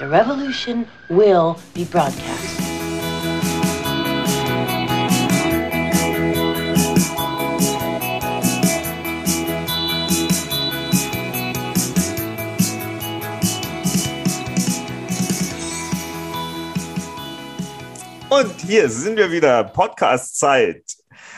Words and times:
The 0.00 0.08
revolution 0.08 0.86
will 1.10 1.56
be 1.74 1.84
broadcast. 1.84 2.58
Und 18.30 18.60
hier 18.62 18.88
sind 18.88 19.18
wir 19.18 19.30
wieder, 19.30 19.64
Podcast-Zeit. 19.64 20.82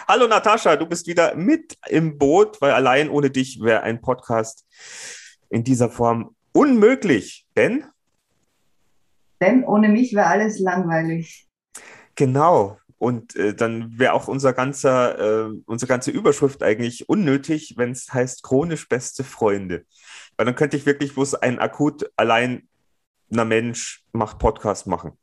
Hallo 0.07 0.29
Natascha, 0.29 0.77
du 0.77 0.87
bist 0.87 1.09
wieder 1.09 1.35
mit 1.35 1.77
im 1.89 2.17
Boot, 2.17 2.61
weil 2.61 2.71
allein 2.71 3.11
ohne 3.11 3.29
dich 3.29 3.61
wäre 3.61 3.81
ein 3.81 4.01
Podcast 4.01 4.65
in 5.51 5.65
dieser 5.65 5.91
Form 5.91 6.37
unmöglich. 6.53 7.45
Denn? 7.57 7.92
Denn 9.43 9.65
ohne 9.65 9.89
mich 9.89 10.15
wäre 10.15 10.29
alles 10.29 10.61
langweilig. 10.61 11.49
Genau. 12.15 12.79
Und 12.97 13.35
äh, 13.35 13.53
dann 13.53 13.99
wäre 13.99 14.13
auch 14.13 14.29
unser 14.29 14.53
ganzer, 14.53 15.49
äh, 15.49 15.61
unsere 15.67 15.89
ganze 15.89 16.13
Überschrift 16.13 16.63
eigentlich 16.63 17.09
unnötig, 17.09 17.75
wenn 17.77 17.91
es 17.91 18.15
heißt 18.15 18.45
chronisch 18.45 18.89
beste 18.89 19.25
Freunde. 19.25 19.85
Weil 20.37 20.47
dann 20.47 20.55
könnte 20.55 20.77
ich 20.77 20.87
wirklich 20.87 21.13
bloß 21.15 21.35
ein 21.35 21.59
akut 21.59 22.09
allein 22.17 22.69
einer 23.33 23.45
Mensch 23.45 24.05
macht 24.13 24.39
Podcast 24.39 24.87
machen. 24.87 25.19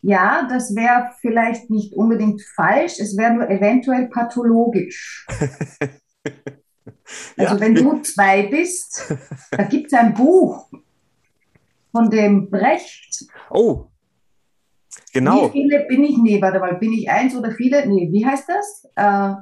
Ja, 0.00 0.48
das 0.48 0.74
wäre 0.74 1.10
vielleicht 1.20 1.68
nicht 1.68 1.92
unbedingt 1.92 2.40
falsch, 2.56 2.98
es 2.98 3.14
wäre 3.18 3.34
nur 3.34 3.50
eventuell 3.50 4.08
pathologisch. 4.08 5.26
also 7.36 7.54
ja. 7.54 7.60
wenn 7.60 7.74
du 7.74 8.00
zwei 8.00 8.46
bist, 8.46 9.14
da 9.50 9.64
gibt 9.64 9.88
es 9.88 9.98
ein 9.98 10.14
Buch 10.14 10.70
von 11.94 12.10
dem 12.10 12.50
Brecht. 12.50 13.24
Oh, 13.50 13.86
genau. 15.12 15.46
Wie 15.46 15.60
viele 15.60 15.86
bin 15.86 16.02
ich? 16.02 16.18
Nee, 16.18 16.42
warte 16.42 16.58
mal, 16.58 16.74
bin 16.74 16.92
ich 16.92 17.08
eins 17.08 17.36
oder 17.36 17.52
viele? 17.52 17.86
Nee, 17.86 18.08
wie 18.10 18.26
heißt 18.26 18.48
das? 18.48 18.88
Äh, 18.96 19.34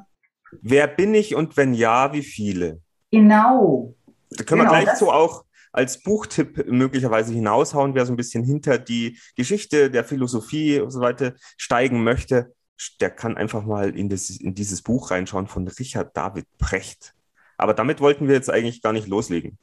Wer 0.60 0.86
bin 0.86 1.14
ich 1.14 1.34
und 1.34 1.56
wenn 1.56 1.72
ja, 1.72 2.12
wie 2.12 2.22
viele? 2.22 2.82
Genau. 3.10 3.94
Da 4.30 4.44
können 4.44 4.60
genau, 4.60 4.72
wir 4.72 4.82
gleich 4.82 4.96
so 4.98 5.10
auch 5.10 5.44
als 5.72 6.02
Buchtipp 6.02 6.66
möglicherweise 6.70 7.32
hinaushauen, 7.32 7.94
wer 7.94 8.04
so 8.04 8.12
ein 8.12 8.16
bisschen 8.16 8.44
hinter 8.44 8.76
die 8.76 9.18
Geschichte 9.34 9.90
der 9.90 10.04
Philosophie 10.04 10.78
und 10.78 10.90
so 10.90 11.00
weiter 11.00 11.32
steigen 11.56 12.04
möchte, 12.04 12.52
der 13.00 13.08
kann 13.08 13.38
einfach 13.38 13.64
mal 13.64 13.96
in, 13.96 14.10
das, 14.10 14.28
in 14.28 14.54
dieses 14.54 14.82
Buch 14.82 15.10
reinschauen 15.10 15.46
von 15.46 15.66
Richard 15.66 16.14
David 16.14 16.44
Brecht. 16.58 17.14
Aber 17.56 17.72
damit 17.72 18.02
wollten 18.02 18.28
wir 18.28 18.34
jetzt 18.34 18.50
eigentlich 18.50 18.82
gar 18.82 18.92
nicht 18.92 19.08
loslegen. 19.08 19.56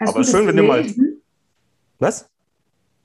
Hast 0.00 0.14
Aber 0.14 0.24
schön, 0.24 0.46
wenn 0.46 0.56
du 0.56 0.62
mal. 0.62 0.86
Was? 1.98 2.29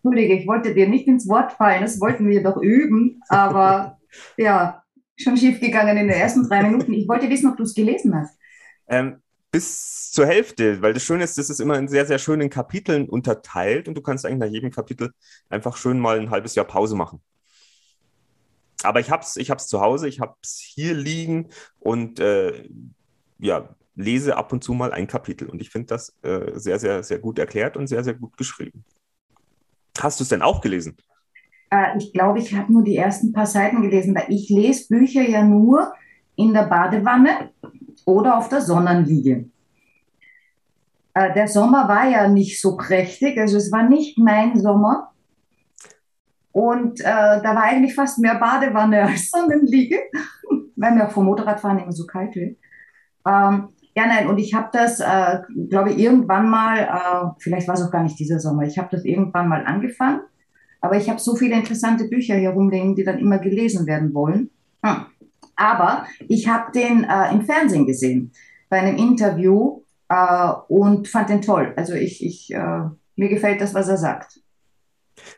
Entschuldige, 0.05 0.35
ich 0.35 0.45
wollte 0.45 0.75
dir 0.75 0.87
nicht 0.87 1.07
ins 1.07 1.27
Wort 1.27 1.53
fallen, 1.53 1.81
das 1.81 1.99
wollten 1.99 2.29
wir 2.29 2.43
doch 2.43 2.57
üben, 2.57 3.23
aber 3.27 3.97
ja, 4.37 4.83
schon 5.17 5.35
schief 5.35 5.59
gegangen 5.59 5.97
in 5.97 6.07
den 6.07 6.15
ersten 6.15 6.47
drei 6.47 6.61
Minuten. 6.61 6.93
Ich 6.93 7.07
wollte 7.07 7.27
wissen, 7.27 7.49
ob 7.49 7.57
du 7.57 7.63
es 7.63 7.73
gelesen 7.73 8.13
hast. 8.13 8.37
Ähm, 8.87 9.23
bis 9.49 10.11
zur 10.11 10.27
Hälfte, 10.27 10.79
weil 10.83 10.93
das 10.93 11.01
Schöne 11.01 11.23
ist, 11.23 11.39
das 11.39 11.49
ist 11.49 11.59
immer 11.59 11.79
in 11.79 11.87
sehr, 11.87 12.05
sehr 12.05 12.19
schönen 12.19 12.51
Kapiteln 12.51 13.09
unterteilt 13.09 13.87
und 13.87 13.95
du 13.95 14.01
kannst 14.01 14.27
eigentlich 14.27 14.37
nach 14.37 14.53
jedem 14.53 14.69
Kapitel 14.69 15.11
einfach 15.49 15.75
schön 15.75 15.99
mal 15.99 16.19
ein 16.19 16.29
halbes 16.29 16.53
Jahr 16.53 16.67
Pause 16.67 16.95
machen. 16.95 17.19
Aber 18.83 18.99
ich 18.99 19.09
habe 19.09 19.23
es 19.23 19.37
ich 19.37 19.49
hab's 19.49 19.65
zu 19.65 19.81
Hause, 19.81 20.07
ich 20.07 20.19
habe 20.19 20.35
es 20.43 20.59
hier 20.59 20.93
liegen 20.93 21.49
und 21.79 22.19
äh, 22.19 22.69
ja, 23.39 23.75
lese 23.95 24.37
ab 24.37 24.53
und 24.53 24.63
zu 24.63 24.75
mal 24.75 24.91
ein 24.91 25.07
Kapitel. 25.07 25.49
Und 25.49 25.63
ich 25.63 25.71
finde 25.71 25.87
das 25.87 26.15
äh, 26.21 26.51
sehr, 26.59 26.77
sehr, 26.77 27.01
sehr 27.01 27.17
gut 27.17 27.39
erklärt 27.39 27.75
und 27.75 27.87
sehr, 27.87 28.03
sehr 28.03 28.13
gut 28.13 28.37
geschrieben. 28.37 28.85
Hast 29.99 30.19
du 30.19 30.23
es 30.23 30.29
denn 30.29 30.41
auch 30.41 30.61
gelesen? 30.61 30.97
Äh, 31.69 31.97
ich 31.97 32.13
glaube, 32.13 32.39
ich 32.39 32.53
habe 32.53 32.71
nur 32.71 32.83
die 32.83 32.97
ersten 32.97 33.33
paar 33.33 33.45
Seiten 33.45 33.81
gelesen, 33.81 34.15
weil 34.15 34.25
ich 34.29 34.49
lese 34.49 34.87
Bücher 34.87 35.21
ja 35.21 35.43
nur 35.43 35.93
in 36.35 36.53
der 36.53 36.63
Badewanne 36.63 37.51
oder 38.05 38.37
auf 38.37 38.49
der 38.49 38.61
Sonnenliege. 38.61 39.49
Äh, 41.13 41.33
der 41.33 41.47
Sommer 41.47 41.87
war 41.87 42.07
ja 42.09 42.27
nicht 42.27 42.61
so 42.61 42.75
prächtig, 42.75 43.37
also 43.39 43.57
es 43.57 43.71
war 43.71 43.83
nicht 43.83 44.17
mein 44.17 44.59
Sommer. 44.59 45.11
Und 46.51 47.01
äh, 47.01 47.03
da 47.03 47.55
war 47.55 47.63
eigentlich 47.63 47.95
fast 47.95 48.19
mehr 48.19 48.35
Badewanne 48.35 49.03
als 49.07 49.29
Sonnenliege, 49.31 49.99
weil 50.75 50.93
mir 50.93 51.07
auch 51.07 51.11
vom 51.11 51.25
Motorradfahren 51.25 51.79
immer 51.79 51.91
so 51.91 52.05
kalt 52.05 52.35
wird. 52.35 52.57
Ähm, 53.25 53.69
ja, 53.95 54.07
nein, 54.07 54.27
und 54.27 54.37
ich 54.37 54.53
habe 54.53 54.69
das, 54.73 54.99
äh, 54.99 55.39
glaube 55.69 55.91
ich, 55.91 55.99
irgendwann 55.99 56.49
mal, 56.49 56.79
äh, 56.79 57.39
vielleicht 57.39 57.67
war 57.67 57.75
es 57.75 57.81
auch 57.81 57.91
gar 57.91 58.03
nicht 58.03 58.19
dieser 58.19 58.39
Sommer, 58.39 58.63
ich 58.63 58.77
habe 58.77 58.89
das 58.91 59.05
irgendwann 59.05 59.47
mal 59.47 59.65
angefangen, 59.65 60.19
aber 60.81 60.97
ich 60.97 61.09
habe 61.09 61.19
so 61.19 61.35
viele 61.35 61.55
interessante 61.55 62.07
Bücher 62.09 62.35
hier 62.35 62.49
rumliegen, 62.49 62.95
die 62.95 63.05
dann 63.05 63.19
immer 63.19 63.39
gelesen 63.39 63.87
werden 63.87 64.13
wollen. 64.13 64.49
Hm. 64.83 65.05
Aber 65.55 66.05
ich 66.27 66.47
habe 66.49 66.71
den 66.73 67.05
äh, 67.05 67.31
im 67.31 67.43
Fernsehen 67.43 67.85
gesehen, 67.85 68.33
bei 68.69 68.79
einem 68.79 68.97
Interview 68.97 69.81
äh, 70.09 70.51
und 70.67 71.07
fand 71.07 71.29
den 71.29 71.41
toll. 71.41 71.73
Also 71.77 71.93
ich, 71.93 72.23
ich 72.23 72.53
äh, 72.53 72.81
mir 73.15 73.29
gefällt 73.29 73.61
das, 73.61 73.73
was 73.73 73.87
er 73.87 73.97
sagt. 73.97 74.41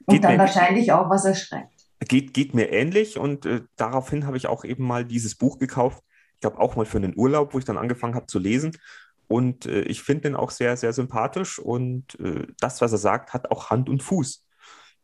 Und 0.06 0.16
geht 0.16 0.24
dann 0.24 0.40
wahrscheinlich 0.40 0.92
auch, 0.92 1.10
was 1.10 1.26
er 1.26 1.36
schreibt. 1.36 1.74
Geht, 2.08 2.34
geht 2.34 2.56
mir 2.56 2.72
ähnlich 2.72 3.20
und 3.20 3.46
äh, 3.46 3.62
daraufhin 3.76 4.26
habe 4.26 4.38
ich 4.38 4.48
auch 4.48 4.64
eben 4.64 4.86
mal 4.86 5.06
dieses 5.06 5.36
Buch 5.36 5.60
gekauft. 5.60 6.04
Ich 6.38 6.42
glaube 6.42 6.60
auch 6.60 6.76
mal 6.76 6.86
für 6.86 6.98
einen 6.98 7.18
Urlaub, 7.18 7.56
wo 7.56 7.60
ich 7.60 7.66
dann 7.66 7.80
angefangen 7.80 8.14
habe 8.14 8.28
zu 8.28 8.38
lesen. 8.38 8.78
Und 9.28 9.66
äh, 9.66 9.82
ich 9.82 10.04
finde 10.04 10.22
den 10.22 10.36
auch 10.36 10.52
sehr, 10.52 10.78
sehr 10.78 10.94
sympathisch 10.94 11.58
und 11.58 12.20
äh, 12.20 12.46
das, 12.60 12.80
was 12.80 12.92
er 12.92 13.00
sagt, 13.00 13.34
hat 13.34 13.50
auch 13.50 13.72
Hand 13.72 13.90
und 13.90 14.04
Fuß. 14.04 14.46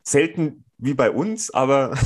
Selten 0.04 0.64
wie 0.78 0.94
bei 0.94 1.10
uns, 1.10 1.52
aber, 1.52 1.98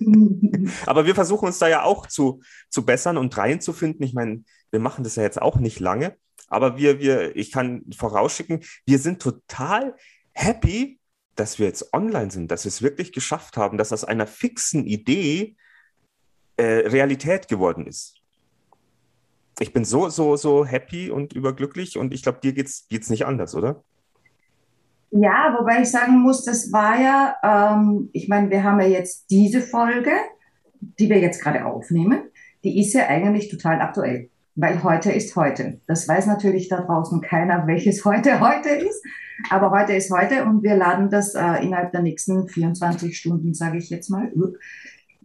aber 0.86 1.04
wir 1.04 1.14
versuchen 1.16 1.46
uns 1.46 1.58
da 1.58 1.68
ja 1.68 1.82
auch 1.82 2.06
zu, 2.06 2.42
zu 2.68 2.86
bessern 2.86 3.18
und 3.18 3.36
reinzufinden. 3.36 4.04
Ich 4.06 4.14
meine, 4.14 4.44
wir 4.70 4.80
machen 4.80 5.02
das 5.02 5.16
ja 5.16 5.24
jetzt 5.24 5.42
auch 5.42 5.56
nicht 5.56 5.80
lange, 5.80 6.16
aber 6.48 6.76
wir, 6.76 7.00
wir, 7.00 7.34
ich 7.36 7.50
kann 7.50 7.84
vorausschicken, 7.96 8.60
wir 8.86 8.98
sind 9.00 9.20
total 9.20 9.96
happy, 10.32 11.00
dass 11.34 11.58
wir 11.58 11.66
jetzt 11.66 11.92
online 11.92 12.30
sind, 12.30 12.50
dass 12.50 12.64
wir 12.64 12.68
es 12.68 12.82
wirklich 12.82 13.12
geschafft 13.12 13.56
haben, 13.56 13.78
dass 13.78 13.92
aus 13.92 14.04
einer 14.04 14.26
fixen 14.26 14.86
Idee 14.86 15.56
äh, 16.56 16.64
Realität 16.64 17.48
geworden 17.48 17.86
ist. 17.86 18.13
Ich 19.60 19.72
bin 19.72 19.84
so, 19.84 20.08
so, 20.08 20.36
so 20.36 20.64
happy 20.64 21.10
und 21.10 21.32
überglücklich 21.32 21.96
und 21.96 22.12
ich 22.12 22.22
glaube, 22.22 22.38
dir 22.42 22.52
geht 22.52 22.68
es 22.68 23.10
nicht 23.10 23.26
anders, 23.26 23.54
oder? 23.54 23.82
Ja, 25.16 25.56
wobei 25.56 25.82
ich 25.82 25.90
sagen 25.90 26.18
muss, 26.18 26.44
das 26.44 26.72
war 26.72 27.00
ja, 27.00 27.36
ähm, 27.44 28.10
ich 28.12 28.28
meine, 28.28 28.50
wir 28.50 28.64
haben 28.64 28.80
ja 28.80 28.88
jetzt 28.88 29.30
diese 29.30 29.60
Folge, 29.60 30.10
die 30.98 31.08
wir 31.08 31.20
jetzt 31.20 31.40
gerade 31.40 31.64
aufnehmen, 31.66 32.22
die 32.64 32.80
ist 32.80 32.94
ja 32.94 33.06
eigentlich 33.06 33.48
total 33.48 33.80
aktuell, 33.80 34.28
weil 34.56 34.82
heute 34.82 35.12
ist 35.12 35.36
heute. 35.36 35.80
Das 35.86 36.08
weiß 36.08 36.26
natürlich 36.26 36.68
da 36.68 36.80
draußen 36.80 37.20
keiner, 37.20 37.64
welches 37.68 38.04
heute 38.04 38.40
heute 38.40 38.70
ist, 38.70 39.04
aber 39.50 39.70
heute 39.70 39.92
ist 39.92 40.10
heute 40.10 40.44
und 40.46 40.64
wir 40.64 40.74
laden 40.74 41.10
das 41.10 41.36
äh, 41.36 41.62
innerhalb 41.62 41.92
der 41.92 42.02
nächsten 42.02 42.48
24 42.48 43.16
Stunden, 43.16 43.54
sage 43.54 43.78
ich 43.78 43.90
jetzt 43.90 44.10
mal. 44.10 44.32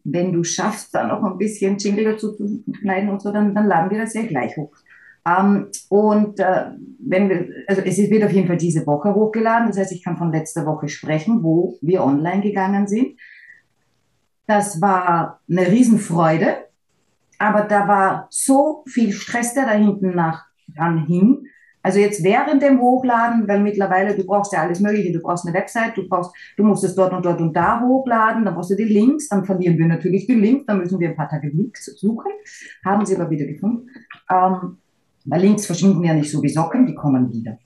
Wenn 0.04 0.34
du 0.34 0.44
schaffst, 0.44 0.94
da 0.94 1.06
noch 1.08 1.24
ein 1.24 1.38
bisschen 1.38 1.78
Jingle 1.78 2.06
dazu 2.06 2.34
zu 2.34 2.64
schneiden 2.80 3.10
und 3.10 3.22
so, 3.22 3.32
dann, 3.32 3.54
dann 3.54 3.68
laden 3.68 3.92
wir 3.92 4.00
das 4.00 4.14
ja 4.14 4.24
gleich 4.24 4.56
hoch. 4.58 4.72
Ähm, 5.26 5.68
und 5.90 6.40
äh, 6.40 6.66
wenn 7.00 7.30
wir, 7.30 7.50
also 7.68 7.82
es 7.82 7.98
wird 7.98 8.24
auf 8.24 8.32
jeden 8.32 8.48
Fall 8.48 8.58
diese 8.58 8.86
Woche 8.86 9.14
hochgeladen. 9.14 9.68
Das 9.68 9.78
heißt, 9.78 9.92
ich 9.92 10.04
kann 10.04 10.18
von 10.18 10.32
letzter 10.32 10.66
Woche 10.66 10.88
sprechen, 10.88 11.44
wo 11.44 11.78
wir 11.82 12.04
online 12.04 12.42
gegangen 12.42 12.88
sind. 12.88 13.20
Das 14.48 14.82
war 14.82 15.42
eine 15.50 15.68
Riesenfreude, 15.68 16.66
aber 17.38 17.62
da 17.62 17.88
war 17.88 18.28
so 18.32 18.84
viel 18.88 19.12
Stress, 19.12 19.54
der 19.54 19.66
da 19.66 19.74
hinten 19.74 20.16
nach 20.16 20.46
dran 20.76 21.06
hing. 21.06 21.46
Also 21.82 22.00
jetzt 22.00 22.24
während 22.24 22.62
dem 22.62 22.82
Hochladen, 22.82 23.48
weil 23.48 23.62
mittlerweile 23.62 24.16
du 24.16 24.26
brauchst 24.26 24.52
ja 24.52 24.62
alles 24.62 24.80
Mögliche, 24.82 25.14
du 25.14 25.22
brauchst 25.22 25.48
eine 25.48 25.56
Website, 25.56 25.96
du 25.96 26.08
brauchst, 26.08 26.36
du 26.58 26.64
musst 26.64 26.84
es 26.84 26.94
dort 26.94 27.14
und 27.14 27.26
dort 27.26 27.40
und 27.40 27.56
da 27.56 27.82
hochladen, 27.82 28.44
dann 28.44 28.54
brauchst 28.54 28.72
du 28.72 28.76
die 28.76 28.84
Links, 28.84 29.30
dann 29.30 29.46
verlieren 29.46 29.78
wir 29.78 29.88
natürlich 29.88 30.28
die 30.28 30.34
Links, 30.34 30.66
dann 30.66 30.80
müssen 30.80 31.00
wir 31.00 31.10
ein 31.10 31.16
paar 31.16 31.30
Tage 31.30 31.48
Links 31.48 31.86
suchen, 31.86 32.32
haben 32.84 33.06
sie 33.06 33.16
aber 33.16 33.30
wieder 33.30 33.46
gefunden. 33.46 33.88
Ähm, 34.30 34.78
weil 35.26 35.42
Links 35.42 35.66
verschwinden 35.66 36.04
ja 36.04 36.14
nicht 36.14 36.32
so 36.32 36.44
wie 36.44 36.50
Socken, 36.50 36.86
die 36.86 36.96
kommen 36.96 37.32
wieder. 37.32 37.58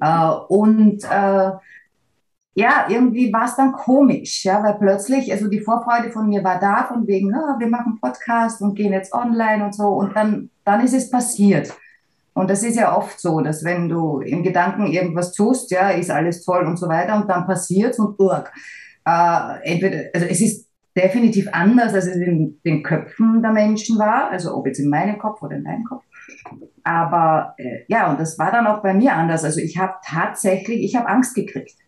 Äh, 0.00 0.34
und 0.48 1.04
äh, 1.04 1.50
ja, 2.58 2.86
irgendwie 2.88 3.30
war 3.32 3.44
es 3.44 3.54
dann 3.54 3.72
komisch, 3.72 4.44
ja, 4.44 4.62
weil 4.62 4.74
plötzlich, 4.74 5.30
also 5.30 5.46
die 5.46 5.60
Vorfreude 5.60 6.10
von 6.10 6.26
mir 6.28 6.42
war 6.42 6.58
da, 6.58 6.84
von 6.84 7.06
wegen, 7.06 7.34
oh, 7.34 7.58
wir 7.58 7.68
machen 7.68 7.98
Podcast 8.00 8.62
und 8.62 8.74
gehen 8.74 8.92
jetzt 8.92 9.12
online 9.12 9.62
und 9.64 9.74
so, 9.74 9.88
und 9.88 10.16
dann, 10.16 10.50
dann 10.64 10.80
ist 10.80 10.94
es 10.94 11.10
passiert. 11.10 11.72
Und 12.36 12.50
das 12.50 12.62
ist 12.62 12.76
ja 12.76 12.94
oft 12.94 13.18
so, 13.18 13.40
dass 13.40 13.64
wenn 13.64 13.88
du 13.88 14.20
im 14.20 14.42
Gedanken 14.42 14.88
irgendwas 14.88 15.32
tust, 15.32 15.70
ja, 15.70 15.88
ist 15.88 16.10
alles 16.10 16.44
toll 16.44 16.66
und 16.66 16.76
so 16.76 16.86
weiter, 16.86 17.16
und 17.16 17.30
dann 17.30 17.46
passiert's 17.46 17.98
und 17.98 18.20
urk. 18.20 18.52
Äh, 19.06 19.62
entweder, 19.62 20.10
also 20.12 20.26
es 20.26 20.42
ist 20.42 20.68
definitiv 20.94 21.48
anders, 21.52 21.94
als 21.94 22.06
es 22.06 22.16
in 22.16 22.60
den 22.62 22.82
Köpfen 22.82 23.40
der 23.40 23.52
Menschen 23.52 23.98
war, 23.98 24.30
also 24.30 24.54
ob 24.54 24.66
jetzt 24.66 24.80
in 24.80 24.90
meinem 24.90 25.18
Kopf 25.18 25.40
oder 25.40 25.56
in 25.56 25.64
deinem 25.64 25.84
Kopf. 25.84 26.04
Aber 26.84 27.54
äh, 27.56 27.84
ja, 27.88 28.10
und 28.10 28.20
das 28.20 28.38
war 28.38 28.52
dann 28.52 28.66
auch 28.66 28.82
bei 28.82 28.92
mir 28.92 29.14
anders. 29.14 29.42
Also 29.42 29.60
ich 29.60 29.78
habe 29.78 29.94
tatsächlich, 30.04 30.82
ich 30.82 30.94
habe 30.94 31.08
Angst 31.08 31.34
gekriegt. 31.34 31.78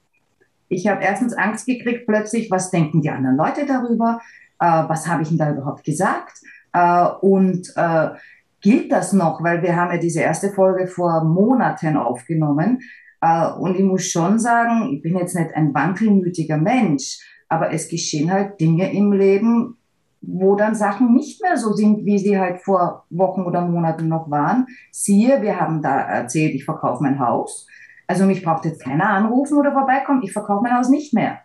Ich 0.70 0.88
habe 0.88 1.02
erstens 1.02 1.34
Angst 1.34 1.66
gekriegt 1.66 2.06
plötzlich, 2.06 2.50
was 2.50 2.70
denken 2.70 3.02
die 3.02 3.10
anderen 3.10 3.36
Leute 3.36 3.66
darüber? 3.66 4.22
Äh, 4.60 4.64
was 4.88 5.06
habe 5.06 5.24
ich 5.24 5.28
denn 5.28 5.36
da 5.36 5.50
überhaupt 5.50 5.84
gesagt? 5.84 6.38
Äh, 6.72 7.04
und 7.20 7.70
äh, 7.76 8.08
gilt 8.60 8.92
das 8.92 9.12
noch? 9.12 9.42
Weil 9.42 9.62
wir 9.62 9.76
haben 9.76 9.92
ja 9.92 9.98
diese 9.98 10.20
erste 10.20 10.50
Folge 10.50 10.86
vor 10.86 11.24
Monaten 11.24 11.96
aufgenommen. 11.96 12.80
Äh, 13.20 13.50
und 13.52 13.76
ich 13.76 13.84
muss 13.84 14.06
schon 14.06 14.38
sagen, 14.38 14.92
ich 14.94 15.02
bin 15.02 15.16
jetzt 15.16 15.34
nicht 15.34 15.54
ein 15.54 15.74
wankelmütiger 15.74 16.56
Mensch, 16.56 17.18
aber 17.48 17.72
es 17.72 17.88
geschehen 17.88 18.30
halt 18.30 18.60
Dinge 18.60 18.92
im 18.92 19.12
Leben, 19.12 19.76
wo 20.20 20.56
dann 20.56 20.74
Sachen 20.74 21.14
nicht 21.14 21.42
mehr 21.42 21.56
so 21.56 21.72
sind, 21.72 22.04
wie 22.04 22.18
sie 22.18 22.38
halt 22.38 22.60
vor 22.60 23.04
Wochen 23.10 23.42
oder 23.42 23.62
Monaten 23.62 24.08
noch 24.08 24.30
waren. 24.30 24.66
Siehe, 24.90 25.42
wir 25.42 25.60
haben 25.60 25.80
da 25.80 26.00
erzählt, 26.00 26.54
ich 26.54 26.64
verkaufe 26.64 27.02
mein 27.02 27.20
Haus. 27.20 27.66
Also 28.06 28.24
mich 28.24 28.42
braucht 28.42 28.64
jetzt 28.64 28.82
keiner 28.82 29.10
anrufen 29.10 29.58
oder 29.58 29.72
vorbeikommen. 29.72 30.22
Ich 30.22 30.32
verkaufe 30.32 30.62
mein 30.62 30.76
Haus 30.76 30.88
nicht 30.88 31.14
mehr. 31.14 31.40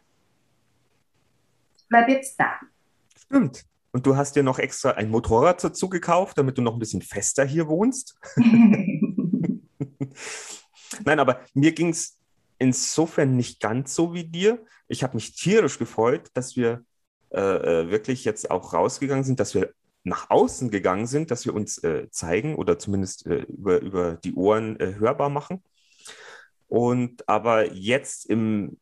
Ich 1.76 1.88
bleib 1.88 2.10
jetzt 2.10 2.40
da. 2.40 2.52
Stimmt. 3.18 3.66
Und 3.94 4.06
du 4.08 4.18
hast 4.18 4.36
dir 4.36 4.44
noch 4.44 4.58
extra 4.58 4.92
ein 4.92 5.10
Motorrad 5.10 5.64
dazu 5.64 5.88
gekauft, 5.88 6.38
damit 6.40 6.58
du 6.58 6.64
noch 6.64 6.74
ein 6.74 6.80
bisschen 6.80 7.04
fester 7.04 7.46
hier 7.46 7.68
wohnst. 7.68 8.20
Nein, 11.06 11.20
aber 11.20 11.42
mir 11.54 11.74
ging 11.74 11.90
es 11.90 12.18
insofern 12.58 13.38
nicht 13.38 13.60
ganz 13.60 13.94
so 13.94 14.16
wie 14.16 14.24
dir. 14.24 14.66
Ich 14.88 15.04
habe 15.04 15.16
mich 15.16 15.36
tierisch 15.36 15.78
gefreut, 15.78 16.30
dass 16.34 16.56
wir 16.56 16.84
äh, 17.30 17.40
äh, 17.40 17.92
wirklich 17.92 18.26
jetzt 18.26 18.50
auch 18.50 18.74
rausgegangen 18.74 19.24
sind, 19.24 19.40
dass 19.40 19.54
wir 19.54 19.74
nach 20.04 20.32
außen 20.32 20.72
gegangen 20.72 21.06
sind, 21.06 21.30
dass 21.30 21.46
wir 21.46 21.54
uns 21.54 21.78
äh, 21.84 22.10
zeigen 22.10 22.56
oder 22.56 22.80
zumindest 22.80 23.28
äh, 23.28 23.44
über, 23.44 23.80
über 23.80 24.16
die 24.16 24.34
Ohren 24.34 24.80
äh, 24.80 24.96
hörbar 24.96 25.30
machen. 25.30 25.64
Und 26.68 27.30
aber 27.30 27.72
jetzt 27.74 28.26
im, 28.26 28.78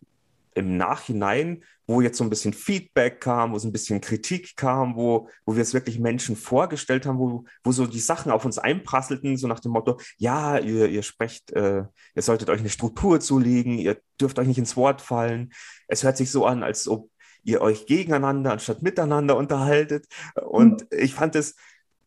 im 0.53 0.77
Nachhinein, 0.77 1.63
wo 1.88 2.01
jetzt 2.01 2.18
so 2.18 2.24
ein 2.24 2.30
bisschen 2.30 2.53
Feedback 2.53 3.21
kam, 3.21 3.51
wo 3.51 3.59
so 3.59 3.68
ein 3.68 3.71
bisschen 3.71 4.01
Kritik 4.01 4.56
kam, 4.56 4.95
wo, 4.95 5.30
wo 5.45 5.56
wir 5.56 5.62
es 5.62 5.74
wirklich 5.74 6.00
Menschen 6.00 6.36
vorgestellt 6.36 7.06
haben, 7.06 7.19
wo, 7.19 7.45
wo 7.63 7.71
so 7.71 7.86
die 7.86 8.00
Sachen 8.00 8.31
auf 8.31 8.45
uns 8.45 8.57
einprasselten, 8.57 9.38
so 9.38 9.48
nach 9.48 9.59
dem 9.59 9.71
Motto, 9.71 10.00
ja, 10.18 10.57
ihr, 10.57 10.88
ihr 10.88 11.03
sprecht, 11.03 11.51
äh, 11.51 11.83
ihr 12.15 12.21
solltet 12.21 12.50
euch 12.50 12.59
eine 12.59 12.69
Struktur 12.69 13.19
zulegen, 13.19 13.77
ihr 13.77 13.98
dürft 14.19 14.39
euch 14.39 14.48
nicht 14.48 14.57
ins 14.57 14.77
Wort 14.77 15.01
fallen. 15.01 15.51
Es 15.88 16.03
hört 16.03 16.18
sich 16.18 16.31
so 16.31 16.45
an, 16.45 16.63
als 16.63 16.88
ob 16.88 17.09
ihr 17.44 17.62
euch 17.62 17.86
gegeneinander 17.88 18.51
anstatt 18.51 18.81
miteinander 18.81 19.36
unterhaltet. 19.36 20.06
Und 20.36 20.81
mhm. 20.81 21.00
ich 21.00 21.13
fand 21.13 21.36
es 21.36 21.56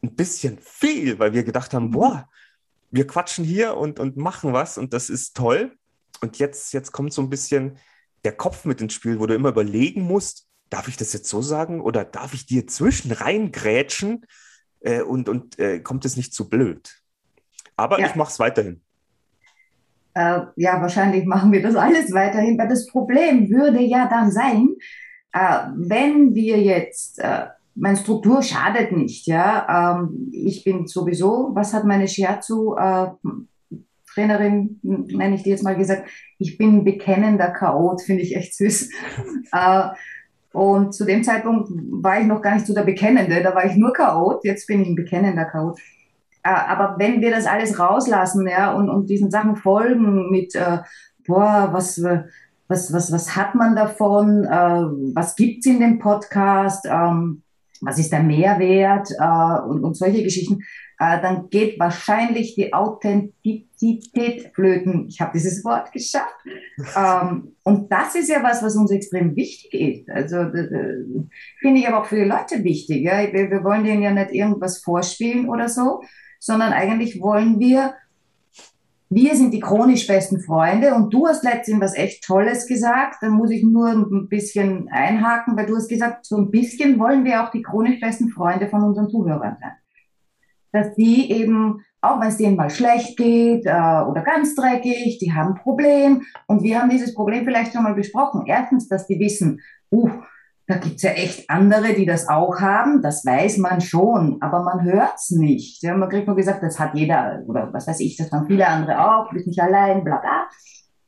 ein 0.02 0.14
bisschen 0.14 0.58
viel, 0.60 1.18
weil 1.18 1.32
wir 1.32 1.44
gedacht 1.44 1.74
haben, 1.74 1.90
boah, 1.90 2.28
wir 2.90 3.06
quatschen 3.06 3.44
hier 3.44 3.76
und, 3.76 3.98
und 3.98 4.16
machen 4.16 4.52
was 4.52 4.78
und 4.78 4.92
das 4.92 5.10
ist 5.10 5.36
toll. 5.36 5.76
Und 6.20 6.38
jetzt, 6.38 6.72
jetzt 6.72 6.92
kommt 6.92 7.12
so 7.12 7.22
ein 7.22 7.28
bisschen 7.28 7.76
der 8.24 8.32
Kopf 8.32 8.64
mit 8.64 8.80
ins 8.80 8.94
Spiel, 8.94 9.20
wo 9.20 9.26
du 9.26 9.34
immer 9.34 9.50
überlegen 9.50 10.02
musst, 10.02 10.46
darf 10.70 10.88
ich 10.88 10.96
das 10.96 11.12
jetzt 11.12 11.28
so 11.28 11.42
sagen 11.42 11.80
oder 11.80 12.04
darf 12.04 12.34
ich 12.34 12.46
dir 12.46 12.66
zwischen 12.66 13.12
reingrätschen 13.12 14.26
äh, 14.80 15.02
und, 15.02 15.28
und 15.28 15.58
äh, 15.58 15.80
kommt 15.80 16.04
es 16.04 16.16
nicht 16.16 16.34
zu 16.34 16.48
blöd? 16.48 17.02
Aber 17.76 18.00
ja. 18.00 18.06
ich 18.06 18.14
mache 18.14 18.30
es 18.30 18.38
weiterhin. 18.38 18.80
Äh, 20.14 20.40
ja, 20.56 20.80
wahrscheinlich 20.80 21.24
machen 21.26 21.52
wir 21.52 21.62
das 21.62 21.74
alles 21.74 22.12
weiterhin, 22.12 22.56
weil 22.56 22.68
das 22.68 22.86
Problem 22.86 23.50
würde 23.50 23.80
ja 23.80 24.08
dann 24.08 24.30
sein, 24.30 24.68
äh, 25.32 25.66
wenn 25.74 26.34
wir 26.34 26.60
jetzt, 26.60 27.18
äh, 27.18 27.46
meine 27.74 27.96
Struktur 27.96 28.40
schadet 28.42 28.92
nicht, 28.92 29.26
ja, 29.26 29.96
ähm, 29.96 30.30
ich 30.32 30.62
bin 30.62 30.86
sowieso, 30.86 31.50
was 31.54 31.74
hat 31.74 31.84
meine 31.84 32.06
Shiatsu 32.06 32.76
äh, 32.76 33.08
Trainerin, 34.14 34.78
nenne 34.82 35.34
ich 35.34 35.42
die 35.42 35.50
jetzt 35.50 35.64
mal 35.64 35.76
gesagt, 35.76 36.08
ich 36.38 36.56
bin 36.56 36.78
ein 36.78 36.84
bekennender 36.84 37.50
Chaot, 37.50 38.02
finde 38.02 38.22
ich 38.22 38.36
echt 38.36 38.54
süß. 38.54 38.90
äh, 39.52 39.88
und 40.52 40.94
zu 40.94 41.04
dem 41.04 41.24
Zeitpunkt 41.24 41.68
war 41.72 42.20
ich 42.20 42.26
noch 42.26 42.40
gar 42.40 42.54
nicht 42.54 42.66
so 42.66 42.74
der 42.74 42.84
Bekennende, 42.84 43.42
da 43.42 43.54
war 43.54 43.66
ich 43.66 43.74
nur 43.74 43.92
Chaot, 43.92 44.44
jetzt 44.44 44.68
bin 44.68 44.82
ich 44.82 44.88
ein 44.88 44.94
bekennender 44.94 45.46
Chaot. 45.46 45.80
Äh, 46.44 46.50
aber 46.50 46.96
wenn 46.98 47.20
wir 47.20 47.30
das 47.30 47.46
alles 47.46 47.78
rauslassen, 47.78 48.46
ja, 48.46 48.72
und, 48.72 48.88
und 48.88 49.10
diesen 49.10 49.30
Sachen 49.30 49.56
folgen 49.56 50.30
mit, 50.30 50.54
äh, 50.54 50.78
boah, 51.26 51.70
was, 51.72 52.00
was, 52.68 52.92
was, 52.92 53.10
was 53.10 53.34
hat 53.34 53.54
man 53.54 53.74
davon, 53.74 54.44
äh, 54.44 55.14
was 55.14 55.34
gibt's 55.34 55.66
in 55.66 55.80
dem 55.80 55.98
Podcast, 55.98 56.86
ähm, 56.88 57.42
was 57.80 57.98
ist 57.98 58.12
der 58.12 58.22
Mehrwert 58.22 59.10
und, 59.68 59.84
und 59.84 59.94
solche 59.94 60.22
Geschichten, 60.22 60.60
äh, 61.04 61.20
dann 61.20 61.50
geht 61.50 61.78
wahrscheinlich 61.78 62.54
die 62.54 62.72
Authentizität 62.72 64.52
flöten. 64.54 65.06
Ich 65.08 65.20
habe 65.20 65.32
dieses 65.34 65.62
Wort 65.64 65.92
geschafft. 65.92 66.34
ähm, 66.96 67.56
und 67.62 67.92
das 67.92 68.14
ist 68.14 68.30
ja 68.30 68.42
was, 68.42 68.62
was 68.62 68.76
uns 68.76 68.90
extrem 68.90 69.36
wichtig 69.36 69.74
ist. 69.74 70.10
Also 70.10 70.36
finde 71.60 71.80
ich 71.80 71.88
aber 71.88 72.00
auch 72.00 72.06
für 72.06 72.16
die 72.16 72.28
Leute 72.28 72.64
wichtig. 72.64 73.02
Ja? 73.02 73.20
Wir, 73.32 73.50
wir 73.50 73.64
wollen 73.64 73.84
denen 73.84 74.02
ja 74.02 74.12
nicht 74.12 74.32
irgendwas 74.32 74.78
vorspielen 74.78 75.48
oder 75.48 75.68
so, 75.68 76.02
sondern 76.40 76.72
eigentlich 76.72 77.20
wollen 77.20 77.60
wir 77.60 77.94
wir 79.10 79.36
sind 79.36 79.52
die 79.52 79.60
chronisch 79.60 80.08
besten 80.08 80.40
Freunde 80.40 80.94
und 80.94 81.14
du 81.14 81.28
hast 81.28 81.44
letztens 81.44 81.80
was 81.80 81.94
echt 81.94 82.24
Tolles 82.24 82.66
gesagt. 82.66 83.18
Da 83.20 83.28
muss 83.28 83.50
ich 83.52 83.62
nur 83.62 83.88
ein 83.88 84.28
bisschen 84.28 84.88
einhaken, 84.88 85.56
weil 85.56 85.66
du 85.66 85.76
hast 85.76 85.88
gesagt, 85.88 86.24
so 86.26 86.36
ein 86.36 86.50
bisschen 86.50 86.98
wollen 86.98 87.24
wir 87.24 87.44
auch 87.44 87.50
die 87.50 87.62
chronisch 87.62 88.00
besten 88.00 88.30
Freunde 88.30 88.66
von 88.66 88.82
unseren 88.82 89.08
Zuhörern 89.08 89.56
sein. 89.60 89.72
Dass 90.74 90.94
die 90.96 91.30
eben, 91.30 91.84
auch 92.00 92.20
wenn 92.20 92.28
es 92.28 92.36
denen 92.36 92.56
mal 92.56 92.68
schlecht 92.68 93.16
geht 93.16 93.64
äh, 93.64 93.70
oder 93.70 94.22
ganz 94.22 94.56
dreckig, 94.56 95.18
die 95.20 95.32
haben 95.32 95.50
ein 95.50 95.62
Problem 95.62 96.22
und 96.48 96.64
wir 96.64 96.80
haben 96.80 96.90
dieses 96.90 97.14
Problem 97.14 97.44
vielleicht 97.44 97.72
schon 97.72 97.84
mal 97.84 97.94
besprochen. 97.94 98.42
Erstens, 98.46 98.88
dass 98.88 99.06
die 99.06 99.20
wissen, 99.20 99.60
uh, 99.92 100.10
da 100.66 100.76
gibt's 100.76 101.02
ja 101.02 101.10
echt 101.10 101.48
andere, 101.48 101.92
die 101.94 102.06
das 102.06 102.28
auch 102.28 102.60
haben, 102.60 103.02
das 103.02 103.24
weiß 103.24 103.58
man 103.58 103.80
schon, 103.80 104.38
aber 104.40 104.64
man 104.64 104.82
hört's 104.82 105.30
nicht. 105.30 105.82
Ja, 105.82 105.94
man 105.94 106.08
kriegt 106.08 106.26
nur 106.26 106.36
gesagt, 106.36 106.62
das 106.62 106.80
hat 106.80 106.94
jeder, 106.94 107.42
oder 107.46 107.72
was 107.72 107.86
weiß 107.86 108.00
ich, 108.00 108.16
das 108.16 108.32
haben 108.32 108.46
viele 108.46 108.66
andere 108.66 108.98
auch, 108.98 109.30
bist 109.30 109.46
nicht 109.46 109.60
allein, 109.60 110.02
bla 110.02 110.16
bla. 110.16 110.48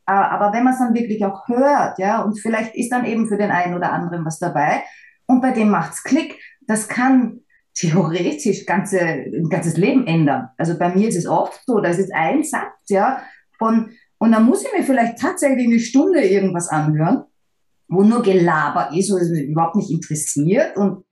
Ah, 0.05 0.29
aber 0.29 0.53
wenn 0.53 0.63
man 0.63 0.75
es 0.75 0.79
dann 0.79 0.95
wirklich 0.95 1.25
auch 1.25 1.49
hört, 1.49 1.99
ja, 1.99 2.23
und 2.23 2.39
vielleicht 2.39 2.77
ist 2.77 2.93
dann 2.93 3.05
eben 3.05 3.27
für 3.27 3.37
den 3.37 3.51
einen 3.51 3.75
oder 3.75 3.93
anderen 3.93 4.25
was 4.25 4.39
dabei, 4.39 4.83
und 5.27 5.41
bei 5.41 5.51
dem 5.51 5.71
macht's 5.71 6.05
Klick, 6.05 6.39
das 6.69 6.89
kann 6.89 7.41
theoretisch 7.77 8.65
ganze, 8.67 9.01
ein 9.01 9.49
ganzes 9.49 9.77
Leben 9.77 10.07
ändern. 10.07 10.49
Also 10.57 10.79
bei 10.79 10.95
mir 10.95 11.09
ist 11.09 11.17
es 11.17 11.27
oft 11.27 11.61
so, 11.67 11.81
das 11.81 11.99
ist 11.99 12.13
ein 12.13 12.43
Satz, 12.43 12.89
ja, 12.89 13.23
von, 13.59 13.91
und 14.19 14.33
dann 14.33 14.45
muss 14.45 14.65
ich 14.65 14.73
mir 14.77 14.83
vielleicht 14.83 15.19
tatsächlich 15.19 15.67
eine 15.67 15.79
Stunde 15.79 16.21
irgendwas 16.21 16.69
anhören, 16.69 17.25
wo 17.89 18.03
nur 18.03 18.23
Gelaber 18.23 18.91
ist, 18.97 19.13
wo 19.13 19.19
es 19.19 19.31
mich 19.31 19.49
überhaupt 19.49 19.77
nicht 19.77 19.91
interessiert 19.91 20.77
und 20.77 21.05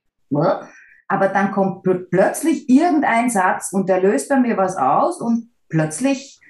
aber 1.07 1.29
dann 1.29 1.51
kommt 1.51 1.83
pl 1.83 2.07
plötzlich 2.09 2.67
irgendein 2.67 3.29
Satz 3.29 3.71
und 3.71 3.87
der 3.87 4.01
löst 4.01 4.27
bei 4.27 4.39
mir 4.39 4.57
was 4.57 4.75
aus 4.75 5.21
und 5.21 5.49
plötzlich 5.69 6.41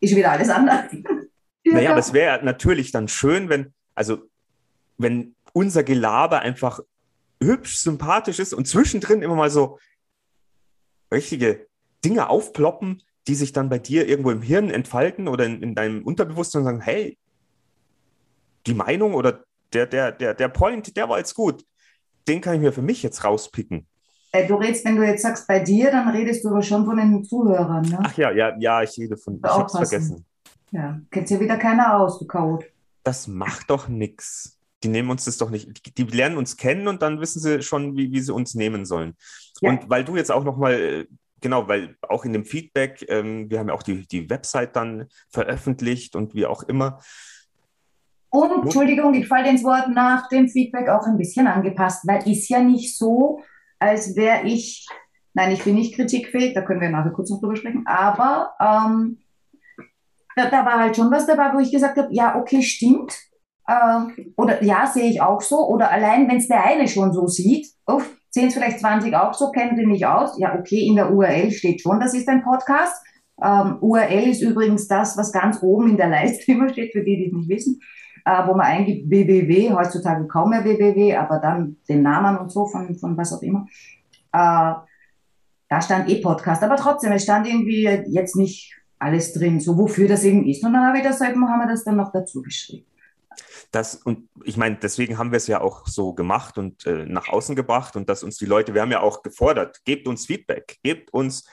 ist 0.00 0.14
wieder 0.14 0.30
alles 0.30 0.48
anders. 0.48 0.84
naja, 1.64 1.90
aber 1.90 1.98
es 1.98 2.12
wäre 2.12 2.44
natürlich 2.44 2.92
dann 2.92 3.08
schön, 3.08 3.48
wenn, 3.48 3.74
also 3.94 4.18
wenn 4.98 5.34
unser 5.52 5.82
Gelaber 5.82 6.40
einfach 6.40 6.80
hübsch, 7.44 7.78
sympathisch 7.78 8.38
ist 8.38 8.54
und 8.54 8.66
zwischendrin 8.66 9.22
immer 9.22 9.36
mal 9.36 9.50
so 9.50 9.78
richtige 11.12 11.66
Dinge 12.04 12.28
aufploppen, 12.28 13.02
die 13.26 13.34
sich 13.34 13.52
dann 13.52 13.68
bei 13.68 13.78
dir 13.78 14.08
irgendwo 14.08 14.30
im 14.30 14.42
Hirn 14.42 14.70
entfalten 14.70 15.28
oder 15.28 15.46
in, 15.46 15.62
in 15.62 15.74
deinem 15.74 16.02
Unterbewusstsein 16.04 16.60
und 16.60 16.66
sagen, 16.66 16.80
hey, 16.80 17.18
die 18.66 18.74
Meinung 18.74 19.14
oder 19.14 19.44
der, 19.72 19.86
der, 19.86 20.12
der, 20.12 20.34
der 20.34 20.48
Point, 20.48 20.96
der 20.96 21.08
war 21.08 21.18
jetzt 21.18 21.34
gut. 21.34 21.64
Den 22.28 22.40
kann 22.40 22.54
ich 22.54 22.60
mir 22.60 22.72
für 22.72 22.82
mich 22.82 23.02
jetzt 23.02 23.24
rauspicken. 23.24 23.86
Äh, 24.32 24.46
du 24.46 24.54
redest, 24.56 24.84
wenn 24.84 24.96
du 24.96 25.06
jetzt 25.06 25.22
sagst 25.22 25.46
bei 25.46 25.60
dir, 25.60 25.90
dann 25.90 26.08
redest 26.08 26.44
du 26.44 26.48
aber 26.48 26.62
schon 26.62 26.84
von 26.84 26.96
den 26.96 27.24
Zuhörern, 27.24 27.82
ne? 27.82 27.98
Ach 28.02 28.16
ja, 28.16 28.30
ja, 28.32 28.56
ja, 28.58 28.82
ich 28.82 28.98
rede 28.98 29.16
von. 29.16 29.36
Ich 29.36 29.44
hab's 29.44 29.76
vergessen. 29.76 30.24
Ja, 30.70 31.00
kennt 31.10 31.30
ja 31.30 31.38
wieder 31.38 31.56
keiner 31.56 32.00
aus, 32.00 32.18
du 32.18 32.26
Chaot. 32.26 32.64
Das 33.04 33.28
macht 33.28 33.70
doch 33.70 33.86
nichts. 33.86 34.58
Die 34.84 34.88
nehmen 34.88 35.10
uns 35.10 35.24
das 35.24 35.38
doch 35.38 35.50
nicht. 35.50 35.86
Die, 35.86 35.94
die, 35.94 36.16
lernen 36.16 36.36
uns 36.36 36.58
kennen 36.58 36.86
und 36.88 37.00
dann 37.00 37.20
wissen 37.20 37.40
sie 37.40 37.62
schon, 37.62 37.96
wie, 37.96 38.12
wie 38.12 38.20
sie 38.20 38.32
uns 38.32 38.54
nehmen 38.54 38.84
sollen. 38.84 39.14
Ja. 39.62 39.70
Und 39.70 39.88
weil 39.88 40.04
du 40.04 40.14
jetzt 40.14 40.30
auch 40.30 40.44
nochmal, 40.44 41.06
genau, 41.40 41.66
weil 41.68 41.96
auch 42.02 42.26
in 42.26 42.34
dem 42.34 42.44
Feedback, 42.44 43.04
ähm, 43.08 43.50
wir 43.50 43.58
haben 43.58 43.68
ja 43.68 43.74
auch 43.74 43.82
die, 43.82 44.06
die 44.06 44.28
Website 44.28 44.76
dann 44.76 45.06
veröffentlicht 45.30 46.16
und 46.16 46.34
wie 46.34 46.44
auch 46.44 46.62
immer. 46.64 47.00
Und, 48.28 48.64
Entschuldigung, 48.64 49.14
ich 49.14 49.26
falle 49.26 49.48
ins 49.48 49.64
Wort 49.64 49.88
nach 49.88 50.28
dem 50.28 50.48
Feedback 50.48 50.88
auch 50.88 51.06
ein 51.06 51.16
bisschen 51.16 51.46
angepasst, 51.46 52.06
weil 52.06 52.28
ist 52.28 52.48
ja 52.48 52.60
nicht 52.60 52.98
so, 52.98 53.40
als 53.78 54.16
wäre 54.16 54.44
ich, 54.44 54.86
nein, 55.34 55.52
ich 55.52 55.62
bin 55.64 55.76
nicht 55.76 55.94
kritikfähig, 55.94 56.52
da 56.52 56.62
können 56.62 56.80
wir 56.80 56.90
nachher 56.90 57.12
kurz 57.12 57.30
noch 57.30 57.40
drüber 57.40 57.56
sprechen, 57.56 57.86
aber 57.86 58.52
ähm, 58.60 59.18
da, 60.36 60.50
da, 60.50 60.66
war 60.66 60.80
halt 60.80 60.96
schon 60.96 61.10
was 61.10 61.26
dabei, 61.26 61.54
wo 61.54 61.60
ich 61.60 61.70
gesagt 61.70 61.96
habe, 61.96 62.08
ja, 62.12 62.36
okay, 62.36 62.60
stimmt. 62.60 63.14
Äh, 63.66 64.22
oder 64.36 64.62
ja, 64.62 64.86
sehe 64.86 65.10
ich 65.10 65.20
auch 65.20 65.40
so. 65.40 65.66
Oder 65.68 65.90
allein, 65.90 66.28
wenn 66.28 66.38
es 66.38 66.48
der 66.48 66.64
eine 66.64 66.88
schon 66.88 67.12
so 67.12 67.26
sieht, 67.26 67.66
oh, 67.86 68.00
sehen 68.30 68.48
es 68.48 68.54
vielleicht 68.54 68.80
20 68.80 69.14
auch 69.16 69.34
so, 69.34 69.50
kennen 69.50 69.76
die 69.76 69.86
mich 69.86 70.06
aus. 70.06 70.38
Ja, 70.38 70.58
okay, 70.58 70.86
in 70.86 70.96
der 70.96 71.12
URL 71.12 71.50
steht 71.50 71.80
schon, 71.80 72.00
das 72.00 72.14
ist 72.14 72.28
ein 72.28 72.42
Podcast. 72.42 73.04
Ähm, 73.42 73.78
URL 73.80 74.28
ist 74.28 74.42
übrigens 74.42 74.86
das, 74.86 75.16
was 75.16 75.32
ganz 75.32 75.62
oben 75.62 75.90
in 75.90 75.96
der 75.96 76.08
Leiste 76.10 76.52
immer 76.52 76.68
steht, 76.68 76.92
für 76.92 77.02
die, 77.02 77.16
die 77.16 77.26
es 77.26 77.32
nicht 77.32 77.48
wissen. 77.48 77.80
äh, 78.24 78.46
wo 78.46 78.54
man 78.54 78.66
eingibt 78.66 79.10
www, 79.10 79.72
heutzutage 79.74 80.26
kaum 80.26 80.50
mehr 80.50 80.64
www, 80.64 81.14
aber 81.14 81.38
dann 81.38 81.76
den 81.88 82.02
Namen 82.02 82.38
und 82.38 82.50
so 82.50 82.66
von, 82.66 82.94
von 82.96 83.16
was 83.16 83.32
auch 83.32 83.42
immer. 83.42 83.66
Äh, 84.32 84.74
da 85.68 85.80
stand 85.80 86.08
eh 86.08 86.20
Podcast, 86.20 86.62
aber 86.62 86.76
trotzdem, 86.76 87.12
es 87.12 87.24
stand 87.24 87.46
irgendwie 87.46 87.84
jetzt 88.06 88.36
nicht 88.36 88.74
alles 88.98 89.32
drin, 89.32 89.60
so 89.60 89.76
wofür 89.76 90.08
das 90.08 90.24
eben 90.24 90.46
ist. 90.46 90.64
Und 90.64 90.72
dann 90.72 90.86
habe 90.86 90.98
ich 90.98 91.04
das 91.04 91.20
halt, 91.20 91.34
haben 91.34 91.60
wir 91.60 91.68
das 91.68 91.84
dann 91.84 91.96
noch 91.96 92.12
dazu 92.12 92.42
geschrieben. 92.42 92.86
Das, 93.70 93.96
und 93.96 94.28
ich 94.44 94.56
meine, 94.56 94.76
deswegen 94.76 95.18
haben 95.18 95.32
wir 95.32 95.36
es 95.36 95.46
ja 95.46 95.60
auch 95.60 95.86
so 95.86 96.12
gemacht 96.12 96.58
und 96.58 96.86
äh, 96.86 97.04
nach 97.06 97.28
außen 97.28 97.56
gebracht 97.56 97.96
und 97.96 98.08
dass 98.08 98.22
uns 98.22 98.36
die 98.36 98.46
Leute, 98.46 98.74
wir 98.74 98.82
haben 98.82 98.92
ja 98.92 99.00
auch 99.00 99.22
gefordert, 99.22 99.84
gebt 99.84 100.06
uns 100.06 100.26
Feedback, 100.26 100.78
gebt 100.82 101.12
uns, 101.12 101.48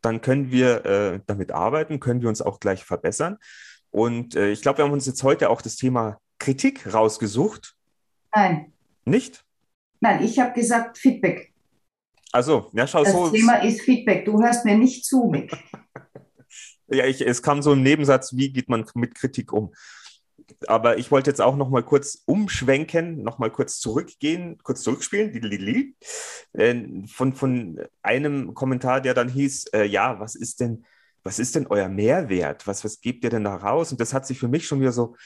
dann 0.00 0.20
können 0.20 0.50
wir 0.50 0.84
äh, 0.86 1.20
damit 1.26 1.52
arbeiten, 1.52 2.00
können 2.00 2.22
wir 2.22 2.28
uns 2.28 2.42
auch 2.42 2.60
gleich 2.60 2.84
verbessern. 2.84 3.38
Und 3.90 4.36
äh, 4.36 4.50
ich 4.50 4.62
glaube, 4.62 4.78
wir 4.78 4.84
haben 4.84 4.92
uns 4.92 5.06
jetzt 5.06 5.22
heute 5.22 5.50
auch 5.50 5.62
das 5.62 5.76
Thema 5.76 6.20
Kritik 6.38 6.92
rausgesucht. 6.92 7.76
Nein. 8.34 8.72
Nicht? 9.04 9.44
Nein, 10.00 10.22
ich 10.22 10.38
habe 10.38 10.52
gesagt 10.52 10.98
Feedback. 10.98 11.52
Also, 12.32 12.70
ja, 12.74 12.86
schau 12.86 13.02
das 13.02 13.12
so. 13.12 13.24
Das 13.24 13.32
Thema 13.32 13.62
ist 13.62 13.80
Feedback. 13.82 14.24
Du 14.24 14.42
hörst 14.42 14.64
mir 14.64 14.76
nicht 14.76 15.04
zu, 15.04 15.24
Mick. 15.24 15.56
ja, 16.88 17.06
ich, 17.06 17.26
es 17.26 17.42
kam 17.42 17.62
so 17.62 17.72
im 17.72 17.82
Nebensatz, 17.82 18.36
wie 18.36 18.52
geht 18.52 18.68
man 18.68 18.84
mit 18.94 19.14
Kritik 19.14 19.52
um? 19.52 19.72
Aber 20.66 20.98
ich 20.98 21.10
wollte 21.10 21.30
jetzt 21.30 21.40
auch 21.40 21.56
noch 21.56 21.70
mal 21.70 21.82
kurz 21.82 22.22
umschwenken, 22.26 23.22
noch 23.22 23.38
mal 23.38 23.50
kurz 23.50 23.78
zurückgehen, 23.78 24.58
kurz 24.62 24.82
zurückspielen, 24.82 25.32
von, 27.06 27.32
von 27.34 27.80
einem 28.02 28.54
Kommentar, 28.54 29.00
der 29.00 29.14
dann 29.14 29.28
hieß, 29.28 29.66
äh, 29.74 29.84
ja, 29.84 30.20
was 30.20 30.34
ist 30.34 30.60
denn, 30.60 30.84
was 31.22 31.38
ist 31.38 31.54
denn 31.54 31.66
euer 31.66 31.88
Mehrwert? 31.88 32.66
Was, 32.66 32.84
was 32.84 33.00
gebt 33.00 33.24
ihr 33.24 33.30
denn 33.30 33.44
da 33.44 33.56
raus? 33.56 33.90
Und 33.92 34.00
das 34.00 34.14
hat 34.14 34.26
sich 34.26 34.38
für 34.38 34.48
mich 34.48 34.66
schon 34.66 34.80
wieder 34.80 34.92
so 34.92 35.16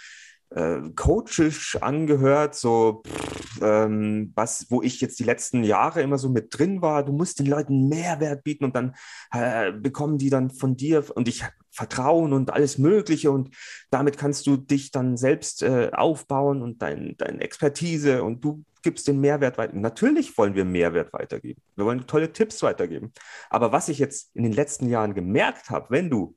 äh, 0.51 0.81
coachisch 0.97 1.77
angehört, 1.81 2.55
so 2.55 3.03
pff, 3.07 3.40
ähm, 3.63 4.33
was, 4.35 4.71
wo 4.71 4.83
ich 4.83 5.01
jetzt 5.01 5.19
die 5.19 5.25
letzten 5.25 5.65
Jahre 5.65 6.03
immer 6.03 6.19
so 6.19 6.29
mit 6.29 6.57
drin 6.57 6.83
war. 6.83 7.05
Du 7.05 7.13
musst 7.13 7.39
den 7.39 7.47
Leuten 7.47 7.89
Mehrwert 7.89 8.45
bieten 8.45 8.65
und 8.65 8.77
dann 8.77 8.95
äh, 9.33 9.73
bekommen 9.73 10.19
die 10.19 10.31
dann 10.31 10.51
von 10.51 10.77
dir 10.77 11.05
und 11.15 11.29
ich 11.29 11.45
Vertrauen 11.73 12.33
und 12.33 12.53
alles 12.53 12.79
Mögliche 12.79 13.31
und 13.31 13.55
damit 13.91 14.19
kannst 14.19 14.47
du 14.47 14.57
dich 14.57 14.91
dann 14.91 15.17
selbst 15.17 15.63
äh, 15.63 15.91
aufbauen 15.93 16.63
und 16.63 16.83
dein, 16.83 17.15
deine 17.17 17.41
Expertise 17.41 18.25
und 18.25 18.45
du 18.45 18.65
gibst 18.83 19.07
den 19.07 19.21
Mehrwert 19.21 19.59
weiter. 19.59 19.77
Natürlich 19.77 20.37
wollen 20.37 20.55
wir 20.55 20.65
Mehrwert 20.65 21.13
weitergeben. 21.13 21.63
Wir 21.77 21.85
wollen 21.85 22.07
tolle 22.07 22.33
Tipps 22.33 22.63
weitergeben. 22.63 23.13
Aber 23.51 23.73
was 23.73 23.89
ich 23.89 23.99
jetzt 23.99 24.35
in 24.35 24.43
den 24.43 24.53
letzten 24.53 24.89
Jahren 24.89 25.15
gemerkt 25.15 25.71
habe, 25.71 25.87
wenn 25.91 26.11
du 26.11 26.37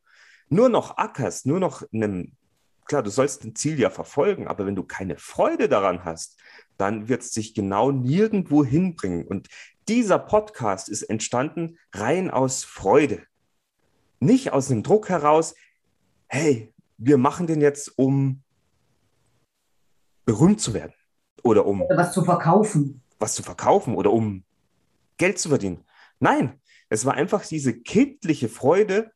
nur 0.49 0.69
noch 0.69 0.97
ackerst, 0.97 1.45
nur 1.45 1.59
noch 1.59 1.83
einem 1.91 2.33
klar, 2.85 3.03
du 3.03 3.09
sollst 3.09 3.43
ein 3.43 3.55
Ziel 3.55 3.79
ja 3.79 3.89
verfolgen, 3.89 4.47
aber 4.47 4.65
wenn 4.65 4.75
du 4.75 4.83
keine 4.83 5.17
Freude 5.17 5.69
daran 5.69 6.03
hast, 6.03 6.39
dann 6.77 7.07
wird 7.07 7.21
es 7.21 7.31
sich 7.31 7.53
genau 7.53 7.91
nirgendwo 7.91 8.63
hinbringen. 8.65 9.27
Und 9.27 9.47
dieser 9.87 10.19
Podcast 10.19 10.89
ist 10.89 11.03
entstanden 11.03 11.77
rein 11.93 12.31
aus 12.31 12.63
Freude. 12.63 13.23
Nicht 14.19 14.53
aus 14.53 14.69
dem 14.69 14.83
Druck 14.83 15.09
heraus, 15.09 15.55
hey, 16.27 16.73
wir 16.97 17.17
machen 17.17 17.47
den 17.47 17.61
jetzt, 17.61 17.97
um 17.97 18.43
berühmt 20.25 20.61
zu 20.61 20.73
werden 20.73 20.93
oder 21.43 21.65
um 21.65 21.81
was 21.89 22.13
zu 22.13 22.23
verkaufen. 22.23 23.01
Was 23.19 23.35
zu 23.35 23.43
verkaufen 23.43 23.95
oder 23.95 24.11
um 24.11 24.43
Geld 25.17 25.37
zu 25.37 25.49
verdienen. 25.49 25.83
Nein, 26.19 26.59
es 26.89 27.05
war 27.05 27.15
einfach 27.15 27.45
diese 27.45 27.73
kindliche 27.73 28.49
Freude, 28.49 29.11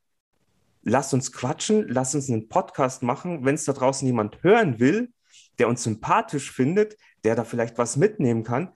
lass 0.88 1.14
uns 1.14 1.32
quatschen, 1.32 1.86
lass 1.90 2.16
uns 2.16 2.30
einen 2.30 2.48
Podcast 2.48 3.04
machen. 3.04 3.44
Wenn 3.44 3.56
es 3.56 3.66
da 3.66 3.74
draußen 3.74 4.08
jemand 4.08 4.42
hören 4.42 4.80
will, 4.80 5.12
der 5.60 5.68
uns 5.68 5.84
sympathisch 5.84 6.52
findet, 6.52 6.98
der 7.24 7.36
da 7.36 7.44
vielleicht 7.44 7.78
was 7.78 7.98
mitnehmen 7.98 8.44
kann, 8.44 8.72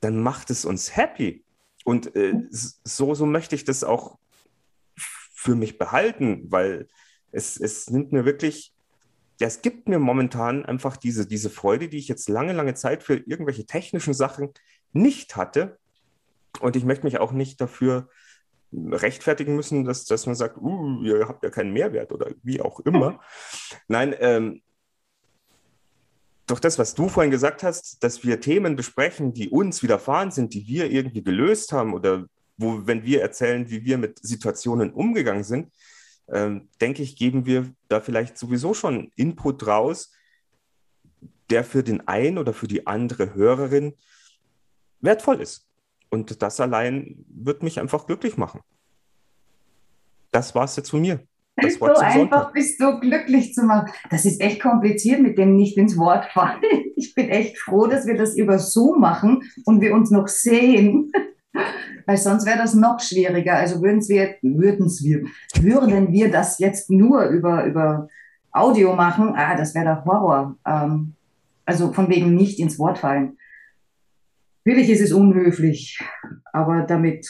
dann 0.00 0.20
macht 0.22 0.50
es 0.50 0.64
uns 0.64 0.94
happy. 0.96 1.44
Und 1.84 2.14
äh, 2.14 2.34
so, 2.50 3.14
so 3.14 3.24
möchte 3.24 3.54
ich 3.54 3.64
das 3.64 3.82
auch 3.82 4.18
für 4.94 5.54
mich 5.54 5.78
behalten, 5.78 6.44
weil 6.50 6.88
es, 7.32 7.58
es 7.58 7.88
nimmt 7.88 8.12
mir 8.12 8.24
wirklich, 8.24 8.74
ja, 9.40 9.46
es 9.46 9.62
gibt 9.62 9.88
mir 9.88 9.98
momentan 9.98 10.66
einfach 10.66 10.96
diese, 10.96 11.26
diese 11.26 11.48
Freude, 11.48 11.88
die 11.88 11.98
ich 11.98 12.08
jetzt 12.08 12.28
lange, 12.28 12.52
lange 12.52 12.74
Zeit 12.74 13.02
für 13.02 13.14
irgendwelche 13.14 13.64
technischen 13.64 14.12
Sachen 14.12 14.50
nicht 14.92 15.36
hatte. 15.36 15.78
Und 16.60 16.76
ich 16.76 16.84
möchte 16.84 17.06
mich 17.06 17.18
auch 17.20 17.32
nicht 17.32 17.60
dafür 17.60 18.10
rechtfertigen 18.72 19.56
müssen, 19.56 19.84
dass, 19.84 20.04
dass 20.04 20.26
man 20.26 20.34
sagt, 20.34 20.58
uh, 20.58 21.02
ihr 21.02 21.26
habt 21.26 21.42
ja 21.42 21.50
keinen 21.50 21.72
Mehrwert 21.72 22.12
oder 22.12 22.30
wie 22.42 22.60
auch 22.60 22.80
immer. 22.80 23.20
Nein, 23.88 24.14
ähm, 24.18 24.62
doch 26.46 26.60
das, 26.60 26.78
was 26.78 26.94
du 26.94 27.08
vorhin 27.08 27.30
gesagt 27.30 27.62
hast, 27.62 28.02
dass 28.02 28.24
wir 28.24 28.40
Themen 28.40 28.74
besprechen, 28.74 29.34
die 29.34 29.50
uns 29.50 29.82
widerfahren 29.82 30.30
sind, 30.30 30.54
die 30.54 30.66
wir 30.66 30.90
irgendwie 30.90 31.22
gelöst 31.22 31.72
haben 31.72 31.94
oder 31.94 32.26
wo, 32.56 32.86
wenn 32.86 33.04
wir 33.04 33.22
erzählen, 33.22 33.70
wie 33.70 33.84
wir 33.84 33.98
mit 33.98 34.18
Situationen 34.20 34.92
umgegangen 34.92 35.44
sind, 35.44 35.72
ähm, 36.28 36.68
denke 36.80 37.02
ich, 37.02 37.16
geben 37.16 37.46
wir 37.46 37.72
da 37.88 38.00
vielleicht 38.00 38.38
sowieso 38.38 38.74
schon 38.74 39.12
Input 39.14 39.66
raus, 39.66 40.12
der 41.50 41.64
für 41.64 41.82
den 41.82 42.06
einen 42.08 42.38
oder 42.38 42.52
für 42.52 42.68
die 42.68 42.86
andere 42.86 43.34
Hörerin 43.34 43.94
wertvoll 45.00 45.40
ist. 45.40 45.67
Und 46.10 46.42
das 46.42 46.60
allein 46.60 47.24
wird 47.28 47.62
mich 47.62 47.80
einfach 47.80 48.06
glücklich 48.06 48.36
machen. 48.36 48.60
Das 50.30 50.54
war 50.54 50.64
es 50.64 50.76
jetzt 50.76 50.90
von 50.90 51.00
mir. 51.00 51.20
Das 51.60 51.74
so 51.74 51.86
einfach 51.86 52.14
Sonntag. 52.14 52.52
bist 52.52 52.80
du 52.80 53.00
glücklich 53.00 53.52
zu 53.52 53.64
machen. 53.64 53.90
Das 54.10 54.24
ist 54.24 54.40
echt 54.40 54.62
kompliziert 54.62 55.20
mit 55.20 55.38
dem 55.38 55.56
nicht 55.56 55.76
ins 55.76 55.96
Wort 55.96 56.26
fallen. 56.32 56.60
Ich 56.98 57.14
bin 57.14 57.28
echt 57.28 57.58
froh, 57.58 57.86
dass 57.86 58.06
wir 58.06 58.16
das 58.16 58.36
über 58.36 58.58
Zoom 58.58 58.98
machen 58.98 59.44
und 59.64 59.80
wir 59.80 59.94
uns 59.94 60.10
noch 60.10 60.26
sehen. 60.26 61.12
Weil 62.06 62.16
sonst 62.16 62.44
wäre 62.44 62.58
das 62.58 62.74
noch 62.74 62.98
schwieriger. 62.98 63.54
Also 63.54 63.80
würden 63.80 64.00
wir, 64.08 64.34
würden 64.42 64.90
wir, 65.02 65.24
würden 65.60 66.12
wir 66.12 66.28
das 66.32 66.58
jetzt 66.58 66.90
nur 66.90 67.26
über, 67.26 67.64
über 67.66 68.08
Audio 68.50 68.96
machen, 68.96 69.34
ah, 69.36 69.56
das 69.56 69.76
wäre 69.76 69.84
der 69.84 70.04
Horror. 70.04 70.56
Ähm, 70.66 71.14
also 71.64 71.92
von 71.92 72.08
wegen 72.08 72.34
nicht 72.34 72.58
ins 72.58 72.80
Wort 72.80 72.98
fallen. 72.98 73.38
Natürlich 74.68 74.90
ist 74.90 75.00
es 75.00 75.12
unhöflich, 75.12 75.98
aber 76.52 76.82
damit 76.82 77.26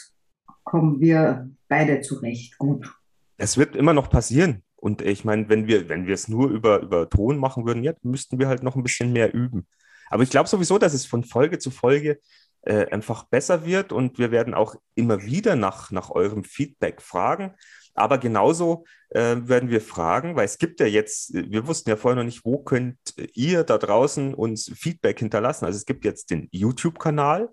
kommen 0.65 0.99
wir 0.99 1.49
beide 1.69 2.01
zurecht. 2.01 2.59
Gut. 2.59 2.93
Es 3.37 3.57
wird 3.57 3.77
immer 3.77 3.93
noch 3.93 4.11
passieren. 4.11 4.65
Und 4.75 5.03
ich 5.03 5.25
meine, 5.25 5.49
wenn 5.49 5.69
wir, 5.69 5.89
wenn 5.89 6.09
wir 6.09 6.15
es 6.15 6.27
nur 6.27 6.51
über, 6.51 6.81
über 6.81 7.09
Ton 7.09 7.39
machen 7.39 7.65
würden, 7.65 7.85
ja, 7.85 7.93
müssten 8.03 8.41
wir 8.41 8.49
halt 8.49 8.65
noch 8.65 8.75
ein 8.75 8.83
bisschen 8.83 9.13
mehr 9.13 9.33
üben. 9.33 9.69
Aber 10.11 10.25
ich 10.25 10.31
glaube 10.31 10.49
sowieso, 10.49 10.79
dass 10.79 10.95
es 10.95 11.07
von 11.07 11.23
Folge 11.23 11.61
zu 11.61 11.71
Folge 11.71 12.19
äh, 12.63 12.87
einfach 12.87 13.23
besser 13.27 13.65
wird 13.65 13.93
und 13.93 14.19
wir 14.19 14.33
werden 14.33 14.53
auch 14.53 14.75
immer 14.97 15.23
wieder 15.23 15.55
nach, 15.55 15.93
nach 15.93 16.11
eurem 16.11 16.43
Feedback 16.43 17.01
fragen. 17.01 17.55
Aber 17.99 18.19
genauso 18.19 18.85
äh, 19.11 19.37
werden 19.41 19.71
wir 19.71 19.81
fragen, 19.81 20.37
weil 20.37 20.45
es 20.45 20.59
gibt 20.59 20.81
ja 20.81 20.87
jetzt, 20.87 21.33
wir 21.35 21.67
wussten 21.67 21.91
ja 21.91 21.97
vorher 21.97 22.17
noch 22.17 22.25
nicht, 22.25 22.45
wo 22.45 22.59
könnt 22.59 22.99
ihr 23.35 23.65
da 23.65 23.79
draußen 23.79 24.35
uns 24.35 24.71
Feedback 24.75 25.19
hinterlassen. 25.19 25.65
Also 25.65 25.77
es 25.77 25.87
gibt 25.87 26.05
jetzt 26.05 26.31
den 26.31 26.49
YouTube-Kanal, 26.51 27.49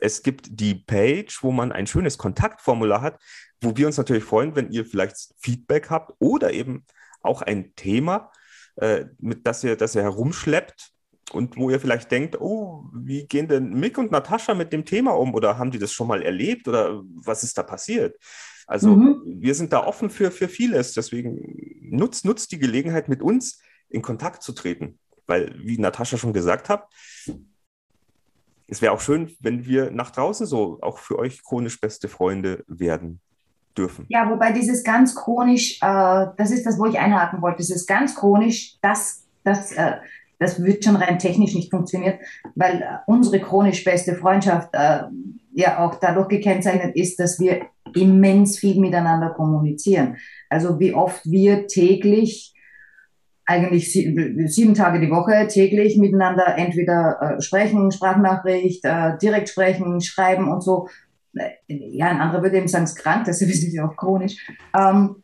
es 0.00 0.22
gibt 0.22 0.48
die 0.60 0.74
Page, 0.74 1.42
wo 1.42 1.52
man 1.52 1.72
ein 1.72 1.86
schönes 1.86 2.18
Kontaktformular 2.18 3.02
hat, 3.02 3.20
wo 3.60 3.76
wir 3.76 3.86
uns 3.86 3.98
natürlich 3.98 4.24
freuen, 4.24 4.56
wenn 4.56 4.70
ihr 4.70 4.86
vielleicht 4.86 5.34
Feedback 5.38 5.90
habt 5.90 6.12
oder 6.18 6.52
eben 6.52 6.86
auch 7.22 7.42
ein 7.42 7.74
Thema, 7.74 8.32
äh, 8.76 9.06
mit 9.18 9.46
das 9.46 9.62
ihr, 9.62 9.76
das 9.76 9.94
ihr 9.94 10.02
herumschleppt 10.02 10.92
und 11.32 11.56
wo 11.56 11.70
ihr 11.70 11.80
vielleicht 11.80 12.10
denkt, 12.10 12.40
oh, 12.40 12.84
wie 12.92 13.26
gehen 13.26 13.48
denn 13.48 13.74
Mick 13.74 13.98
und 13.98 14.10
Natascha 14.10 14.54
mit 14.54 14.72
dem 14.72 14.84
Thema 14.84 15.12
um 15.12 15.34
oder 15.34 15.58
haben 15.58 15.70
die 15.70 15.78
das 15.78 15.92
schon 15.92 16.08
mal 16.08 16.22
erlebt 16.22 16.68
oder 16.68 17.02
was 17.04 17.42
ist 17.42 17.56
da 17.56 17.62
passiert? 17.62 18.16
Also 18.66 18.90
mhm. 18.90 19.22
wir 19.24 19.54
sind 19.54 19.72
da 19.72 19.84
offen 19.84 20.10
für, 20.10 20.30
für 20.30 20.48
vieles. 20.48 20.94
Deswegen 20.94 21.40
nutzt, 21.82 22.24
nutzt 22.24 22.52
die 22.52 22.58
Gelegenheit, 22.58 23.08
mit 23.08 23.20
uns 23.20 23.60
in 23.88 24.00
Kontakt 24.00 24.42
zu 24.42 24.52
treten. 24.52 24.98
Weil, 25.26 25.54
wie 25.58 25.78
Natascha 25.78 26.16
schon 26.16 26.32
gesagt 26.32 26.68
hat, 26.68 26.88
es 28.68 28.80
wäre 28.80 28.92
auch 28.92 29.00
schön, 29.00 29.36
wenn 29.40 29.66
wir 29.66 29.90
nach 29.90 30.10
draußen 30.10 30.46
so 30.46 30.78
auch 30.82 30.98
für 30.98 31.18
euch 31.18 31.42
chronisch 31.42 31.80
beste 31.80 32.08
Freunde 32.08 32.64
werden 32.68 33.20
dürfen. 33.76 34.06
Ja, 34.08 34.30
wobei 34.30 34.52
dieses 34.52 34.84
ganz 34.84 35.16
chronisch, 35.16 35.78
äh, 35.82 36.26
das 36.36 36.52
ist 36.52 36.64
das, 36.64 36.78
wo 36.78 36.86
ich 36.86 36.98
einhaken 36.98 37.42
wollte, 37.42 37.58
dieses 37.58 37.86
ganz 37.86 38.14
chronisch, 38.14 38.76
das, 38.80 39.26
das, 39.42 39.72
äh, 39.72 39.96
das 40.40 40.64
wird 40.64 40.84
schon 40.84 40.96
rein 40.96 41.18
technisch 41.18 41.54
nicht 41.54 41.70
funktionieren, 41.70 42.18
weil 42.56 42.82
äh, 42.82 42.96
unsere 43.06 43.40
chronisch 43.40 43.84
beste 43.84 44.16
Freundschaft 44.16 44.70
äh, 44.72 45.02
ja 45.52 45.84
auch 45.84 45.96
dadurch 46.00 46.28
gekennzeichnet 46.28 46.96
ist, 46.96 47.20
dass 47.20 47.38
wir 47.38 47.66
immens 47.94 48.58
viel 48.58 48.80
miteinander 48.80 49.30
kommunizieren. 49.30 50.16
Also 50.48 50.80
wie 50.80 50.94
oft 50.94 51.24
wir 51.30 51.66
täglich, 51.66 52.54
eigentlich 53.44 53.92
sieben 53.92 54.74
Tage 54.74 55.00
die 55.00 55.10
Woche 55.10 55.48
täglich 55.48 55.98
miteinander 55.98 56.56
entweder 56.56 57.36
äh, 57.36 57.42
sprechen, 57.42 57.90
Sprachnachricht, 57.90 58.84
äh, 58.84 59.18
direkt 59.20 59.48
sprechen, 59.48 60.00
schreiben 60.00 60.48
und 60.48 60.62
so. 60.62 60.88
Ja, 61.66 62.06
ein 62.06 62.20
anderer 62.20 62.42
würde 62.42 62.58
eben 62.58 62.68
sagen, 62.68 62.84
es 62.84 62.90
ist 62.90 62.96
krank, 62.96 63.24
das 63.24 63.42
ist 63.42 63.72
ja 63.72 63.88
auch 63.88 63.96
chronisch. 63.96 64.36
Ähm, 64.78 65.22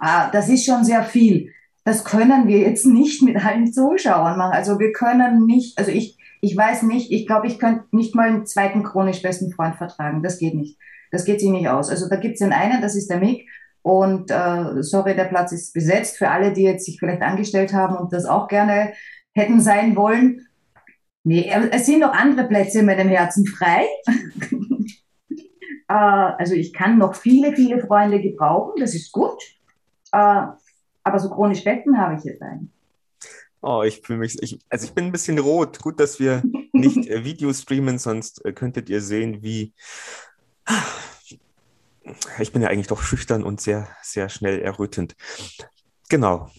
äh, 0.00 0.30
das 0.32 0.48
ist 0.48 0.66
schon 0.66 0.84
sehr 0.84 1.04
viel. 1.04 1.52
Das 1.86 2.04
können 2.04 2.48
wir 2.48 2.58
jetzt 2.58 2.84
nicht 2.84 3.22
mit 3.22 3.36
allen 3.36 3.72
Zuschauern 3.72 4.36
machen. 4.36 4.54
Also 4.54 4.80
wir 4.80 4.90
können 4.90 5.46
nicht, 5.46 5.78
also 5.78 5.92
ich, 5.92 6.18
ich 6.40 6.56
weiß 6.56 6.82
nicht, 6.82 7.12
ich 7.12 7.28
glaube, 7.28 7.46
ich 7.46 7.60
könnte 7.60 7.84
nicht 7.92 8.12
mal 8.12 8.26
einen 8.26 8.44
zweiten 8.44 8.82
chronisch 8.82 9.22
besten 9.22 9.52
Freund 9.52 9.76
vertragen. 9.76 10.20
Das 10.20 10.38
geht 10.38 10.54
nicht. 10.54 10.80
Das 11.12 11.24
geht 11.24 11.38
sich 11.38 11.48
nicht 11.48 11.68
aus. 11.68 11.88
Also 11.88 12.08
da 12.08 12.16
gibt 12.16 12.34
es 12.34 12.40
den 12.40 12.52
einen, 12.52 12.82
das 12.82 12.96
ist 12.96 13.08
der 13.08 13.20
Mick. 13.20 13.48
Und 13.82 14.32
äh, 14.32 14.82
sorry, 14.82 15.14
der 15.14 15.26
Platz 15.26 15.52
ist 15.52 15.74
besetzt 15.74 16.18
für 16.18 16.28
alle, 16.28 16.52
die 16.52 16.64
jetzt 16.64 16.86
sich 16.86 16.98
vielleicht 16.98 17.22
angestellt 17.22 17.72
haben 17.72 17.94
und 17.96 18.12
das 18.12 18.24
auch 18.24 18.48
gerne 18.48 18.92
hätten 19.32 19.60
sein 19.60 19.94
wollen. 19.94 20.44
Nee, 21.22 21.48
es 21.70 21.86
sind 21.86 22.00
noch 22.00 22.12
andere 22.12 22.48
Plätze 22.48 22.80
in 22.80 22.86
meinem 22.86 23.08
Herzen 23.08 23.46
frei. 23.46 23.86
äh, 25.88 25.92
also 25.92 26.54
ich 26.54 26.72
kann 26.72 26.98
noch 26.98 27.14
viele, 27.14 27.54
viele 27.54 27.78
Freunde 27.78 28.20
gebrauchen, 28.20 28.72
das 28.80 28.92
ist 28.92 29.12
gut. 29.12 29.40
Äh, 30.10 30.46
aber 31.06 31.20
so 31.20 31.30
chronisch 31.30 31.62
Betten 31.62 31.96
habe 31.98 32.16
ich 32.18 32.24
jetzt 32.24 32.42
einen. 32.42 32.72
Oh, 33.62 33.82
ich 33.84 34.00
fühle 34.00 34.18
mich, 34.18 34.42
ich, 34.42 34.58
also 34.68 34.86
ich 34.86 34.92
bin 34.92 35.06
ein 35.06 35.12
bisschen 35.12 35.38
rot. 35.38 35.80
Gut, 35.80 36.00
dass 36.00 36.18
wir 36.18 36.42
nicht 36.72 37.06
äh, 37.08 37.24
Video 37.24 37.52
streamen, 37.52 37.98
sonst 37.98 38.44
äh, 38.44 38.52
könntet 38.52 38.90
ihr 38.90 39.00
sehen, 39.00 39.42
wie. 39.42 39.72
Ich 42.38 42.52
bin 42.52 42.62
ja 42.62 42.68
eigentlich 42.68 42.88
doch 42.88 43.02
schüchtern 43.02 43.44
und 43.44 43.60
sehr, 43.60 43.88
sehr 44.02 44.28
schnell 44.28 44.60
errötend. 44.60 45.16
Genau. 46.08 46.50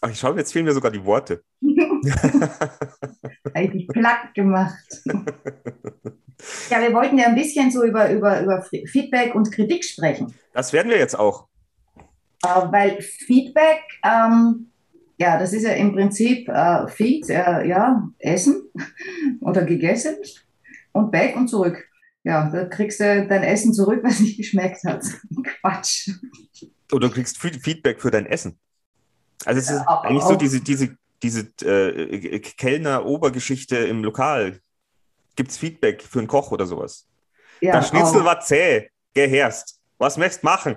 Ach, 0.00 0.10
ich 0.10 0.18
schaue, 0.18 0.36
jetzt 0.36 0.52
fehlen 0.52 0.64
mir 0.64 0.72
sogar 0.72 0.90
die 0.90 1.04
Worte. 1.04 1.42
Eigentlich 3.54 3.88
platt 3.88 4.34
gemacht. 4.34 4.84
ja, 6.70 6.80
wir 6.80 6.92
wollten 6.94 7.18
ja 7.18 7.26
ein 7.26 7.34
bisschen 7.34 7.70
so 7.70 7.84
über, 7.84 8.10
über, 8.10 8.40
über 8.42 8.62
Feedback 8.62 9.34
und 9.34 9.50
Kritik 9.52 9.84
sprechen. 9.84 10.34
Das 10.52 10.72
werden 10.72 10.90
wir 10.90 10.98
jetzt 10.98 11.18
auch. 11.18 11.48
Äh, 12.44 12.72
weil 12.72 13.02
Feedback, 13.02 13.82
ähm, 14.04 14.70
ja, 15.18 15.38
das 15.38 15.52
ist 15.52 15.64
ja 15.64 15.72
im 15.72 15.92
Prinzip 15.92 16.48
äh, 16.48 16.86
Feed, 16.88 17.28
äh, 17.28 17.66
ja, 17.66 18.08
Essen 18.18 18.62
oder 19.40 19.64
gegessen 19.64 20.16
und 20.92 21.10
back 21.10 21.36
und 21.36 21.48
zurück. 21.48 21.84
Ja, 22.24 22.50
da 22.50 22.66
kriegst 22.66 23.00
du 23.00 23.26
dein 23.26 23.42
Essen 23.42 23.72
zurück, 23.72 24.00
was 24.04 24.20
nicht 24.20 24.36
geschmeckt 24.36 24.84
hat. 24.84 25.04
Quatsch. 25.60 26.10
Oder 26.92 27.08
du 27.08 27.14
kriegst 27.14 27.38
Feedback 27.38 28.00
für 28.00 28.10
dein 28.10 28.26
Essen. 28.26 28.58
Also 29.44 29.58
es 29.58 29.70
ist 29.70 29.76
ja, 29.76 30.00
eigentlich 30.02 30.24
so 30.24 30.36
diese, 30.36 30.60
diese, 30.60 30.96
diese 31.22 31.40
äh, 31.64 32.38
Kellner-Obergeschichte 32.40 33.76
im 33.76 34.02
Lokal. 34.02 34.60
Gibt 35.36 35.50
es 35.50 35.58
Feedback 35.58 36.02
für 36.02 36.18
einen 36.18 36.28
Koch 36.28 36.50
oder 36.50 36.66
sowas? 36.66 37.06
Ja, 37.60 37.72
das 37.72 37.88
Schnitzel 37.88 38.22
auch. 38.22 38.24
war 38.24 38.40
zäh, 38.40 38.90
geherst. 39.14 39.80
Was 39.98 40.16
möchtest 40.16 40.42
du 40.42 40.46
machen? 40.46 40.76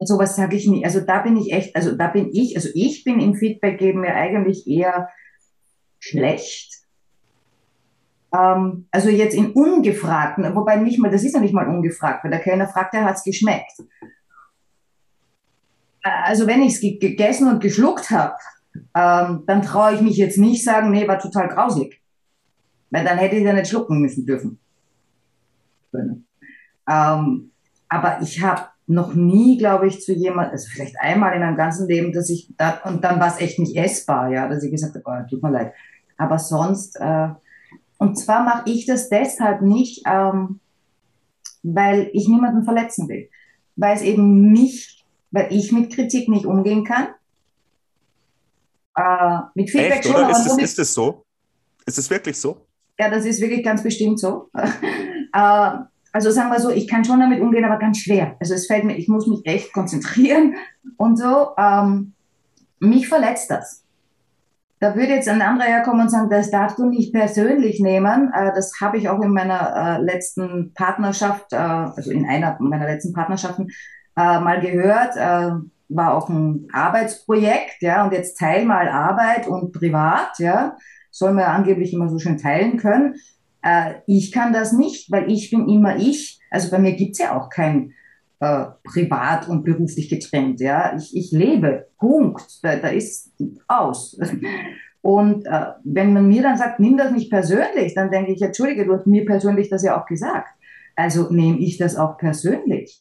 Sowas 0.00 0.36
sage 0.36 0.56
ich 0.56 0.66
nie. 0.66 0.84
Also 0.84 1.00
da 1.00 1.20
bin 1.20 1.36
ich 1.36 1.52
echt, 1.52 1.74
also 1.74 1.96
da 1.96 2.08
bin 2.08 2.30
ich, 2.32 2.56
also 2.56 2.68
ich 2.74 3.02
bin 3.04 3.18
im 3.20 3.34
Feedback 3.34 3.78
geben 3.78 4.00
mir 4.00 4.14
eigentlich 4.14 4.66
eher 4.66 5.08
schlecht. 5.98 6.74
Ähm, 8.32 8.86
also 8.90 9.08
jetzt 9.08 9.34
in 9.34 9.52
ungefragten, 9.52 10.54
wobei 10.54 10.76
nicht 10.76 10.98
mal, 10.98 11.10
das 11.10 11.24
ist 11.24 11.34
ja 11.34 11.40
nicht 11.40 11.54
mal 11.54 11.66
ungefragt, 11.66 12.22
weil 12.22 12.30
der 12.30 12.40
Kellner 12.40 12.68
fragt, 12.68 12.94
er 12.94 13.04
hat 13.04 13.16
es 13.16 13.24
geschmeckt. 13.24 13.72
Äh, 16.02 16.10
also 16.24 16.46
wenn 16.46 16.62
ich 16.62 16.74
es 16.74 16.80
gegessen 16.80 17.48
und 17.48 17.60
geschluckt 17.60 18.10
habe, 18.10 18.36
ähm, 18.94 19.42
dann 19.46 19.62
traue 19.62 19.94
ich 19.94 20.00
mich 20.00 20.16
jetzt 20.16 20.38
nicht 20.38 20.64
sagen, 20.64 20.90
nee, 20.90 21.08
war 21.08 21.18
total 21.18 21.48
grausig. 21.48 22.00
Weil 22.90 23.04
dann 23.04 23.18
hätte 23.18 23.36
ich 23.36 23.44
ja 23.44 23.52
nicht 23.52 23.68
schlucken 23.68 24.00
müssen 24.00 24.24
dürfen. 24.24 24.60
Ähm, 26.88 27.50
aber 27.88 28.20
ich 28.22 28.42
habe 28.42 28.68
noch 28.88 29.14
nie, 29.14 29.58
glaube 29.58 29.86
ich, 29.86 30.00
zu 30.00 30.12
jemand, 30.14 30.50
also 30.50 30.66
vielleicht 30.70 30.98
einmal 30.98 31.34
in 31.34 31.40
meinem 31.40 31.56
ganzen 31.56 31.86
Leben, 31.86 32.12
dass 32.12 32.30
ich 32.30 32.48
da, 32.56 32.80
und 32.84 33.04
dann 33.04 33.20
war 33.20 33.28
es 33.28 33.40
echt 33.40 33.58
nicht 33.58 33.76
essbar, 33.76 34.30
ja, 34.30 34.48
dass 34.48 34.62
ich 34.62 34.70
gesagt 34.70 34.94
habe, 34.94 35.04
oh, 35.06 35.28
tut 35.28 35.42
mir 35.42 35.50
leid. 35.50 35.74
Aber 36.16 36.38
sonst, 36.38 36.96
äh, 36.96 37.28
und 37.98 38.18
zwar 38.18 38.44
mache 38.44 38.70
ich 38.70 38.86
das 38.86 39.10
deshalb 39.10 39.60
nicht, 39.60 40.02
ähm, 40.06 40.60
weil 41.62 42.08
ich 42.14 42.28
niemanden 42.28 42.64
verletzen 42.64 43.08
will. 43.08 43.28
Weil 43.76 43.94
es 43.94 44.02
eben 44.02 44.52
mich, 44.52 45.04
weil 45.30 45.52
ich 45.52 45.70
mit 45.70 45.92
Kritik 45.92 46.28
nicht 46.28 46.46
umgehen 46.46 46.84
kann. 46.84 47.08
Äh, 48.96 49.40
mit 49.54 49.70
Feedback 49.70 49.98
Echt, 49.98 50.04
schon. 50.06 50.16
Oder 50.16 50.30
ist, 50.30 50.46
es, 50.46 50.58
ist 50.58 50.78
es 50.78 50.94
so? 50.94 51.24
Ist 51.84 51.98
es 51.98 52.08
wirklich 52.08 52.38
so? 52.38 52.66
Ja, 52.98 53.10
das 53.10 53.26
ist 53.26 53.40
wirklich 53.40 53.62
ganz 53.62 53.82
bestimmt 53.82 54.18
so. 54.18 54.50
äh, 55.32 55.70
also 56.12 56.30
sagen 56.30 56.50
wir 56.50 56.60
so, 56.60 56.70
ich 56.70 56.88
kann 56.88 57.04
schon 57.04 57.20
damit 57.20 57.40
umgehen, 57.40 57.64
aber 57.64 57.78
ganz 57.78 57.98
schwer. 57.98 58.36
Also 58.40 58.54
es 58.54 58.66
fällt 58.66 58.84
mir, 58.84 58.96
ich 58.96 59.08
muss 59.08 59.26
mich 59.26 59.40
echt 59.44 59.72
konzentrieren 59.72 60.54
und 60.96 61.18
so. 61.18 61.50
Ähm, 61.58 62.14
mich 62.80 63.08
verletzt 63.08 63.50
das. 63.50 63.84
Da 64.80 64.94
würde 64.94 65.14
jetzt 65.14 65.28
ein 65.28 65.42
anderer 65.42 65.68
herkommen 65.68 66.02
und 66.02 66.08
sagen, 66.08 66.30
das 66.30 66.52
darfst 66.52 66.78
du 66.78 66.86
nicht 66.86 67.12
persönlich 67.12 67.80
nehmen. 67.80 68.32
Äh, 68.32 68.52
das 68.54 68.72
habe 68.80 68.96
ich 68.96 69.08
auch 69.08 69.20
in 69.22 69.32
meiner 69.32 69.98
äh, 69.98 70.02
letzten 70.02 70.72
Partnerschaft, 70.74 71.52
äh, 71.52 71.56
also 71.56 72.10
in 72.10 72.28
einer 72.28 72.56
meiner 72.60 72.86
letzten 72.86 73.12
Partnerschaften 73.12 73.68
äh, 74.16 74.40
mal 74.40 74.60
gehört. 74.60 75.16
Äh, 75.16 75.50
war 75.88 76.14
auch 76.14 76.28
ein 76.28 76.68
Arbeitsprojekt, 76.72 77.80
ja, 77.80 78.04
und 78.04 78.12
jetzt 78.12 78.38
teil 78.38 78.64
mal 78.66 78.88
Arbeit 78.88 79.46
und 79.46 79.72
privat, 79.72 80.38
ja, 80.38 80.76
soll 81.10 81.32
man 81.32 81.44
ja 81.44 81.52
angeblich 81.52 81.92
immer 81.94 82.08
so 82.08 82.18
schön 82.18 82.36
teilen 82.36 82.76
können. 82.76 83.14
Äh, 83.68 83.94
ich 84.06 84.32
kann 84.32 84.52
das 84.52 84.72
nicht, 84.72 85.10
weil 85.10 85.30
ich 85.30 85.50
bin 85.50 85.68
immer 85.68 85.96
ich. 85.96 86.40
Also 86.50 86.70
bei 86.70 86.78
mir 86.78 86.92
gibt's 86.92 87.18
ja 87.18 87.38
auch 87.38 87.50
kein 87.50 87.92
äh, 88.40 88.66
privat 88.84 89.48
und 89.48 89.64
beruflich 89.64 90.08
getrennt. 90.08 90.60
Ja, 90.60 90.96
ich, 90.96 91.14
ich 91.14 91.32
lebe. 91.32 91.88
Punkt. 91.98 92.62
Da, 92.62 92.76
da 92.76 92.88
ist 92.88 93.32
aus. 93.66 94.18
Und 95.00 95.46
äh, 95.46 95.66
wenn 95.84 96.12
man 96.12 96.26
mir 96.26 96.42
dann 96.42 96.58
sagt, 96.58 96.80
nimm 96.80 96.96
das 96.96 97.12
nicht 97.12 97.30
persönlich, 97.30 97.94
dann 97.94 98.10
denke 98.10 98.32
ich, 98.32 98.42
entschuldige, 98.42 98.84
du 98.84 98.94
hast 98.94 99.06
mir 99.06 99.24
persönlich 99.24 99.70
das 99.70 99.84
ja 99.84 99.98
auch 99.98 100.06
gesagt. 100.06 100.48
Also 100.96 101.30
nehme 101.30 101.58
ich 101.58 101.78
das 101.78 101.96
auch 101.96 102.18
persönlich. 102.18 103.00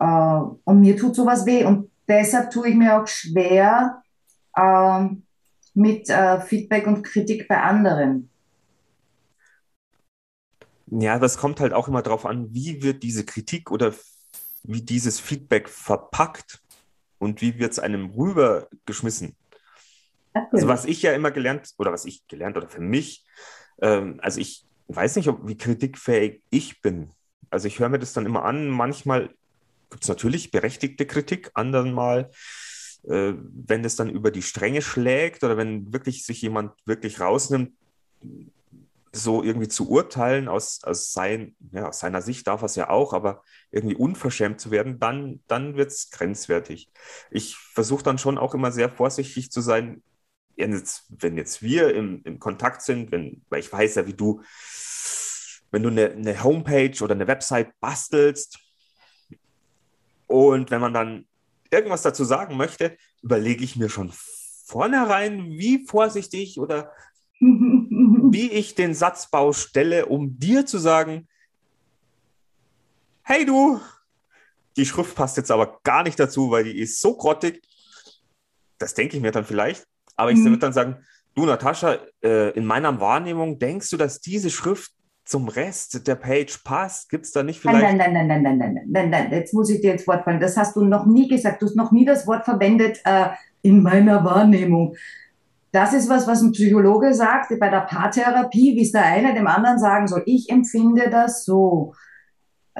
Äh, 0.00 0.04
und 0.06 0.80
mir 0.80 0.96
tut 0.96 1.14
sowas 1.14 1.44
weh. 1.44 1.64
Und 1.64 1.90
deshalb 2.08 2.50
tue 2.50 2.70
ich 2.70 2.74
mir 2.74 3.00
auch 3.00 3.06
schwer 3.06 4.02
äh, 4.56 5.04
mit 5.74 6.10
Feedback 6.46 6.86
und 6.86 7.02
Kritik 7.02 7.46
bei 7.48 7.60
anderen. 7.60 8.30
Ja, 10.86 11.18
das 11.18 11.36
kommt 11.38 11.60
halt 11.60 11.72
auch 11.72 11.88
immer 11.88 12.02
darauf 12.02 12.26
an, 12.26 12.52
wie 12.54 12.82
wird 12.82 13.02
diese 13.02 13.24
Kritik 13.24 13.70
oder 13.70 13.92
wie 14.62 14.82
dieses 14.82 15.20
Feedback 15.20 15.68
verpackt 15.68 16.60
und 17.18 17.40
wie 17.40 17.58
wird 17.58 17.72
es 17.72 17.78
einem 17.78 18.10
rübergeschmissen. 18.10 19.36
Okay. 20.34 20.46
Also 20.52 20.68
was 20.68 20.84
ich 20.84 21.02
ja 21.02 21.12
immer 21.12 21.30
gelernt, 21.30 21.70
oder 21.78 21.92
was 21.92 22.04
ich 22.04 22.26
gelernt, 22.28 22.56
oder 22.56 22.68
für 22.68 22.80
mich, 22.80 23.24
ähm, 23.80 24.18
also 24.22 24.40
ich 24.40 24.64
weiß 24.88 25.16
nicht, 25.16 25.28
ob, 25.28 25.46
wie 25.46 25.56
kritikfähig 25.56 26.42
ich 26.50 26.80
bin. 26.82 27.10
Also 27.50 27.68
ich 27.68 27.78
höre 27.78 27.88
mir 27.88 27.98
das 27.98 28.12
dann 28.12 28.26
immer 28.26 28.44
an, 28.44 28.68
manchmal 28.68 29.30
gibt 29.90 30.02
es 30.02 30.08
natürlich 30.08 30.50
berechtigte 30.50 31.06
Kritik, 31.06 31.50
anderen 31.54 31.92
Mal, 31.92 32.30
äh, 33.04 33.32
wenn 33.34 33.84
es 33.84 33.96
dann 33.96 34.10
über 34.10 34.30
die 34.30 34.42
Stränge 34.42 34.82
schlägt 34.82 35.42
oder 35.42 35.56
wenn 35.56 35.92
wirklich 35.92 36.24
sich 36.26 36.42
jemand 36.42 36.72
wirklich 36.84 37.20
rausnimmt, 37.20 37.72
so 39.16 39.42
irgendwie 39.42 39.68
zu 39.68 39.88
urteilen, 39.88 40.48
aus, 40.48 40.82
aus, 40.84 41.12
sein, 41.12 41.56
ja, 41.72 41.88
aus 41.88 42.00
seiner 42.00 42.22
Sicht 42.22 42.46
darf 42.46 42.62
er 42.62 42.66
es 42.66 42.76
ja 42.76 42.90
auch, 42.90 43.12
aber 43.12 43.42
irgendwie 43.70 43.96
unverschämt 43.96 44.60
zu 44.60 44.70
werden, 44.70 44.98
dann, 44.98 45.40
dann 45.48 45.76
wird 45.76 45.90
es 45.90 46.10
grenzwertig. 46.10 46.90
Ich 47.30 47.56
versuche 47.56 48.02
dann 48.02 48.18
schon 48.18 48.38
auch 48.38 48.54
immer 48.54 48.72
sehr 48.72 48.88
vorsichtig 48.88 49.50
zu 49.50 49.60
sein, 49.60 50.02
jetzt, 50.56 51.04
wenn 51.08 51.36
jetzt 51.36 51.62
wir 51.62 51.94
im, 51.94 52.22
im 52.24 52.38
Kontakt 52.38 52.82
sind, 52.82 53.12
wenn, 53.12 53.42
weil 53.48 53.60
ich 53.60 53.72
weiß 53.72 53.96
ja, 53.96 54.06
wie 54.06 54.14
du, 54.14 54.42
wenn 55.70 55.82
du 55.82 55.90
eine, 55.90 56.12
eine 56.12 56.42
Homepage 56.42 57.02
oder 57.02 57.14
eine 57.14 57.26
Website 57.26 57.72
bastelst 57.80 58.58
und 60.26 60.70
wenn 60.70 60.80
man 60.80 60.94
dann 60.94 61.26
irgendwas 61.70 62.02
dazu 62.02 62.24
sagen 62.24 62.56
möchte, 62.56 62.96
überlege 63.22 63.64
ich 63.64 63.76
mir 63.76 63.88
schon 63.88 64.12
vornherein, 64.64 65.50
wie 65.50 65.86
vorsichtig 65.86 66.58
oder 66.58 66.92
wie 68.32 68.50
ich 68.50 68.74
den 68.74 68.94
Satzbau 68.94 69.52
stelle, 69.52 70.06
um 70.06 70.38
dir 70.38 70.66
zu 70.66 70.78
sagen, 70.78 71.28
hey 73.22 73.44
du, 73.44 73.80
die 74.76 74.86
Schrift 74.86 75.14
passt 75.14 75.36
jetzt 75.36 75.50
aber 75.50 75.80
gar 75.82 76.02
nicht 76.02 76.18
dazu, 76.18 76.50
weil 76.50 76.64
die 76.64 76.78
ist 76.78 77.00
so 77.00 77.16
grottig. 77.16 77.62
Das 78.78 78.94
denke 78.94 79.16
ich 79.16 79.22
mir 79.22 79.32
dann 79.32 79.44
vielleicht. 79.44 79.86
Aber 80.16 80.30
ich 80.30 80.38
mhm. 80.38 80.46
würde 80.46 80.58
dann 80.58 80.72
sagen, 80.72 80.96
du 81.34 81.46
Natascha, 81.46 81.98
äh, 82.22 82.50
in 82.50 82.64
meiner 82.66 83.00
Wahrnehmung 83.00 83.58
denkst 83.58 83.90
du, 83.90 83.96
dass 83.96 84.20
diese 84.20 84.50
Schrift 84.50 84.92
zum 85.24 85.48
Rest 85.48 86.06
der 86.06 86.14
Page 86.14 86.58
passt? 86.62 87.10
Gibt 87.10 87.26
es 87.26 87.32
da 87.32 87.42
nicht 87.42 87.60
vielleicht... 87.60 87.82
Nein, 87.82 87.96
nein, 87.96 88.12
nein, 88.12 88.26
nein, 88.28 88.42
nein, 88.42 88.58
nein, 88.58 88.74
nein, 88.74 88.86
nein, 88.88 89.10
nein, 89.10 89.32
jetzt 89.32 89.52
muss 89.52 89.70
ich 89.70 89.80
dir 89.80 89.92
ins 89.92 90.06
Wort 90.06 90.24
fallen. 90.24 90.40
Das 90.40 90.56
hast 90.56 90.76
du 90.76 90.84
noch 90.84 91.04
nie 91.06 91.28
gesagt. 91.28 91.60
Du 91.60 91.66
hast 91.66 91.74
noch 91.74 91.90
nie 91.90 92.04
das 92.04 92.26
Wort 92.26 92.44
verwendet, 92.44 93.00
äh, 93.04 93.30
in 93.62 93.82
meiner 93.82 94.24
Wahrnehmung. 94.24 94.96
Das 95.76 95.92
ist 95.92 96.08
was, 96.08 96.26
was 96.26 96.40
ein 96.40 96.52
Psychologe 96.52 97.12
sagt 97.12 97.52
bei 97.60 97.68
der 97.68 97.82
Paartherapie, 97.82 98.74
wie 98.76 98.80
es 98.80 98.92
der 98.92 99.04
eine 99.04 99.34
dem 99.34 99.46
anderen 99.46 99.78
sagen 99.78 100.08
soll. 100.08 100.22
Ich 100.24 100.48
empfinde 100.48 101.10
das 101.10 101.44
so. 101.44 101.92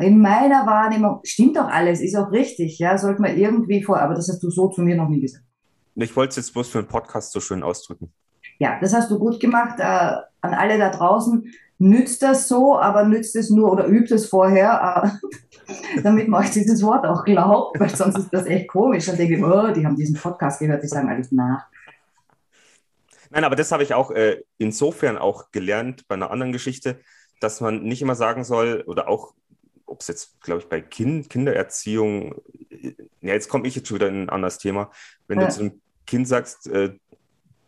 In 0.00 0.18
meiner 0.18 0.64
Wahrnehmung 0.64 1.20
stimmt 1.22 1.58
doch 1.58 1.68
alles, 1.68 2.00
ist 2.00 2.16
auch 2.16 2.32
richtig, 2.32 2.78
ja, 2.78 2.96
sollte 2.96 3.20
man 3.20 3.36
irgendwie 3.36 3.82
vor, 3.82 4.00
aber 4.00 4.14
das 4.14 4.30
hast 4.30 4.42
du 4.42 4.48
so 4.48 4.70
zu 4.70 4.80
mir 4.80 4.96
noch 4.96 5.10
nie 5.10 5.20
gesagt. 5.20 5.44
Ich 5.94 6.16
wollte 6.16 6.30
es 6.30 6.36
jetzt 6.36 6.54
bloß 6.54 6.68
für 6.68 6.78
einen 6.78 6.88
Podcast 6.88 7.32
so 7.32 7.40
schön 7.40 7.62
ausdrücken. 7.62 8.14
Ja, 8.58 8.80
das 8.80 8.94
hast 8.94 9.10
du 9.10 9.18
gut 9.18 9.40
gemacht. 9.40 9.78
Äh, 9.78 9.82
an 9.82 10.54
alle 10.54 10.78
da 10.78 10.88
draußen, 10.88 11.52
nützt 11.76 12.22
das 12.22 12.48
so, 12.48 12.78
aber 12.78 13.04
nützt 13.04 13.36
es 13.36 13.50
nur 13.50 13.72
oder 13.72 13.88
übt 13.88 14.14
es 14.14 14.26
vorher, 14.26 15.12
äh, 15.66 16.00
damit 16.02 16.28
man 16.28 16.44
euch 16.44 16.50
dieses 16.50 16.82
Wort 16.82 17.04
auch 17.04 17.24
glaubt, 17.24 17.78
weil 17.78 17.94
sonst 17.94 18.16
ist 18.16 18.32
das 18.32 18.46
echt 18.46 18.68
komisch. 18.68 19.04
Dann 19.04 19.18
denke 19.18 19.36
ich, 19.36 19.44
oh, 19.44 19.70
die 19.70 19.84
haben 19.84 19.96
diesen 19.96 20.16
Podcast 20.16 20.60
gehört, 20.60 20.82
die 20.82 20.88
sagen 20.88 21.10
alles 21.10 21.30
nach. 21.30 21.66
Nein, 23.36 23.44
aber 23.44 23.56
das 23.56 23.70
habe 23.70 23.82
ich 23.82 23.92
auch 23.92 24.12
äh, 24.12 24.42
insofern 24.56 25.18
auch 25.18 25.50
gelernt 25.52 26.08
bei 26.08 26.14
einer 26.14 26.30
anderen 26.30 26.52
Geschichte, 26.52 27.02
dass 27.38 27.60
man 27.60 27.82
nicht 27.82 28.00
immer 28.00 28.14
sagen 28.14 28.44
soll, 28.44 28.82
oder 28.86 29.08
auch, 29.08 29.34
ob 29.84 30.00
es 30.00 30.08
jetzt, 30.08 30.40
glaube 30.40 30.62
ich, 30.62 30.70
bei 30.70 30.80
kind, 30.80 31.28
Kindererziehung, 31.28 32.40
ja, 33.20 33.34
jetzt 33.34 33.50
komme 33.50 33.68
ich 33.68 33.74
jetzt 33.76 33.88
schon 33.88 33.96
wieder 33.96 34.08
in 34.08 34.22
ein 34.22 34.30
anderes 34.30 34.56
Thema. 34.56 34.90
Wenn 35.28 35.38
ja. 35.38 35.48
du 35.48 35.52
zu 35.52 35.60
einem 35.60 35.82
Kind 36.06 36.26
sagst, 36.26 36.66
äh, 36.68 36.94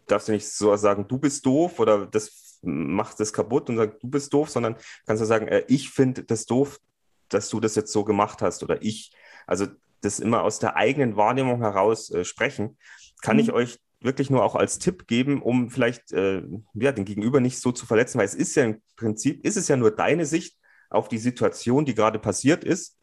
darfst 0.06 0.28
du 0.28 0.32
nicht 0.32 0.48
so 0.48 0.74
sagen, 0.76 1.06
du 1.06 1.18
bist 1.18 1.44
doof 1.44 1.78
oder 1.80 2.06
das 2.06 2.60
macht 2.62 3.20
das 3.20 3.34
kaputt 3.34 3.68
und 3.68 3.76
sagt, 3.76 4.02
du 4.02 4.08
bist 4.08 4.32
doof, 4.32 4.48
sondern 4.48 4.74
kannst 5.06 5.20
du 5.20 5.26
sagen, 5.26 5.48
äh, 5.48 5.64
ich 5.68 5.90
finde 5.90 6.24
das 6.24 6.46
doof, 6.46 6.80
dass 7.28 7.50
du 7.50 7.60
das 7.60 7.74
jetzt 7.74 7.92
so 7.92 8.04
gemacht 8.04 8.40
hast 8.40 8.62
oder 8.62 8.80
ich. 8.80 9.12
Also 9.46 9.66
das 10.00 10.18
immer 10.18 10.44
aus 10.44 10.60
der 10.60 10.76
eigenen 10.76 11.16
Wahrnehmung 11.16 11.60
heraus 11.60 12.10
äh, 12.10 12.24
sprechen, 12.24 12.78
kann 13.20 13.36
mhm. 13.36 13.42
ich 13.42 13.52
euch 13.52 13.78
wirklich 14.00 14.30
nur 14.30 14.44
auch 14.44 14.54
als 14.54 14.78
Tipp 14.78 15.06
geben, 15.06 15.42
um 15.42 15.70
vielleicht 15.70 16.12
äh, 16.12 16.42
ja, 16.74 16.92
den 16.92 17.04
Gegenüber 17.04 17.40
nicht 17.40 17.60
so 17.60 17.72
zu 17.72 17.86
verletzen, 17.86 18.18
weil 18.18 18.26
es 18.26 18.34
ist 18.34 18.54
ja 18.54 18.64
im 18.64 18.80
Prinzip, 18.96 19.44
ist 19.44 19.56
es 19.56 19.68
ja 19.68 19.76
nur 19.76 19.90
deine 19.90 20.24
Sicht 20.24 20.56
auf 20.90 21.08
die 21.08 21.18
Situation, 21.18 21.84
die 21.84 21.94
gerade 21.94 22.18
passiert 22.18 22.64
ist. 22.64 22.96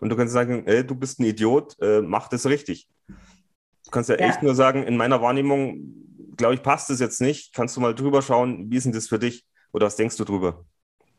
Und 0.00 0.10
du 0.10 0.16
kannst 0.16 0.32
sagen, 0.32 0.64
ey, 0.66 0.86
du 0.86 0.94
bist 0.94 1.20
ein 1.20 1.24
Idiot, 1.24 1.76
äh, 1.80 2.00
mach 2.02 2.28
das 2.28 2.46
richtig. 2.46 2.88
Du 3.08 3.90
kannst 3.90 4.10
ja, 4.10 4.18
ja, 4.18 4.26
echt 4.26 4.42
nur 4.42 4.54
sagen, 4.54 4.82
in 4.82 4.96
meiner 4.96 5.22
Wahrnehmung, 5.22 6.34
glaube 6.36 6.54
ich, 6.54 6.62
passt 6.62 6.90
es 6.90 7.00
jetzt 7.00 7.20
nicht. 7.20 7.54
Kannst 7.54 7.76
du 7.76 7.80
mal 7.80 7.94
drüber 7.94 8.22
schauen, 8.22 8.70
wie 8.70 8.76
ist 8.76 8.84
denn 8.84 8.92
das 8.92 9.08
für 9.08 9.18
dich? 9.18 9.46
Oder 9.72 9.86
was 9.86 9.96
denkst 9.96 10.16
du 10.16 10.24
drüber? 10.24 10.64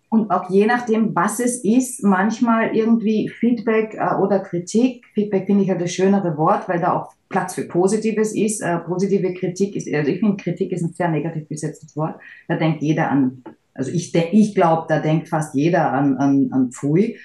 Und 0.09 0.31
auch 0.31 0.49
je 0.49 0.65
nachdem, 0.65 1.13
was 1.15 1.39
es 1.39 1.63
ist, 1.63 2.03
manchmal 2.03 2.75
irgendwie 2.75 3.29
Feedback 3.29 3.93
äh, 3.95 4.15
oder 4.15 4.39
Kritik. 4.39 5.05
Feedback 5.13 5.47
finde 5.47 5.63
ich 5.63 5.69
ja 5.69 5.75
das 5.75 5.91
schönere 5.91 6.37
Wort, 6.37 6.69
weil 6.69 6.79
da 6.79 6.93
auch 6.93 7.13
Platz 7.29 7.55
für 7.55 7.63
Positives 7.65 8.35
ist. 8.35 8.61
Äh, 8.61 8.77
positive 8.79 9.33
Kritik 9.33 9.75
ist, 9.75 9.91
also 9.93 10.11
ich 10.11 10.19
finde, 10.19 10.37
Kritik 10.37 10.71
ist 10.71 10.83
ein 10.83 10.93
sehr 10.93 11.09
negativ 11.09 11.47
besetztes 11.47 11.95
Wort. 11.95 12.15
Da 12.47 12.55
denkt 12.55 12.81
jeder 12.81 13.09
an, 13.09 13.43
also 13.73 13.91
ich, 13.91 14.13
ich 14.15 14.55
glaube, 14.55 14.85
da 14.89 14.99
denkt 14.99 15.29
fast 15.29 15.53
jeder 15.55 15.91
an, 15.91 16.17
an, 16.17 16.49
an 16.51 16.71
Pfui 16.71 17.17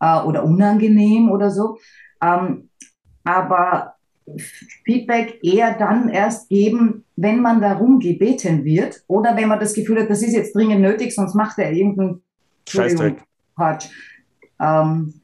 äh, 0.00 0.20
oder 0.22 0.44
unangenehm 0.44 1.30
oder 1.30 1.50
so. 1.50 1.78
Ähm, 2.22 2.68
aber 3.24 3.94
Feedback 4.84 5.38
eher 5.42 5.74
dann 5.74 6.08
erst 6.08 6.48
geben, 6.48 7.04
wenn 7.16 7.40
man 7.40 7.60
darum 7.60 8.00
gebeten 8.00 8.64
wird 8.64 9.02
oder 9.06 9.36
wenn 9.36 9.48
man 9.48 9.60
das 9.60 9.74
Gefühl 9.74 10.00
hat, 10.00 10.10
das 10.10 10.22
ist 10.22 10.34
jetzt 10.34 10.54
dringend 10.54 10.80
nötig, 10.80 11.14
sonst 11.14 11.34
macht 11.34 11.58
er 11.58 11.72
irgendeinen 11.72 12.22
Scheißdreck. 12.68 13.22
Quatsch. 13.54 13.88
Ähm, 14.60 15.14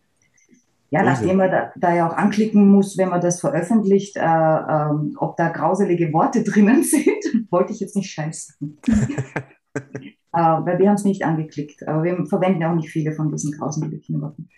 ja, 0.93 1.03
nachdem 1.03 1.39
man 1.39 1.51
da, 1.51 1.73
da, 1.75 1.95
ja 1.95 2.07
auch 2.07 2.15
anklicken 2.19 2.69
muss, 2.69 2.99
wenn 2.99 3.09
man 3.09 3.23
das 3.23 3.41
veröffentlicht, 3.41 4.19
äh, 4.19 4.21
ähm, 4.21 5.17
ob 5.17 5.39
da 5.39 5.49
grauselige 5.49 6.13
Worte 6.13 6.43
drinnen 6.45 6.83
sind, 6.83 7.51
wollte 7.51 7.73
ich 7.73 7.81
jetzt 7.81 7.97
nicht 7.97 8.11
scheißen. 8.11 8.79
äh, 9.75 9.83
weil 10.33 10.79
wir 10.79 10.89
haben 10.89 10.97
es 10.97 11.05
nicht 11.05 11.25
angeklickt, 11.25 11.89
aber 11.89 12.03
wir 12.05 12.27
verwenden 12.27 12.61
ja 12.61 12.71
auch 12.71 12.77
nicht 12.77 12.91
viele 12.91 13.13
von 13.13 13.31
diesen 13.31 13.53
grauseligen 13.53 14.21
Worten. 14.21 14.51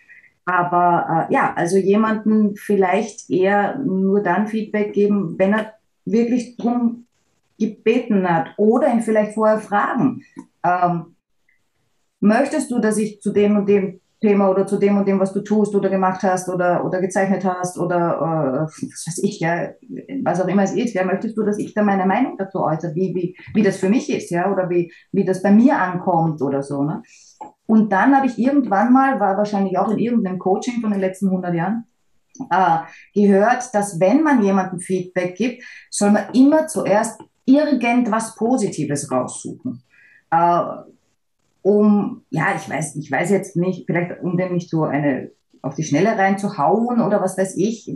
Aber 0.45 1.29
äh, 1.31 1.33
ja, 1.33 1.55
also 1.55 1.77
jemanden 1.77 2.57
vielleicht 2.57 3.31
eher 3.31 3.79
nur 3.79 4.21
dann 4.21 4.49
Feedback 4.49 4.93
geben, 4.93 5.39
wenn 5.39 5.53
er 5.53 5.75
wirklich 6.05 6.57
drum 6.57 7.07
gebeten 7.61 8.29
hat 8.29 8.49
oder 8.57 8.93
ihn 8.93 9.03
vielleicht 9.03 9.35
vorher 9.35 9.61
fragen. 9.61 10.23
Ähm, 10.65 11.15
möchtest 12.19 12.73
du, 12.73 12.81
dass 12.81 12.99
ich 12.99 13.21
zu 13.21 13.33
dem 13.33 13.57
und 13.57 13.69
dem 13.69 14.01
Thema 14.25 14.49
oder 14.49 14.67
zu 14.67 14.79
dem 14.79 14.97
und 14.97 15.07
dem, 15.07 15.21
was 15.21 15.35
du 15.35 15.43
tust 15.43 15.75
oder 15.75 15.91
gemacht 15.91 16.23
hast 16.23 16.49
oder, 16.49 16.83
oder 16.85 17.01
gezeichnet 17.01 17.45
hast 17.45 17.79
oder 17.79 18.17
äh, 18.17 18.85
was 18.87 19.07
weiß 19.07 19.19
ich, 19.23 19.41
ja, 19.41 19.69
was 20.23 20.41
auch 20.41 20.49
immer 20.49 20.63
es 20.63 20.73
ist, 20.73 20.95
ja, 20.95 21.05
möchtest 21.05 21.37
du, 21.37 21.43
dass 21.43 21.59
ich 21.59 21.75
da 21.75 21.83
meine 21.83 22.07
Meinung 22.07 22.39
dazu 22.39 22.63
äußere, 22.63 22.95
wie, 22.95 23.15
wie, 23.15 23.37
wie 23.53 23.63
das 23.63 23.77
für 23.77 23.91
mich 23.91 24.09
ist, 24.11 24.31
ja, 24.31 24.51
oder 24.51 24.71
wie, 24.71 24.91
wie 25.13 25.25
das 25.25 25.43
bei 25.43 25.51
mir 25.51 25.79
ankommt 25.79 26.41
oder 26.41 26.63
so, 26.63 26.83
ne? 26.83 27.03
Und 27.67 27.93
dann 27.93 28.17
habe 28.17 28.27
ich 28.27 28.39
irgendwann 28.39 28.93
mal, 28.93 29.21
war 29.21 29.37
wahrscheinlich 29.37 29.77
auch 29.79 29.91
in 29.91 29.99
irgendeinem 29.99 30.39
Coaching 30.39 30.81
von 30.81 30.91
den 30.91 31.01
letzten 31.01 31.29
100 31.29 31.55
Jahren, 31.55 31.85
äh, 32.51 32.79
gehört, 33.15 33.75
dass 33.75 34.01
wenn 34.01 34.23
man 34.23 34.43
jemandem 34.43 34.81
Feedback 34.81 35.37
gibt, 35.37 35.63
soll 35.91 36.11
man 36.11 36.25
immer 36.33 36.67
zuerst 36.67 37.21
irgendwas 37.45 38.35
Positives 38.35 39.11
raussuchen. 39.11 39.83
Äh, 40.31 40.63
um, 41.65 42.27
ja, 42.29 42.55
ich 42.57 42.69
weiß, 42.69 42.95
ich 42.97 43.11
weiß 43.11 43.31
jetzt 43.31 43.57
nicht, 43.57 43.87
vielleicht 43.87 44.23
um 44.23 44.37
dem 44.37 44.53
nicht 44.53 44.69
so 44.69 44.85
eine 44.85 45.31
auf 45.63 45.75
die 45.75 45.83
Schnelle 45.83 46.11
reinzuhauen 46.11 47.01
oder 47.01 47.23
was 47.23 47.39
weiß 47.39 47.57
ich. 47.57 47.91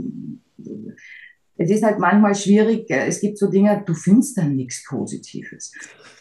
Es 1.58 1.70
ist 1.70 1.84
halt 1.84 1.98
manchmal 1.98 2.34
schwierig, 2.34 2.90
es 2.90 3.20
gibt 3.20 3.36
so 3.36 3.50
Dinge, 3.50 3.82
du 3.84 3.92
findest 3.92 4.38
dann 4.38 4.56
nichts 4.56 4.86
Positives. 4.88 5.74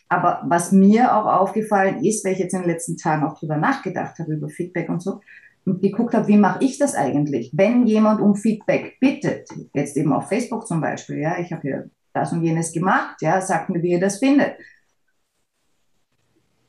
Aber 0.09 0.41
was 0.45 0.73
mir 0.73 1.15
auch 1.15 1.25
aufgefallen 1.25 2.03
ist, 2.03 2.25
weil 2.25 2.33
ich 2.33 2.39
jetzt 2.39 2.53
in 2.53 2.61
den 2.61 2.69
letzten 2.69 2.97
Tagen 2.97 3.23
auch 3.23 3.39
drüber 3.39 3.55
nachgedacht 3.55 4.19
habe, 4.19 4.33
über 4.33 4.49
Feedback 4.49 4.89
und 4.89 5.01
so, 5.01 5.21
und 5.65 5.81
geguckt 5.81 6.13
habe, 6.15 6.27
wie 6.27 6.37
mache 6.37 6.65
ich 6.65 6.77
das 6.77 6.95
eigentlich? 6.95 7.51
Wenn 7.53 7.87
jemand 7.87 8.19
um 8.19 8.35
Feedback 8.35 8.99
bittet, 8.99 9.47
jetzt 9.73 9.95
eben 9.95 10.11
auf 10.11 10.27
Facebook 10.27 10.67
zum 10.67 10.81
Beispiel, 10.81 11.19
ja, 11.19 11.39
ich 11.39 11.53
habe 11.53 11.61
hier 11.61 11.89
das 12.13 12.33
und 12.33 12.43
jenes 12.43 12.73
gemacht, 12.73 13.21
ja, 13.21 13.39
sagt 13.39 13.69
mir, 13.69 13.81
wie 13.81 13.91
ihr 13.91 14.01
das 14.01 14.19
findet. 14.19 14.55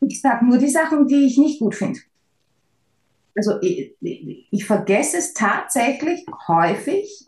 Ich 0.01 0.21
sage 0.21 0.47
nur 0.47 0.59
die 0.59 0.69
Sachen, 0.69 1.07
die 1.07 1.27
ich 1.27 1.39
nicht 1.39 1.61
gut 1.61 1.75
finde. 1.75 2.01
Also 3.37 3.61
ich, 3.61 3.95
ich, 4.01 4.65
vergesse 4.65 5.19
es 5.19 5.33
tatsächlich 5.33 6.25
häufig. 6.49 7.27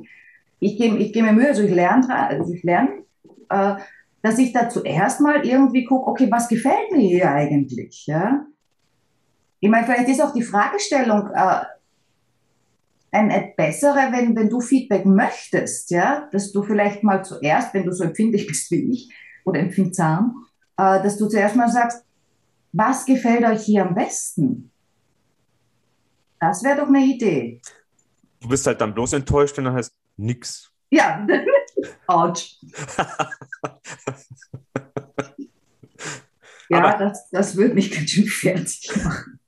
Ich 0.58 0.76
gebe 0.76 0.98
ich 0.98 1.12
geb 1.12 1.24
mir 1.24 1.32
Mühe, 1.32 1.48
also 1.48 1.62
ich 1.62 1.72
lerne, 1.72 2.12
also 2.12 2.52
ich 2.52 2.62
lerne 2.62 3.04
äh, 3.50 3.76
dass 4.22 4.38
ich 4.38 4.52
da 4.52 4.68
zuerst 4.68 5.20
mal 5.20 5.44
irgendwie 5.46 5.84
gucke, 5.84 6.10
okay, 6.10 6.30
was 6.30 6.48
gefällt 6.48 6.92
mir 6.92 7.00
hier 7.00 7.30
eigentlich? 7.30 8.06
Ja? 8.06 8.46
Ich 9.60 9.68
meine, 9.68 9.86
vielleicht 9.86 10.08
ist 10.08 10.22
auch 10.22 10.32
die 10.32 10.42
Fragestellung 10.42 11.30
äh, 11.34 11.60
eine 13.12 13.52
bessere, 13.56 14.12
wenn, 14.12 14.36
wenn 14.36 14.48
du 14.48 14.60
Feedback 14.60 15.04
möchtest, 15.04 15.90
ja, 15.90 16.28
dass 16.32 16.52
du 16.52 16.62
vielleicht 16.62 17.02
mal 17.02 17.24
zuerst, 17.24 17.74
wenn 17.74 17.84
du 17.84 17.92
so 17.92 18.04
empfindlich 18.04 18.46
bist 18.46 18.70
wie 18.70 18.92
ich 18.92 19.10
oder 19.44 19.60
empfindsam, 19.60 20.46
äh, 20.76 21.02
dass 21.02 21.16
du 21.16 21.26
zuerst 21.26 21.56
mal 21.56 21.68
sagst, 21.68 22.04
was 22.72 23.04
gefällt 23.06 23.44
euch 23.44 23.62
hier 23.62 23.86
am 23.86 23.94
besten? 23.94 24.70
Das 26.38 26.62
wäre 26.62 26.78
doch 26.80 26.88
eine 26.88 27.04
Idee. 27.04 27.60
Du 28.40 28.48
bist 28.48 28.66
halt 28.66 28.80
dann 28.80 28.94
bloß 28.94 29.12
enttäuscht, 29.12 29.56
wenn 29.56 29.64
dann 29.64 29.74
heißt 29.74 29.94
nix. 30.16 30.72
Ja, 30.90 31.26
Autsch. 32.06 32.56
ja, 36.68 36.96
das, 36.98 37.28
das 37.30 37.56
würde 37.56 37.74
mich 37.74 37.90
ganz 37.92 38.10
schön 38.10 38.26
fertig 38.26 38.90
machen. 39.04 39.40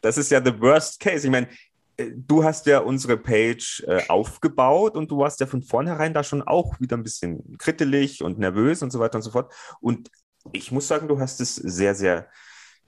Das 0.00 0.16
ist 0.16 0.30
ja 0.30 0.42
the 0.42 0.58
worst 0.58 0.98
case. 1.00 1.26
Ich 1.26 1.30
meine, 1.30 1.48
äh, 1.96 2.10
du 2.14 2.42
hast 2.42 2.66
ja 2.66 2.78
unsere 2.78 3.16
Page 3.16 3.84
äh, 3.86 4.02
aufgebaut 4.08 4.96
und 4.96 5.10
du 5.10 5.18
warst 5.18 5.40
ja 5.40 5.46
von 5.46 5.62
vornherein 5.62 6.14
da 6.14 6.24
schon 6.24 6.42
auch 6.42 6.80
wieder 6.80 6.96
ein 6.96 7.02
bisschen 7.02 7.58
krittelig 7.58 8.22
und 8.22 8.38
nervös 8.38 8.82
und 8.82 8.90
so 8.90 8.98
weiter 8.98 9.16
und 9.16 9.22
so 9.22 9.30
fort. 9.30 9.52
Und 9.80 10.10
ich 10.52 10.72
muss 10.72 10.88
sagen, 10.88 11.08
du 11.08 11.20
hast 11.20 11.40
es 11.40 11.54
sehr, 11.56 11.94
sehr, 11.94 12.28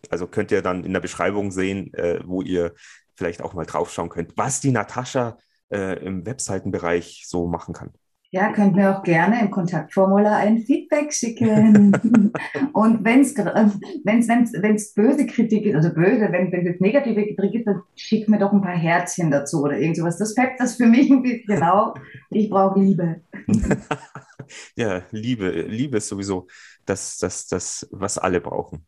Also 0.09 0.25
könnt 0.25 0.51
ihr 0.51 0.61
dann 0.61 0.85
in 0.85 0.93
der 0.93 1.01
Beschreibung 1.01 1.51
sehen, 1.51 1.93
äh, 1.95 2.21
wo 2.23 2.41
ihr 2.41 2.73
vielleicht 3.15 3.41
auch 3.41 3.53
mal 3.53 3.65
draufschauen 3.65 4.07
könnt, 4.07 4.37
was 4.37 4.61
die 4.61 4.71
Natascha 4.71 5.37
äh, 5.69 6.01
im 6.01 6.25
Webseitenbereich 6.25 7.25
so 7.27 7.45
machen 7.45 7.73
kann. 7.73 7.91
Ja, 8.31 8.53
könnt 8.53 8.75
mir 8.75 8.97
auch 8.97 9.03
gerne 9.03 9.41
im 9.41 9.51
Kontaktformular 9.51 10.37
ein 10.37 10.59
Feedback 10.59 11.13
schicken. 11.13 11.91
und 12.73 13.03
wenn 13.03 13.19
es 13.19 13.37
wenn's, 13.37 14.27
wenn's, 14.27 14.53
wenn's 14.53 14.93
böse 14.93 15.27
Kritik 15.27 15.65
ist, 15.65 15.75
also 15.75 15.93
böse, 15.93 16.29
wenn 16.31 16.51
wenn 16.53 16.65
es 16.65 16.79
negative 16.79 17.35
Kritik 17.35 17.59
ist, 17.59 17.67
dann 17.67 17.81
schickt 17.95 18.29
mir 18.29 18.39
doch 18.39 18.53
ein 18.53 18.61
paar 18.61 18.77
Herzchen 18.77 19.29
dazu 19.29 19.61
oder 19.61 19.77
irgend 19.77 19.97
sowas. 19.97 20.17
Das 20.17 20.33
peppt 20.33 20.61
das 20.61 20.75
für 20.75 20.85
mich 20.85 21.11
ein 21.11 21.21
bisschen 21.21 21.63
auf. 21.63 21.97
Ich 22.31 22.49
brauche 22.49 22.79
Liebe. 22.79 23.21
ja, 24.75 25.03
Liebe, 25.11 25.49
Liebe 25.49 25.97
ist 25.97 26.07
sowieso 26.07 26.47
das, 26.85 27.17
das, 27.17 27.47
das, 27.47 27.87
was 27.91 28.17
alle 28.17 28.41
brauchen. 28.41 28.85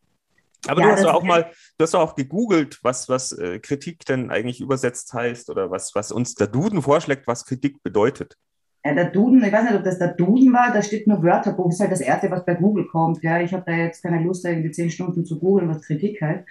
Aber 0.68 0.82
Ja, 0.82 0.88
du 0.88 0.94
hast 0.94 1.06
auch 1.06 1.24
mal, 1.24 1.52
du 1.78 1.84
hast 1.84 1.96
auch 1.96 2.16
gegoogelt, 2.16 2.80
was, 2.82 3.08
was 3.10 3.32
äh, 3.32 3.60
Kritik 3.60 4.06
denn 4.06 4.32
eigentlich 4.32 4.62
übersetzt 4.62 5.14
heißt 5.14 5.50
oder 5.50 5.70
was, 5.70 5.94
was 5.96 6.12
uns 6.12 6.36
der 6.36 6.48
Duden 6.48 6.82
vorschlägt, 6.82 7.28
was 7.28 7.46
Kritik 7.46 7.84
bedeutet. 7.84 8.36
Ja, 8.84 8.94
der 8.94 9.10
Duden, 9.10 9.44
ich 9.44 9.52
weiß 9.52 9.64
nicht, 9.64 9.76
ob 9.76 9.84
das 9.84 9.98
der 9.98 10.14
Duden 10.14 10.54
war, 10.54 10.72
da 10.72 10.82
steht 10.82 11.08
nur 11.08 11.24
Wörterbuch, 11.24 11.70
ist 11.70 11.80
halt 11.80 11.92
das 11.92 12.02
Erste, 12.02 12.30
was 12.30 12.46
bei 12.46 12.54
Google 12.54 12.86
kommt. 12.86 13.24
Ja, 13.24 13.40
ich 13.42 13.54
habe 13.54 13.64
da 13.66 13.74
jetzt 13.74 14.04
keine 14.04 14.24
Lust, 14.24 14.46
irgendwie 14.46 14.72
zehn 14.72 14.92
Stunden 14.92 15.26
zu 15.26 15.40
googeln, 15.40 15.70
was 15.70 15.82
Kritik 15.82 16.22
heißt. 16.22 16.46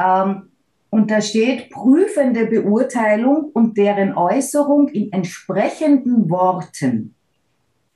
Ähm, 0.00 0.50
und 0.90 1.10
da 1.10 1.20
steht 1.20 1.70
prüfende 1.70 2.46
Beurteilung 2.46 3.50
und 3.52 3.76
deren 3.76 4.16
Äußerung 4.16 4.88
in 4.88 5.12
entsprechenden 5.12 6.30
Worten. 6.30 7.14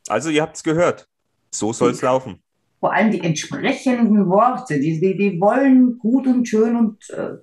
Also 0.08 0.30
ihr 0.30 0.42
habt 0.42 0.56
es 0.56 0.62
gehört. 0.62 1.08
So 1.50 1.72
soll 1.72 1.90
es 1.90 2.02
laufen. 2.02 2.42
Vor 2.80 2.92
allem 2.92 3.10
die 3.12 3.20
entsprechenden 3.20 4.28
Worte, 4.28 4.80
die, 4.80 4.98
die, 5.00 5.16
die 5.16 5.40
wollen 5.40 5.98
gut 5.98 6.26
und 6.26 6.48
schön 6.48 6.74
und 6.76 7.10
äh, 7.10 7.34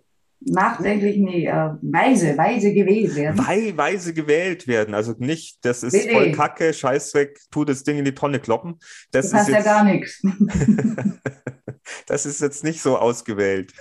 nachdenklich, 0.41 1.17
nee, 1.17 1.45
äh, 1.47 1.69
weise, 1.81 2.37
weise 2.37 2.73
gewählt 2.73 3.15
werden. 3.15 3.37
Wei- 3.47 3.73
weise 3.75 4.13
gewählt 4.13 4.67
werden. 4.67 4.93
Also 4.93 5.13
nicht, 5.17 5.63
das 5.63 5.83
ist 5.83 5.93
Nee, 5.93 6.11
voll 6.11 6.31
Kacke, 6.33 6.73
Scheißdreck, 6.73 7.39
tu 7.51 7.63
das 7.65 7.83
Ding 7.83 7.97
in 7.99 8.05
die 8.05 8.13
Tonne 8.13 8.39
kloppen. 8.39 8.79
Das 9.11 9.29
Du 9.29 9.35
ist 9.37 9.41
hast 9.41 9.49
ja 9.49 9.55
jetzt, 9.57 9.65
gar 9.65 9.83
nichts. 9.85 10.21
das 12.07 12.25
ist 12.25 12.41
jetzt 12.41 12.63
nicht 12.63 12.81
so 12.81 12.97
ausgewählt. 12.97 13.73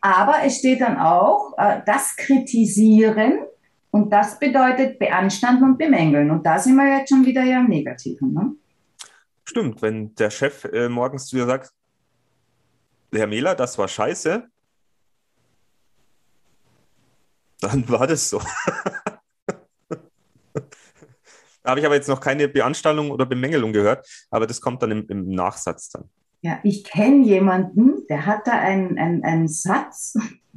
Aber 0.00 0.36
es 0.44 0.58
steht 0.58 0.80
dann 0.80 0.98
auch, 0.98 1.54
äh, 1.58 1.80
das 1.86 2.16
Kritisieren 2.16 3.38
und 3.90 4.10
das 4.10 4.38
bedeutet 4.38 4.98
beanstanden 4.98 5.64
und 5.64 5.78
bemängeln. 5.78 6.30
Und 6.30 6.44
da 6.44 6.58
sind 6.58 6.76
wir 6.76 6.98
jetzt 6.98 7.08
schon 7.08 7.24
wieder 7.24 7.42
ja 7.42 7.60
im 7.60 7.68
Negativen. 7.68 8.32
Ne? 8.32 8.52
Stimmt, 9.44 9.80
wenn 9.82 10.14
der 10.14 10.30
Chef 10.30 10.64
äh, 10.64 10.88
morgens 10.88 11.26
zu 11.26 11.36
dir 11.36 11.46
sagt, 11.46 11.72
Herr 13.12 13.26
Mehler, 13.26 13.54
das 13.54 13.78
war 13.78 13.88
scheiße, 13.88 14.46
dann 17.60 17.88
war 17.88 18.06
das 18.06 18.28
so. 18.28 18.40
Da 21.68 21.72
habe 21.72 21.80
ich 21.80 21.86
aber 21.86 21.96
jetzt 21.96 22.08
noch 22.08 22.20
keine 22.20 22.48
Beanstandung 22.48 23.10
oder 23.10 23.26
Bemängelung 23.26 23.74
gehört, 23.74 24.08
aber 24.30 24.46
das 24.46 24.58
kommt 24.58 24.82
dann 24.82 24.90
im, 24.90 25.06
im 25.08 25.28
Nachsatz 25.28 25.90
dann. 25.90 26.08
Ja, 26.40 26.60
ich 26.62 26.84
kenne 26.84 27.24
jemanden, 27.24 28.06
der 28.08 28.26
hat 28.26 28.46
da 28.46 28.52
einen, 28.52 28.96
einen, 28.96 29.24
einen 29.24 29.48
Satz, 29.48 30.14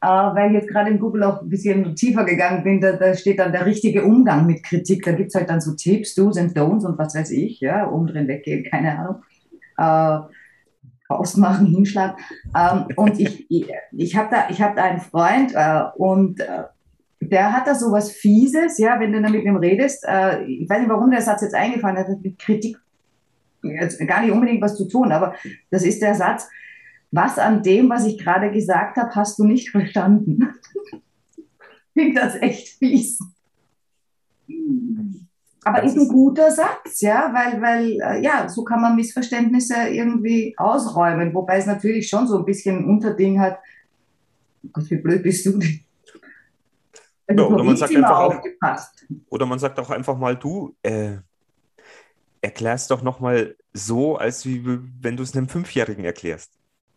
äh, 0.00 0.06
weil 0.06 0.50
ich 0.50 0.62
jetzt 0.62 0.68
gerade 0.68 0.90
in 0.90 0.98
Google 0.98 1.24
auch 1.24 1.42
ein 1.42 1.48
bisschen 1.48 1.94
tiefer 1.94 2.24
gegangen 2.24 2.64
bin, 2.64 2.80
da, 2.80 2.92
da 2.92 3.14
steht 3.14 3.38
dann 3.38 3.52
der 3.52 3.66
richtige 3.66 4.04
Umgang 4.04 4.46
mit 4.46 4.62
Kritik. 4.62 5.04
Da 5.04 5.12
gibt 5.12 5.28
es 5.28 5.34
halt 5.34 5.50
dann 5.50 5.60
so 5.60 5.74
Tipps, 5.74 6.14
Do's 6.14 6.38
and 6.38 6.56
Don'ts 6.56 6.86
und 6.86 6.98
was 6.98 7.14
weiß 7.14 7.30
ich, 7.32 7.60
ja, 7.60 7.84
umdrehen, 7.84 8.28
weggehen, 8.28 8.64
keine 8.64 8.98
Ahnung. 8.98 9.22
Äh, 9.76 10.32
ausmachen, 11.08 11.66
hinschlagen. 11.66 12.16
Ähm, 12.56 12.86
und 12.96 13.20
ich, 13.20 13.46
ich, 13.50 14.16
habe 14.16 14.28
da, 14.30 14.48
hab 14.48 14.76
da 14.76 14.82
einen 14.82 15.00
Freund 15.00 15.52
äh, 15.54 15.82
und 15.96 16.40
äh, 16.40 16.64
der 17.20 17.52
hat 17.52 17.66
da 17.66 17.74
so 17.74 17.92
was 17.92 18.10
Fieses, 18.10 18.78
ja, 18.78 18.98
wenn 18.98 19.12
du 19.12 19.22
dann 19.22 19.32
mit 19.32 19.44
ihm 19.44 19.56
redest. 19.56 20.04
Äh, 20.06 20.44
ich 20.44 20.68
weiß 20.68 20.80
nicht, 20.80 20.90
warum 20.90 21.10
der 21.10 21.20
Satz 21.20 21.42
jetzt 21.42 21.54
eingefallen 21.54 21.98
hat 21.98 22.08
mit 22.22 22.38
Kritik 22.38 22.78
jetzt 23.62 23.98
gar 24.06 24.22
nicht 24.22 24.32
unbedingt 24.32 24.62
was 24.62 24.76
zu 24.76 24.86
tun, 24.86 25.12
aber 25.12 25.34
das 25.70 25.82
ist 25.84 26.02
der 26.02 26.14
Satz, 26.14 26.48
was 27.10 27.38
an 27.38 27.62
dem, 27.62 27.90
was 27.90 28.06
ich 28.06 28.18
gerade 28.18 28.50
gesagt 28.50 28.96
habe, 28.96 29.14
hast 29.14 29.38
du 29.38 29.44
nicht 29.44 29.70
verstanden. 29.70 30.54
Finde 31.94 32.20
das 32.20 32.36
echt 32.36 32.78
fies. 32.78 33.18
Aber 35.64 35.82
ist 35.84 35.96
ein 35.96 36.08
guter 36.08 36.50
Satz, 36.50 37.02
ja, 37.02 37.32
weil, 37.32 37.62
weil, 37.62 38.00
äh, 38.00 38.22
ja, 38.22 38.48
so 38.48 38.64
kann 38.64 38.80
man 38.80 38.96
Missverständnisse 38.96 39.88
irgendwie 39.90 40.54
ausräumen, 40.56 41.32
wobei 41.34 41.58
es 41.58 41.66
natürlich 41.66 42.08
schon 42.08 42.26
so 42.26 42.38
ein 42.38 42.44
bisschen 42.44 42.78
ein 42.78 42.84
Unterding 42.84 43.38
hat. 43.40 43.58
Oh 44.64 44.70
Gott, 44.72 44.90
wie 44.90 44.96
blöd 44.96 45.22
bist 45.22 45.46
du 45.46 45.58
denn? 45.58 45.80
Ja, 47.30 47.44
oder 47.44 47.62
man 47.62 47.76
sagt 47.76 47.94
einfach 47.94 48.18
auch-. 48.18 48.42
Oder 49.30 49.46
man 49.46 49.58
sagt 49.58 49.78
auch 49.78 49.90
einfach 49.90 50.16
mal, 50.18 50.36
du, 50.36 50.74
äh, 50.82 51.18
erklärst 52.42 52.90
doch 52.90 53.02
nochmal 53.02 53.56
so, 53.72 54.16
als 54.16 54.44
wie 54.44 54.62
wenn 55.00 55.16
du 55.16 55.22
es 55.22 55.34
einem 55.34 55.48
Fünfjährigen 55.48 56.04
erklärst. 56.04 56.52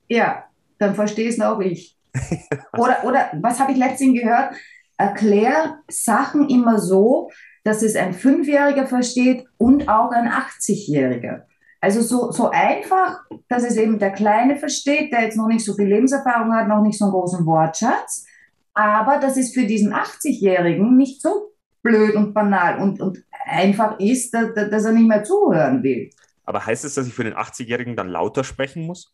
Ja, 0.10 0.46
dann 0.80 0.96
verstehe 0.96 1.30
es 1.30 1.40
auch 1.40 1.60
ich. 1.60 1.96
Oder, 2.78 3.04
oder 3.04 3.30
was 3.42 3.60
habe 3.60 3.74
ich 3.74 3.78
letztens 3.78 4.22
gehört? 4.22 4.56
Erklär 4.98 5.80
Sachen 5.90 6.50
immer 6.50 6.80
so, 6.80 7.30
dass 7.66 7.82
es 7.82 7.98
ein 7.98 8.14
Fünfjähriger 8.14 8.88
versteht 8.88 9.46
und 9.58 9.90
auch 9.90 10.12
ein 10.12 10.30
80-Jähriger. 10.30 11.42
Also 11.82 12.02
so, 12.02 12.32
so 12.32 12.52
einfach, 12.52 13.20
dass 13.50 13.66
es 13.66 13.76
eben 13.76 14.00
der 14.00 14.12
Kleine 14.12 14.56
versteht, 14.56 15.12
der 15.12 15.24
jetzt 15.24 15.36
noch 15.36 15.48
nicht 15.48 15.66
so 15.66 15.74
viel 15.74 15.88
Lebenserfahrung 15.88 16.54
hat, 16.54 16.70
noch 16.70 16.82
nicht 16.82 16.98
so 16.98 17.06
einen 17.06 17.14
großen 17.14 17.46
Wortschatz, 17.46 18.26
aber 18.74 19.20
dass 19.20 19.36
es 19.36 19.54
für 19.54 19.66
diesen 19.66 19.94
80-Jährigen 19.94 20.96
nicht 20.96 21.22
so 21.22 21.52
blöd 21.86 22.16
und 22.16 22.34
banal 22.34 22.82
und, 22.82 23.00
und 23.00 23.24
einfach 23.46 24.00
ist, 24.00 24.34
dass, 24.34 24.54
dass 24.56 24.84
er 24.84 24.92
nicht 24.92 25.08
mehr 25.08 25.24
zuhören 25.24 25.84
will. 25.84 26.10
Aber 26.44 26.66
heißt 26.66 26.84
es, 26.84 26.96
dass 26.96 27.08
ich 27.08 27.14
für 27.14 27.24
den 27.24 27.36
80-Jährigen 27.36 27.96
dann 27.96 28.10
lauter 28.10 28.44
sprechen 28.44 28.86
muss? 28.86 29.14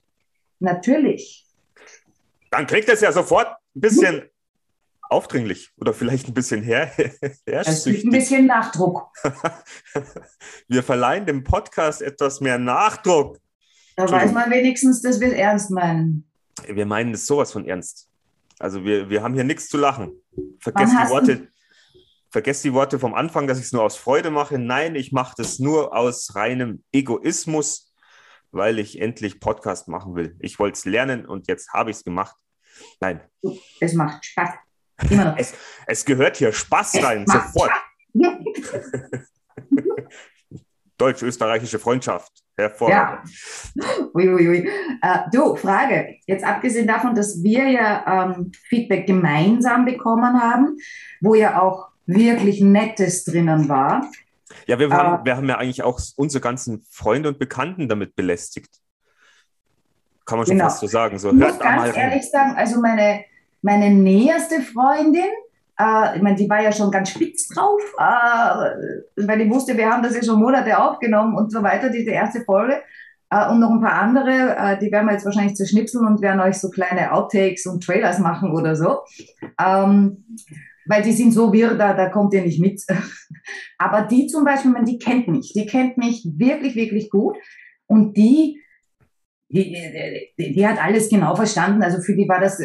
Natürlich. 0.60 1.46
Dann 2.50 2.66
kriegt 2.66 2.90
es 2.90 3.02
ja 3.02 3.12
sofort 3.12 3.48
ein 3.76 3.82
bisschen 3.82 4.24
aufdringlich 5.02 5.72
oder 5.78 5.94
vielleicht 5.94 6.30
ein 6.30 6.34
bisschen 6.34 6.64
her 6.64 6.92
Es 7.46 7.84
gibt 7.84 8.06
ein 8.06 8.12
bisschen 8.12 8.46
Nachdruck. 8.46 9.10
Wir 10.68 10.82
verleihen 10.82 11.26
dem 11.26 11.44
Podcast 11.44 12.02
etwas 12.02 12.40
mehr 12.40 12.58
Nachdruck. 12.58 13.38
Da 13.98 14.10
weiß 14.10 14.32
man 14.32 14.50
wenigstens, 14.50 15.02
dass 15.02 15.20
wir 15.20 15.28
es 15.28 15.34
ernst 15.34 15.70
meinen. 15.70 16.26
Wir 16.66 16.86
meinen 16.86 17.14
es 17.14 17.28
sowas 17.28 17.52
von 17.52 17.68
ernst. 17.68 18.10
Also 18.58 18.84
wir, 18.86 19.10
wir 19.10 19.22
haben 19.22 19.34
hier 19.34 19.44
nichts 19.44 19.68
zu 19.68 19.78
lachen. 19.78 20.14
Vergesst 20.60 20.94
die 20.94 21.10
Worte. 21.10 21.48
Vergesst 22.32 22.63
die 22.63 22.72
Worte 22.72 22.98
vom 22.98 23.13
Anfang, 23.13 23.46
dass 23.46 23.60
ich 23.60 23.65
es 23.65 23.74
nur 23.74 23.84
aus 23.84 23.98
Freude 23.98 24.32
mache. 24.32 24.58
Nein, 24.58 24.96
ich 24.96 25.12
mache 25.12 25.34
das 25.36 25.60
nur 25.60 25.94
aus 25.94 26.34
reinem 26.34 26.82
Egoismus, 26.94 27.94
weil 28.52 28.80
ich 28.80 29.02
endlich 29.02 29.41
Podcast 29.41 29.89
machen 29.89 30.15
will. 30.15 30.38
Ich 30.39 30.58
wollte 30.58 30.78
es 30.78 30.86
lernen 30.86 31.26
und 31.26 31.50
jetzt 31.50 31.74
habe 31.74 31.91
ich 31.91 31.98
es 31.98 32.06
gemacht. 32.06 32.38
Nein, 33.02 33.20
Es 33.82 33.94
macht 33.94 34.24
Spaß. 34.24 34.50
Immer 35.10 35.26
noch. 35.26 35.38
es, 35.38 35.54
es 35.88 36.06
gehört 36.06 36.38
hier 36.38 36.54
Spaß 36.54 37.04
rein, 37.04 37.26
macht 37.28 37.54
sofort. 37.54 37.72
Deutsch-österreichische 40.98 41.80
Freundschaft. 41.80 42.32
Hervorragend. 42.56 43.30
Uiuiui. 44.13 44.70
Äh, 45.02 45.20
du, 45.34 45.58
Frage. 45.58 46.15
Jetzt 46.28 46.46
abgesehen 46.46 46.88
davon, 46.88 47.13
dass 47.13 47.44
wir 47.44 47.67
ja 47.67 48.36
ähm, 48.38 48.54
Feedback 48.70 49.06
gemeinsam 49.06 49.84
bekommen 49.84 50.41
haben, 50.41 50.78
wo 51.20 51.36
ja 51.36 51.62
auch 51.62 51.90
wirklich 52.13 52.62
Nettes 52.62 53.24
drinnen 53.26 53.69
war. 53.69 54.06
Ja, 54.67 54.78
wir, 54.80 54.91
Ah. 54.91 54.97
haben, 54.97 55.26
wir 55.26 55.38
haben 55.38 55.47
ja 55.50 55.58
eigentlich 55.58 55.84
auch 55.84 56.00
unsere 56.17 56.41
ganzen 56.41 56.84
Freunde 56.89 57.30
und 57.30 57.39
Bekannten 57.39 57.88
damit 57.89 58.15
belästigt. 58.15 58.69
Kann 60.26 60.38
man 60.38 60.45
schon 60.45 60.56
Genau. 60.58 60.65
fast 60.69 60.80
so 60.82 60.88
sagen. 60.88 61.17
So, 61.19 61.30
Ich 61.30 61.36
muss 61.36 61.60
ganz 61.60 61.95
ehrlich 61.95 62.30
sagen, 62.30 62.56
also 62.56 62.80
meine, 62.80 63.24
meine 63.62 63.89
näherste 63.91 64.62
Freundin, 64.62 65.30
Äh, 65.80 66.17
ich 66.17 66.21
meine, 66.21 66.36
die 66.36 66.47
war 66.47 66.62
ja 66.62 66.71
schon 66.71 66.91
ganz 66.91 67.10
spitz 67.10 67.47
drauf, 67.47 67.82
äh, 67.97 69.24
weil 69.26 69.41
ich 69.41 69.50
wusste, 69.50 69.76
wir 69.76 69.89
haben 69.89 70.04
das 70.04 70.13
ja 70.15 70.21
schon 70.21 70.38
Monate 70.39 70.78
aufgenommen 70.78 71.34
und 71.36 71.52
so 71.52 71.63
weiter, 71.63 71.89
diese 71.89 72.12
erste 72.12 72.41
Folge. 72.43 72.84
Äh, 73.32 73.50
und 73.50 73.60
noch 73.60 73.71
ein 73.71 73.82
paar 73.82 73.93
andere, 73.93 74.56
äh, 74.58 74.78
die 74.78 74.91
werden 74.91 75.08
wir 75.08 75.13
jetzt 75.13 75.26
wahrscheinlich 75.26 75.56
zerschnipseln 75.56 76.06
und 76.06 76.21
werden 76.21 76.39
euch 76.39 76.60
so 76.60 76.69
kleine 76.69 77.12
Outtakes 77.13 77.65
und 77.65 77.84
Trailers 77.84 78.19
machen 78.19 78.52
oder 78.52 78.76
so. 78.76 79.00
Ähm, 79.60 80.24
weil 80.88 81.02
die 81.02 81.12
sind 81.12 81.32
so 81.32 81.52
wirr, 81.54 81.76
da, 81.76 81.94
da 81.94 82.10
kommt 82.10 82.34
ihr 82.34 82.44
nicht 82.44 82.60
mit. 82.60 82.82
Aber 83.78 84.04
die 84.04 84.28
zum 84.28 84.44
Beispiel, 84.46 84.74
die 84.86 84.98
kennt 84.98 85.28
mich, 85.28 85.54
die 85.54 85.65
kennt 85.65 85.98
mich 85.98 86.28
wirklich, 86.36 86.76
wirklich 86.76 87.10
gut. 87.10 87.38
Und 87.88 88.15
die, 88.15 88.62
die, 89.50 89.76
die, 90.39 90.54
die, 90.54 90.67
hat 90.67 90.82
alles 90.82 91.10
genau 91.10 91.36
verstanden. 91.36 91.84
Also 91.84 92.02
für 92.02 92.15
die 92.15 92.28
war 92.28 92.39
das, 92.39 92.60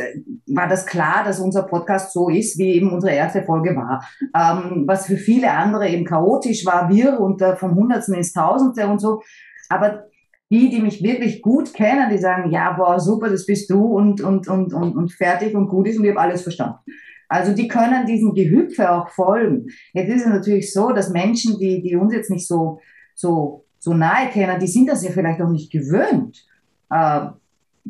war 0.47 0.69
das 0.69 0.87
klar, 0.87 1.25
dass 1.25 1.41
unser 1.41 1.65
Podcast 1.65 2.13
so 2.13 2.29
ist, 2.29 2.59
wie 2.59 2.75
eben 2.75 2.93
unsere 2.93 3.13
erste 3.13 3.43
Folge 3.43 3.75
war. 3.75 4.07
Ähm, 4.35 4.85
was 4.87 5.07
für 5.07 5.17
viele 5.17 5.51
andere 5.51 5.89
eben 5.89 6.05
chaotisch 6.05 6.65
war, 6.65 6.89
wirr 6.89 7.21
und 7.21 7.43
äh, 7.43 7.57
vom 7.57 7.75
Hundertsten 7.75 8.15
ins 8.15 8.33
Tausendste 8.33 8.87
und 8.87 9.01
so. 9.01 9.23
Aber 9.69 10.05
die, 10.51 10.71
die 10.71 10.81
mich 10.81 11.03
wirklich 11.03 11.43
gut 11.43 11.75
kennen, 11.75 12.09
die 12.11 12.19
sagen, 12.19 12.51
ja, 12.51 12.73
boah, 12.73 13.01
super, 13.01 13.29
das 13.29 13.47
bist 13.47 13.69
du 13.69 13.85
und, 13.85 14.21
und, 14.21 14.47
und, 14.47 14.73
und, 14.73 14.97
und 14.97 15.13
fertig 15.13 15.55
und 15.55 15.69
gut 15.69 15.89
ist 15.89 15.99
und 15.99 16.05
ich 16.05 16.11
habe 16.11 16.21
alles 16.21 16.43
verstanden. 16.43 16.79
Also 17.29 17.53
die 17.53 17.69
können 17.69 18.07
diesem 18.07 18.35
Gehüpfe 18.35 18.91
auch 18.91 19.09
folgen. 19.11 19.67
Jetzt 19.93 20.11
ist 20.11 20.23
es 20.23 20.29
natürlich 20.29 20.73
so, 20.73 20.93
dass 20.93 21.11
Menschen, 21.11 21.59
die, 21.59 21.83
die 21.83 21.97
uns 21.97 22.13
jetzt 22.13 22.31
nicht 22.31 22.47
so, 22.47 22.81
so, 23.15 23.65
so 23.79 23.95
nahe 23.95 24.29
kennen, 24.29 24.61
die 24.61 24.69
sind 24.69 24.89
das 24.89 25.05
ja 25.05 25.11
vielleicht 25.11 25.41
auch 25.41 25.51
nicht 25.51 25.73
gewöhnt. 25.73 26.45
Äh, 26.91 27.27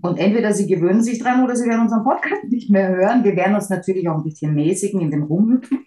und 0.03 0.19
entweder 0.19 0.53
sie 0.53 0.67
gewöhnen 0.67 1.03
sich 1.03 1.19
dran 1.19 1.43
oder 1.43 1.57
sie 1.57 1.69
werden 1.69 1.83
unseren 1.83 2.05
Podcast 2.05 2.45
nicht 2.49 2.71
mehr 2.71 2.89
hören. 2.89 3.25
Wir 3.25 3.37
werden 3.37 3.55
uns 3.55 3.69
natürlich 3.69 4.09
auch 4.09 4.17
ein 4.17 4.25
bisschen 4.25 4.55
mäßigen 4.55 5.01
in 5.01 5.11
den 5.11 5.23
Rumhüpfen, 5.23 5.85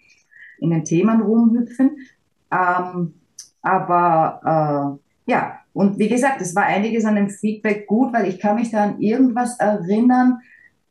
in 0.58 0.70
den 0.70 0.84
Themen 0.84 1.20
rumhüpfen. 1.20 1.96
Ähm, 2.52 3.14
aber 3.62 4.98
äh, 5.26 5.30
ja, 5.30 5.60
und 5.72 5.98
wie 5.98 6.08
gesagt, 6.08 6.40
es 6.40 6.56
war 6.56 6.64
einiges 6.64 7.04
an 7.04 7.14
dem 7.14 7.28
Feedback 7.28 7.86
gut, 7.86 8.12
weil 8.12 8.28
ich 8.28 8.40
kann 8.40 8.56
mich 8.56 8.70
da 8.70 8.84
an 8.84 9.00
irgendwas 9.00 9.58
erinnern. 9.58 10.40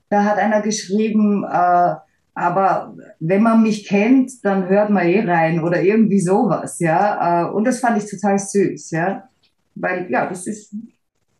Da 0.09 0.23
hat 0.23 0.37
einer 0.37 0.61
geschrieben, 0.61 1.43
äh, 1.43 1.95
aber 2.33 2.95
wenn 3.19 3.43
man 3.43 3.63
mich 3.63 3.87
kennt, 3.87 4.43
dann 4.43 4.67
hört 4.69 4.89
man 4.89 5.05
eh 5.05 5.21
rein 5.21 5.63
oder 5.63 5.81
irgendwie 5.81 6.19
sowas, 6.19 6.79
ja. 6.79 7.47
Äh, 7.47 7.51
und 7.51 7.65
das 7.65 7.79
fand 7.79 8.01
ich 8.01 8.09
total 8.09 8.39
süß, 8.39 8.91
ja. 8.91 9.27
Weil, 9.75 10.09
ja, 10.09 10.27
das 10.27 10.47
ist, 10.47 10.73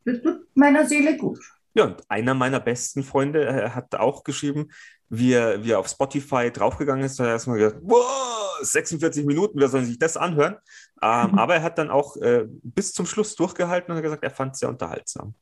das 0.06 0.22
tut 0.22 0.48
meiner 0.56 0.86
Seele 0.86 1.18
gut. 1.18 1.40
Ja, 1.74 1.86
und 1.86 2.04
einer 2.10 2.34
meiner 2.34 2.60
besten 2.60 3.04
Freunde 3.04 3.46
äh, 3.46 3.70
hat 3.70 3.96
auch 3.96 4.24
geschrieben, 4.24 4.70
wie 5.10 5.34
er, 5.34 5.64
wie 5.64 5.72
er 5.72 5.80
auf 5.80 5.88
Spotify 5.88 6.52
draufgegangen 6.52 7.04
ist, 7.04 7.20
hat 7.20 7.28
er 7.28 7.34
erstmal 7.34 7.58
gesagt, 7.58 7.80
wow, 7.82 8.60
46 8.62 9.26
Minuten, 9.26 9.60
wer 9.60 9.70
soll 9.70 9.84
sich 9.84 9.98
das 9.98 10.18
anhören? 10.18 10.58
Ähm, 11.02 11.32
mhm. 11.32 11.40
Aber 11.40 11.56
er 11.56 11.64
hat 11.64 11.78
dann 11.78 11.90
auch 11.90 12.18
äh, 12.18 12.46
bis 12.48 12.94
zum 12.94 13.06
Schluss 13.06 13.36
durchgehalten 13.36 13.92
und 13.92 13.98
hat 13.98 14.04
gesagt, 14.04 14.24
er 14.24 14.32
fand 14.32 14.54
es 14.54 14.60
sehr 14.60 14.70
unterhaltsam. 14.70 15.34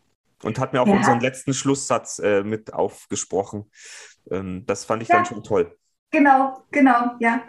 Und 0.44 0.60
hat 0.60 0.74
mir 0.74 0.82
auch 0.82 0.88
ja. 0.88 0.96
unseren 0.96 1.20
letzten 1.20 1.54
Schlusssatz 1.54 2.20
äh, 2.20 2.44
mit 2.44 2.74
aufgesprochen. 2.74 3.72
Ähm, 4.30 4.64
das 4.66 4.86
fand 4.86 5.02
ich 5.02 5.10
ja. 5.10 5.16
dann 5.16 5.26
schon 5.26 5.44
toll. 5.44 5.76
Genau, 6.12 6.64
genau, 6.72 7.16
ja. 7.20 7.42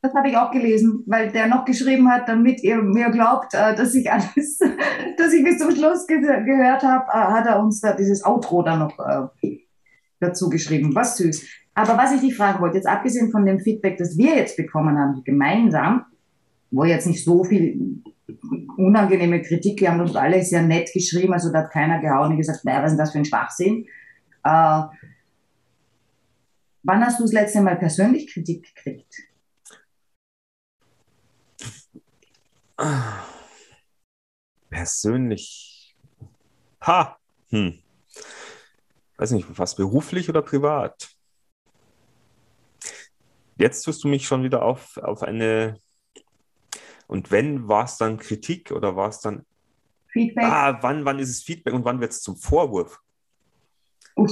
Das 0.00 0.12
habe 0.14 0.28
ich 0.28 0.36
auch 0.36 0.50
gelesen, 0.50 1.02
weil 1.06 1.32
der 1.32 1.46
noch 1.46 1.64
geschrieben 1.64 2.10
hat, 2.10 2.28
damit 2.28 2.62
ihr 2.62 2.76
mir 2.76 3.10
glaubt, 3.10 3.54
äh, 3.54 3.74
dass 3.74 3.94
ich 3.94 4.10
alles, 4.10 4.58
dass 5.18 5.32
ich 5.32 5.44
bis 5.44 5.58
zum 5.58 5.74
Schluss 5.74 6.06
ge 6.06 6.20
gehört 6.20 6.82
habe, 6.82 7.06
äh, 7.08 7.32
hat 7.32 7.46
er 7.46 7.60
uns 7.60 7.80
da 7.80 7.94
dieses 7.94 8.24
Outro 8.24 8.62
dann 8.62 8.80
noch 8.80 8.98
äh, 8.98 9.58
dazu 10.20 10.48
geschrieben. 10.50 10.94
Was 10.94 11.16
süß. 11.16 11.46
Aber 11.74 11.96
was 11.96 12.12
ich 12.12 12.20
dich 12.20 12.36
fragen 12.36 12.60
wollte, 12.60 12.76
jetzt 12.76 12.86
abgesehen 12.86 13.30
von 13.30 13.46
dem 13.46 13.60
Feedback, 13.60 13.96
das 13.96 14.16
wir 14.16 14.36
jetzt 14.36 14.56
bekommen 14.56 14.98
haben, 14.98 15.24
gemeinsam, 15.24 16.06
wo 16.70 16.84
jetzt 16.84 17.06
nicht 17.06 17.24
so 17.24 17.42
viel 17.44 18.02
unangenehme 18.76 19.42
Kritik, 19.42 19.80
wir 19.80 19.90
haben 19.90 20.00
uns 20.00 20.16
alle 20.16 20.42
sehr 20.42 20.62
nett 20.62 20.92
geschrieben, 20.92 21.32
also 21.32 21.52
da 21.52 21.60
hat 21.60 21.70
keiner 21.70 22.00
gehauen 22.00 22.32
und 22.32 22.36
gesagt, 22.36 22.64
naja, 22.64 22.82
was 22.82 22.92
ist 22.92 22.98
das 22.98 23.12
für 23.12 23.18
ein 23.18 23.24
Schwachsinn? 23.24 23.86
Äh, 24.44 24.82
wann 26.82 27.04
hast 27.04 27.18
du 27.18 27.24
das 27.24 27.32
letzte 27.32 27.60
Mal 27.60 27.76
persönlich 27.76 28.32
Kritik 28.32 28.74
gekriegt? 28.74 29.14
Persönlich. 34.70 35.96
Ha! 36.82 37.18
Hm. 37.50 37.78
Weiß 39.16 39.30
nicht, 39.30 39.46
was 39.58 39.76
beruflich 39.76 40.28
oder 40.28 40.42
privat? 40.42 41.14
Jetzt 43.56 43.86
wirst 43.86 44.02
du 44.02 44.08
mich 44.08 44.26
schon 44.26 44.42
wieder 44.42 44.62
auf, 44.62 44.96
auf 44.96 45.22
eine. 45.22 45.80
Und 47.06 47.30
wenn, 47.30 47.68
war 47.68 47.84
es 47.84 47.96
dann 47.96 48.18
Kritik 48.18 48.70
oder 48.70 48.96
war 48.96 49.08
es 49.08 49.20
dann. 49.20 49.44
Feedback. 50.08 50.44
Ah, 50.44 50.78
wann, 50.80 51.04
wann 51.04 51.18
ist 51.18 51.30
es 51.30 51.42
Feedback 51.42 51.74
und 51.74 51.84
wann 51.84 52.00
wird 52.00 52.12
es 52.12 52.22
zum 52.22 52.36
Vorwurf? 52.36 53.00
Uh. 54.16 54.28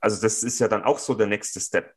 Also, 0.00 0.20
das 0.20 0.42
ist 0.42 0.58
ja 0.58 0.68
dann 0.68 0.84
auch 0.84 0.98
so 0.98 1.14
der 1.14 1.26
nächste 1.26 1.60
Step 1.60 1.94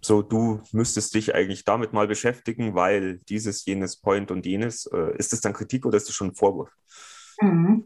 so, 0.00 0.22
du 0.22 0.62
müsstest 0.72 1.14
dich 1.14 1.34
eigentlich 1.34 1.64
damit 1.64 1.92
mal 1.92 2.06
beschäftigen, 2.06 2.74
weil 2.74 3.18
dieses, 3.28 3.64
jenes, 3.64 3.96
Point 3.96 4.30
und 4.30 4.46
jenes, 4.46 4.86
äh, 4.86 5.16
ist 5.16 5.32
es 5.32 5.40
dann 5.40 5.52
Kritik 5.52 5.84
oder 5.86 5.96
ist 5.96 6.08
es 6.08 6.14
schon 6.14 6.28
ein 6.28 6.34
Vorwurf? 6.34 6.70
Mhm. 7.40 7.84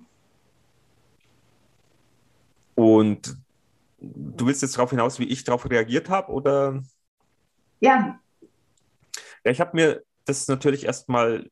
Und 2.74 3.36
du 3.98 4.46
willst 4.46 4.62
jetzt 4.62 4.76
darauf 4.76 4.90
hinaus, 4.90 5.18
wie 5.18 5.28
ich 5.28 5.44
darauf 5.44 5.68
reagiert 5.68 6.10
habe, 6.10 6.32
oder? 6.32 6.82
Ja. 7.80 8.20
Ja, 9.44 9.50
ich 9.50 9.60
habe 9.60 9.74
mir 9.74 10.02
das 10.24 10.48
natürlich 10.48 10.84
erstmal, 10.84 11.50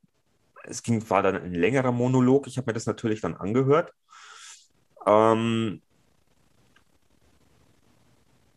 es 0.63 0.83
ging, 0.83 1.09
war 1.09 1.23
dann 1.23 1.35
ein 1.35 1.53
längerer 1.53 1.91
Monolog, 1.91 2.47
ich 2.47 2.57
habe 2.57 2.69
mir 2.69 2.73
das 2.73 2.85
natürlich 2.85 3.21
dann 3.21 3.35
angehört. 3.35 3.93
Ähm, 5.05 5.81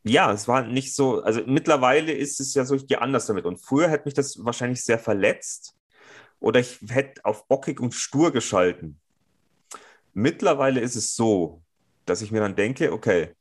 ja, 0.05 0.33
es 0.33 0.47
war 0.49 0.63
nicht 0.67 0.95
so, 0.95 1.23
also 1.23 1.41
mittlerweile 1.47 2.13
ist 2.13 2.39
es 2.41 2.55
ja 2.55 2.65
so, 2.65 2.75
ich 2.75 2.87
gehe 2.87 3.01
anders 3.01 3.27
damit. 3.27 3.47
Und 3.47 3.59
früher 3.59 3.89
hätte 3.89 4.05
mich 4.05 4.15
das 4.15 4.45
wahrscheinlich 4.45 4.85
sehr 4.85 4.99
verletzt 4.99 5.75
oder 6.41 6.61
ich 6.61 6.79
hätte 6.89 7.25
auf 7.25 7.49
bockig 7.49 7.81
und 7.81 7.95
stur 7.95 8.31
geschalten. 8.33 9.01
Mittlerweile 10.13 10.81
ist 10.81 10.95
es 10.95 11.17
so, 11.17 11.63
dass 12.05 12.21
ich 12.21 12.31
mir 12.31 12.41
dann 12.41 12.55
denke, 12.55 12.93
okay, 12.93 13.35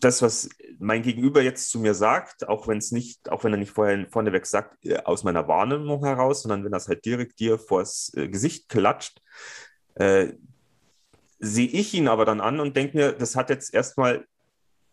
das, 0.00 0.22
was 0.22 0.48
mein 0.78 1.02
Gegenüber 1.02 1.42
jetzt 1.42 1.70
zu 1.70 1.78
mir 1.78 1.94
sagt, 1.94 2.48
auch 2.48 2.66
wenn 2.66 2.78
es 2.78 2.90
nicht, 2.90 3.30
auch 3.30 3.44
wenn 3.44 3.52
er 3.52 3.58
nicht 3.58 3.72
vorher 3.72 4.06
vorneweg 4.10 4.46
sagt, 4.46 4.84
äh, 4.84 4.98
aus 5.04 5.24
meiner 5.24 5.46
Wahrnehmung 5.46 6.04
heraus, 6.04 6.42
sondern 6.42 6.64
wenn 6.64 6.72
das 6.72 6.88
halt 6.88 7.04
direkt 7.04 7.38
dir 7.38 7.58
vors 7.58 8.12
äh, 8.16 8.28
Gesicht 8.28 8.68
klatscht, 8.68 9.20
äh, 9.94 10.32
sehe 11.38 11.68
ich 11.68 11.94
ihn 11.94 12.08
aber 12.08 12.24
dann 12.24 12.40
an 12.40 12.60
und 12.60 12.76
denke 12.76 12.96
mir, 12.96 13.12
das 13.12 13.36
hat 13.36 13.50
jetzt 13.50 13.72
erstmal 13.72 14.26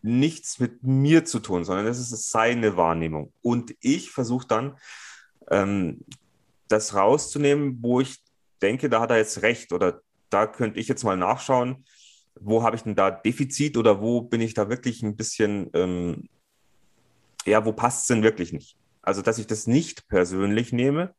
nichts 0.02 0.60
mit 0.60 0.84
mir 0.84 1.26
zu 1.26 1.39
tun, 1.39 1.63
sondern 1.63 1.86
das 1.86 2.00
ist 2.00 2.30
seine 2.30 2.78
Wahrnehmung. 2.78 3.34
Und 3.41 3.76
ich 3.82 4.12
versuche 4.12 4.48
dann, 4.48 4.78
ähm, 5.50 6.06
das 6.67 6.93
rauszunehmen, 6.93 7.80
wo 7.82 8.02
ich 8.02 8.22
denke, 8.62 8.89
da 8.89 9.02
hat 9.02 9.12
er 9.12 9.17
jetzt 9.17 9.41
recht 9.41 9.72
oder 9.72 10.02
da 10.30 10.48
könnte 10.48 10.80
ich 10.80 10.88
jetzt 10.88 11.04
mal 11.04 11.17
nachschauen, 11.17 11.86
wo 12.41 12.63
habe 12.63 12.76
ich 12.76 12.84
denn 12.84 12.95
da 12.95 13.12
Defizit 13.12 13.78
oder 13.78 14.02
wo 14.02 14.21
bin 14.21 14.41
ich 14.41 14.54
da 14.54 14.69
wirklich 14.69 15.04
ein 15.04 15.15
bisschen, 15.15 15.69
ähm, 15.73 16.30
ja, 17.45 17.65
wo 17.65 17.73
passt 17.73 18.02
es 18.02 18.08
denn 18.08 18.23
wirklich 18.23 18.54
nicht? 18.54 18.78
Also, 19.02 19.21
dass 19.21 19.38
ich 19.38 19.47
das 19.47 19.67
nicht 19.67 20.08
persönlich 20.08 20.73
nehme, 20.73 21.13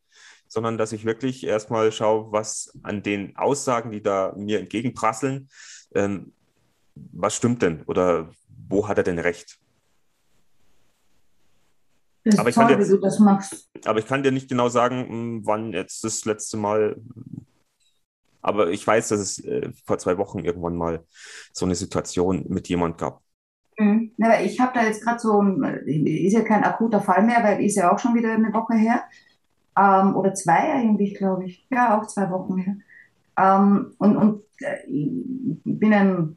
sondern 0.47 0.79
dass 0.79 0.93
ich 0.93 1.05
wirklich 1.05 1.45
erstmal 1.45 1.93
schaue, 1.93 2.33
was 2.33 2.73
an 2.83 3.03
den 3.03 3.37
Aussagen, 3.37 3.91
die 3.91 4.03
da 4.03 4.35
mir 4.37 4.61
entgegenprasseln, 4.61 5.49
ähm, 5.95 6.33
was 6.95 7.37
stimmt 7.37 7.63
denn 7.63 7.83
oder 7.85 8.31
wo 8.69 8.89
hat 8.89 8.99
er 8.99 9.05
denn 9.05 9.19
recht? 9.19 9.59
Das 12.25 12.39
aber, 12.39 12.51
ich 12.51 12.55
toll, 12.55 13.19
machst. 13.21 13.71
aber 13.85 13.99
ich 13.99 14.07
kann 14.07 14.23
dir 14.23 14.33
nicht 14.33 14.49
genau 14.49 14.69
sagen, 14.69 15.09
hm, 15.09 15.47
wann 15.47 15.73
jetzt 15.73 16.05
das 16.05 16.25
letzte 16.25 16.57
Mal. 16.57 16.97
Aber 18.49 18.71
ich 18.71 18.87
weiß, 18.87 19.09
dass 19.09 19.21
es 19.21 19.45
äh, 19.45 19.71
vor 19.85 19.99
zwei 19.99 20.17
Wochen 20.19 20.41
irgendwann 20.41 20.77
mal 20.77 21.05
so 21.53 21.67
eine 21.67 21.75
Situation 21.75 22.47
mit 22.49 22.69
jemand 22.69 22.99
gab. 22.99 23.21
Mhm. 23.79 24.13
Ja, 24.17 24.41
ich 24.41 24.59
habe 24.59 24.73
da 24.75 24.85
jetzt 24.85 25.05
gerade 25.05 25.19
so, 25.19 25.43
ist 25.87 26.33
ja 26.33 26.43
kein 26.43 26.65
akuter 26.65 27.01
Fall 27.01 27.23
mehr, 27.25 27.43
weil 27.43 27.65
ist 27.65 27.77
ja 27.77 27.93
auch 27.93 27.99
schon 27.99 28.15
wieder 28.15 28.33
eine 28.33 28.53
Woche 28.53 28.75
her. 28.75 29.05
Ähm, 29.79 30.17
oder 30.17 30.35
zwei 30.35 30.73
eigentlich, 30.73 31.15
glaube 31.15 31.45
ich. 31.45 31.67
Ja, 31.71 31.99
auch 31.99 32.07
zwei 32.07 32.31
Wochen 32.31 32.57
her. 32.57 32.77
Ähm, 33.39 33.95
und 33.99 34.17
und 34.17 34.43
äh, 34.61 34.85
ich 34.87 35.61
bin 35.65 35.93
ein 35.93 36.37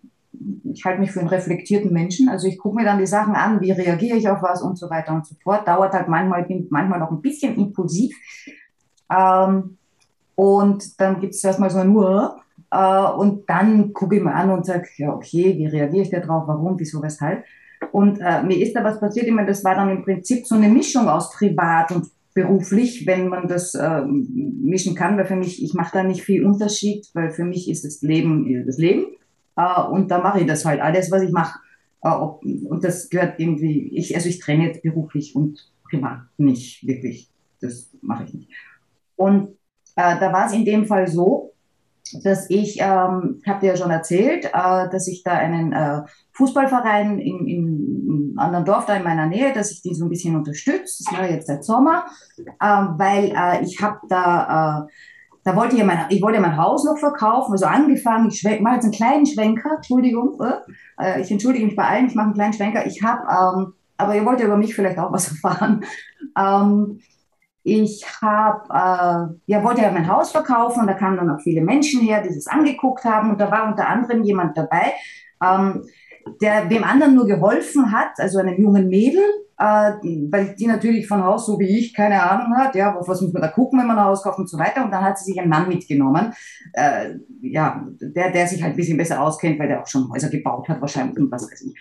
ich 0.64 0.86
halte 0.86 1.00
mich 1.00 1.12
für 1.12 1.20
einen 1.20 1.30
reflektierten 1.30 1.94
Menschen. 1.94 2.30
Also 2.30 2.48
ich 2.48 2.58
gucke 2.58 2.76
mir 2.76 2.86
dann 2.86 3.00
die 3.00 3.06
Sachen 3.06 3.36
an, 3.36 3.62
wie 3.62 3.72
reagiere 3.72 4.18
ich 4.18 4.28
auf 4.30 4.42
was 4.42 4.62
und 4.62 4.78
so 4.78 4.90
weiter 4.90 5.14
und 5.14 5.26
so 5.26 5.36
fort. 5.44 5.68
Dauert 5.68 5.94
halt 5.94 6.08
manchmal, 6.08 6.44
bin 6.44 6.68
manchmal 6.70 7.00
noch 7.00 7.12
ein 7.12 7.22
bisschen 7.22 7.56
impulsiv. 7.56 8.16
Ähm, 9.10 9.78
und 10.42 11.00
dann 11.00 11.20
gibt 11.20 11.36
es 11.36 11.44
erstmal 11.44 11.70
so 11.70 11.78
ein 11.78 11.94
Nur. 11.94 12.42
Äh, 12.72 13.12
und 13.16 13.48
dann 13.48 13.94
gucke 13.94 14.16
ich 14.16 14.24
mir 14.24 14.34
an 14.34 14.50
und 14.50 14.66
sage, 14.66 14.88
ja, 14.98 15.14
okay, 15.14 15.56
wie 15.56 15.68
reagiere 15.68 16.02
ich 16.02 16.10
da 16.10 16.20
drauf, 16.20 16.46
warum, 16.48 16.80
wieso, 16.80 17.00
weshalb. 17.04 17.44
Und 17.92 18.20
äh, 18.20 18.42
mir 18.42 18.58
ist 18.58 18.76
da 18.76 18.84
was 18.84 19.00
passiert, 19.00 19.28
ich 19.28 19.34
meine, 19.34 19.50
das 19.50 19.64
war 19.64 19.76
dann 19.76 19.92
im 19.92 20.04
Prinzip 20.04 20.48
so 20.48 20.56
eine 20.56 20.68
Mischung 20.68 21.08
aus 21.08 21.32
privat 21.32 21.92
und 21.92 22.08
beruflich, 22.34 23.06
wenn 23.06 23.28
man 23.28 23.48
das 23.48 23.76
äh, 23.76 24.02
mischen 24.02 24.96
kann, 24.96 25.16
weil 25.16 25.26
für 25.26 25.36
mich, 25.36 25.64
ich 25.64 25.76
mache 25.76 25.92
da 25.94 26.04
nicht 26.04 26.24
viel 26.24 26.44
Unterschied, 26.44 27.06
weil 27.14 27.30
für 27.30 27.44
mich 27.44 27.70
ist 27.70 27.86
das 27.86 28.02
Leben 28.02 28.66
das 28.66 28.80
Leben. 28.80 29.06
Äh, 29.56 29.82
und 29.92 30.10
da 30.10 30.24
mache 30.24 30.40
ich 30.40 30.48
das 30.48 30.66
halt, 30.66 30.82
alles, 30.82 31.12
was 31.12 31.22
ich 31.22 31.32
mache. 31.32 31.60
Äh, 32.02 32.10
und 32.10 32.84
das 32.84 33.12
gehört 33.12 33.40
irgendwie, 33.40 33.96
ich, 33.96 34.16
also 34.16 34.28
ich 34.28 34.40
trenne 34.40 34.74
beruflich 34.82 35.36
und 35.36 35.72
privat 35.88 36.22
nicht 36.38 36.88
wirklich. 36.88 37.30
Das 37.62 37.92
mache 38.02 38.24
ich 38.24 38.34
nicht. 38.34 38.50
Und 39.16 39.61
äh, 39.96 40.20
da 40.20 40.32
war 40.34 40.48
es 40.48 40.54
in 40.54 40.66
dem 40.66 40.86
Fall 40.86 41.08
so, 41.08 41.52
dass 42.24 42.50
ich, 42.50 42.80
ähm, 42.82 43.40
ich 43.42 43.48
habe 43.48 43.60
dir 43.62 43.68
ja 43.68 43.78
schon 43.78 43.92
erzählt, 43.92 44.46
äh, 44.46 44.90
dass 44.90 45.08
ich 45.08 45.24
da 45.24 45.32
einen 45.32 45.72
äh, 45.72 46.02
Fußballverein 46.34 47.20
in, 47.20 47.48
in, 47.48 48.08
in 48.08 48.34
anderen 48.38 48.66
Dorf 48.66 48.86
da 48.86 48.96
in 48.96 49.04
meiner 49.04 49.28
Nähe, 49.28 49.54
dass 49.54 49.72
ich 49.72 49.82
die 49.82 49.94
so 49.94 50.06
ein 50.06 50.10
bisschen 50.10 50.36
unterstütze. 50.36 51.04
Das 51.04 51.18
war 51.18 51.30
jetzt 51.30 51.48
seit 51.48 51.64
Sommer, 51.64 52.06
äh, 52.38 52.66
weil 52.98 53.34
äh, 53.36 53.64
ich 53.64 53.82
habe 53.82 54.00
da, 54.10 54.88
äh, 54.88 54.92
da 55.44 55.56
wollte 55.56 55.76
ich, 55.76 55.84
mein, 55.84 56.06
ich 56.10 56.22
wollte 56.22 56.40
mein 56.40 56.58
Haus 56.58 56.84
noch 56.84 56.98
verkaufen, 56.98 57.54
also 57.54 57.66
angefangen, 57.66 58.30
ich 58.30 58.44
mache 58.62 58.76
jetzt 58.76 58.84
einen 58.84 58.94
kleinen 58.94 59.26
Schwenker, 59.26 59.76
Entschuldigung, 59.78 60.40
äh, 61.00 61.22
ich 61.22 61.32
entschuldige 61.32 61.66
mich 61.66 61.76
bei 61.76 61.86
allen, 61.86 62.08
ich 62.08 62.16
mache 62.16 62.26
einen 62.26 62.36
kleinen 62.36 62.54
Schwenker. 62.54 62.86
Ich 62.86 63.02
habe, 63.04 63.22
ähm, 63.22 63.74
aber 63.98 64.16
ihr 64.16 64.26
wollt 64.26 64.40
ja 64.40 64.48
über 64.48 64.58
mich 64.58 64.76
vielleicht 64.76 65.00
auch 65.00 65.12
was 65.12 65.30
erfahren. 65.44 65.84
Ähm, 66.38 67.00
ich 67.64 68.06
habe, 68.22 68.64
äh, 68.70 69.52
ja, 69.52 69.64
wollte 69.64 69.82
ja 69.82 69.92
mein 69.92 70.08
Haus 70.08 70.32
verkaufen 70.32 70.82
und 70.82 70.88
da 70.88 70.94
kamen 70.94 71.18
dann 71.18 71.30
auch 71.30 71.42
viele 71.42 71.62
Menschen 71.62 72.02
her, 72.02 72.22
die 72.22 72.34
das 72.34 72.48
angeguckt 72.48 73.06
haben 73.06 73.32
und 73.32 73.40
da 73.40 73.52
war 73.52 73.68
unter 73.68 73.88
anderem 73.88 74.24
jemand 74.24 74.58
dabei, 74.58 74.94
ähm, 75.44 75.84
der 76.42 76.66
dem 76.66 76.84
anderen 76.84 77.16
nur 77.16 77.26
geholfen 77.28 77.92
hat, 77.92 78.12
also 78.18 78.40
einem 78.40 78.62
jungen 78.62 78.88
Mädel, 78.88 79.24
äh, 79.58 79.94
weil 80.32 80.56
die 80.56 80.68
natürlich 80.68 81.08
von 81.08 81.24
Haus, 81.24 81.46
so 81.46 81.60
wie 81.60 81.80
ich, 81.80 81.94
keine 81.94 82.22
Ahnung 82.22 82.58
hat, 82.58 82.76
ja, 82.76 82.96
was 82.98 83.22
muss 83.22 83.34
man 83.34 83.42
da 83.42 83.48
gucken, 83.48 83.80
wenn 83.80 83.88
man 83.88 83.98
ein 83.98 84.06
Haus 84.06 84.24
kauft 84.24 84.40
und 84.40 84.50
so 84.50 84.58
weiter. 84.58 84.84
Und 84.84 84.92
dann 84.92 85.04
hat 85.04 85.20
sie 85.20 85.26
sich 85.26 85.40
einen 85.40 85.50
Mann 85.50 85.68
mitgenommen, 85.68 86.34
äh, 86.74 87.16
ja, 87.42 87.86
der, 88.00 88.32
der 88.32 88.48
sich 88.48 88.62
halt 88.62 88.74
ein 88.74 88.78
bisschen 88.78 88.98
besser 88.98 89.22
auskennt, 89.22 89.60
weil 89.60 89.68
der 89.68 89.82
auch 89.82 89.88
schon 89.88 90.10
Häuser 90.12 90.30
gebaut 90.30 90.68
hat, 90.68 90.82
wahrscheinlich 90.82 91.18
und 91.18 91.32
was 91.32 91.44
weiß 91.44 91.62
ich. 91.62 91.76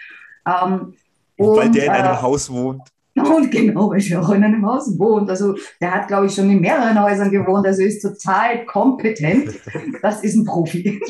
Ähm, 0.46 0.94
weil 1.38 1.66
und, 1.66 1.74
der 1.74 1.84
in 1.84 1.90
einem 1.90 2.14
äh, 2.14 2.22
Haus 2.22 2.50
wohnt. 2.52 2.82
Und 3.16 3.50
genau, 3.50 3.90
weil 3.90 4.02
er 4.02 4.22
auch 4.22 4.30
in 4.30 4.44
einem 4.44 4.64
Haus 4.64 4.98
wohnt. 4.98 5.28
Also 5.28 5.56
der 5.80 5.92
hat, 5.92 6.08
glaube 6.08 6.26
ich, 6.26 6.34
schon 6.34 6.48
in 6.50 6.60
mehreren 6.60 7.02
Häusern 7.02 7.30
gewohnt, 7.30 7.66
also 7.66 7.82
ist 7.82 8.02
total 8.02 8.64
kompetent. 8.66 9.54
Das 10.02 10.22
ist 10.22 10.36
ein 10.36 10.44
Profi. 10.44 11.00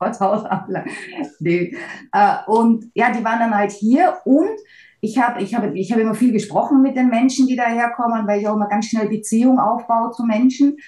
nee. 1.40 1.76
Äh, 2.12 2.36
und 2.46 2.90
ja, 2.94 3.12
die 3.12 3.22
waren 3.22 3.38
dann 3.38 3.54
halt 3.54 3.72
hier 3.72 4.16
und 4.24 4.58
ich 5.02 5.18
habe 5.18 5.42
ich 5.42 5.54
hab, 5.54 5.74
ich 5.74 5.92
hab 5.92 5.98
immer 5.98 6.14
viel 6.14 6.32
gesprochen 6.32 6.80
mit 6.80 6.96
den 6.96 7.08
Menschen, 7.08 7.46
die 7.46 7.56
daherkommen, 7.56 8.26
weil 8.26 8.40
ich 8.40 8.48
auch 8.48 8.54
immer 8.54 8.68
ganz 8.68 8.86
schnell 8.86 9.08
Beziehung 9.08 9.58
aufbaue 9.58 10.12
zu 10.12 10.24
Menschen. 10.24 10.78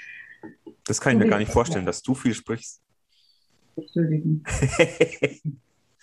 Das 0.86 1.00
kann 1.00 1.12
ich 1.12 1.18
mir 1.18 1.28
gar 1.28 1.38
nicht 1.38 1.52
vorstellen, 1.52 1.84
dass 1.84 2.02
du 2.02 2.14
viel 2.14 2.34
sprichst. 2.34 2.80
Entschuldigung. 3.76 4.42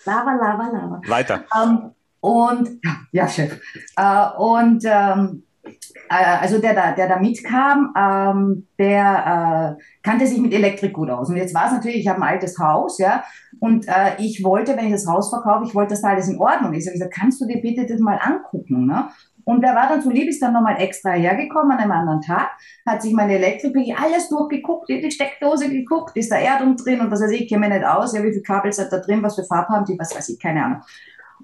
lava, 0.06 0.34
lava, 0.36 0.70
lava. 0.72 1.02
Weiter. 1.08 1.46
Ähm, 1.64 1.92
und 2.20 2.82
ja, 3.12 3.28
Chef. 3.28 3.60
Äh, 3.96 4.28
und 4.38 4.84
ähm, 4.86 5.44
äh, 6.10 6.38
also 6.42 6.60
der 6.60 6.74
da, 6.74 6.92
der 6.94 7.08
da 7.08 7.20
mitkam, 7.20 7.94
ähm, 7.98 8.68
der 8.78 9.78
äh, 9.78 9.84
kannte 10.04 10.28
sich 10.28 10.40
mit 10.40 10.54
Elektrik 10.54 10.94
gut 10.94 11.10
aus. 11.10 11.30
Und 11.30 11.38
jetzt 11.38 11.54
war 11.54 11.68
es 11.68 11.74
natürlich, 11.74 12.00
ich 12.00 12.08
habe 12.08 12.22
ein 12.22 12.28
altes 12.28 12.58
Haus, 12.60 12.98
ja, 12.98 13.24
und 13.60 13.88
äh, 13.88 14.16
ich 14.20 14.44
wollte, 14.44 14.76
wenn 14.78 14.86
ich 14.86 14.92
das 14.92 15.08
Haus 15.08 15.30
verkaufe, 15.30 15.66
ich 15.66 15.76
wollte, 15.76 15.92
dass 15.92 16.02
da 16.02 16.10
alles 16.10 16.30
in 16.30 16.40
Ordnung 16.40 16.74
ist. 16.74 16.84
Ich 16.84 16.90
habe 16.90 17.00
gesagt, 17.00 17.14
kannst 17.14 17.42
du 17.42 17.46
dir 17.46 17.62
bitte 17.62 17.86
das 17.86 18.00
mal 18.00 18.20
angucken, 18.22 18.86
ne? 18.86 19.10
Und 19.46 19.62
der 19.62 19.74
war 19.74 19.90
dann 19.90 20.02
so 20.02 20.12
lieb, 20.12 20.30
ist 20.30 20.44
dann 20.44 20.54
nochmal 20.54 20.80
extra 20.80 21.12
hergekommen 21.12 21.72
an 21.72 21.80
einem 21.80 21.92
anderen 21.92 22.22
Tag, 22.22 22.52
hat 22.86 23.02
sich 23.02 23.14
meine 23.14 23.34
Elektrik 23.34 23.76
alles 24.00 24.30
durchgeguckt, 24.30 24.90
die 24.90 25.10
Steckdose 25.10 25.72
geguckt, 25.72 26.16
ist 26.16 26.32
da 26.32 26.36
Erdung 26.36 26.76
drin 26.76 27.02
und 27.02 27.10
was 27.10 27.22
weiß 27.22 27.32
ich, 27.32 27.42
ich 27.44 27.50
kenne 27.50 27.68
mich 27.68 27.80
nicht 27.80 27.88
aus, 27.88 28.14
ja, 28.14 28.22
wie 28.22 28.30
viele 28.30 28.44
Kabel 28.44 28.72
sind 28.72 28.92
da 28.92 29.00
drin, 29.00 29.24
was 29.24 29.36
für 29.36 29.44
Farbe 29.44 29.70
haben 29.70 29.86
die, 29.86 29.98
was 29.98 30.16
weiß 30.16 30.30
ich, 30.30 30.40
keine 30.40 30.64
Ahnung. 30.64 30.82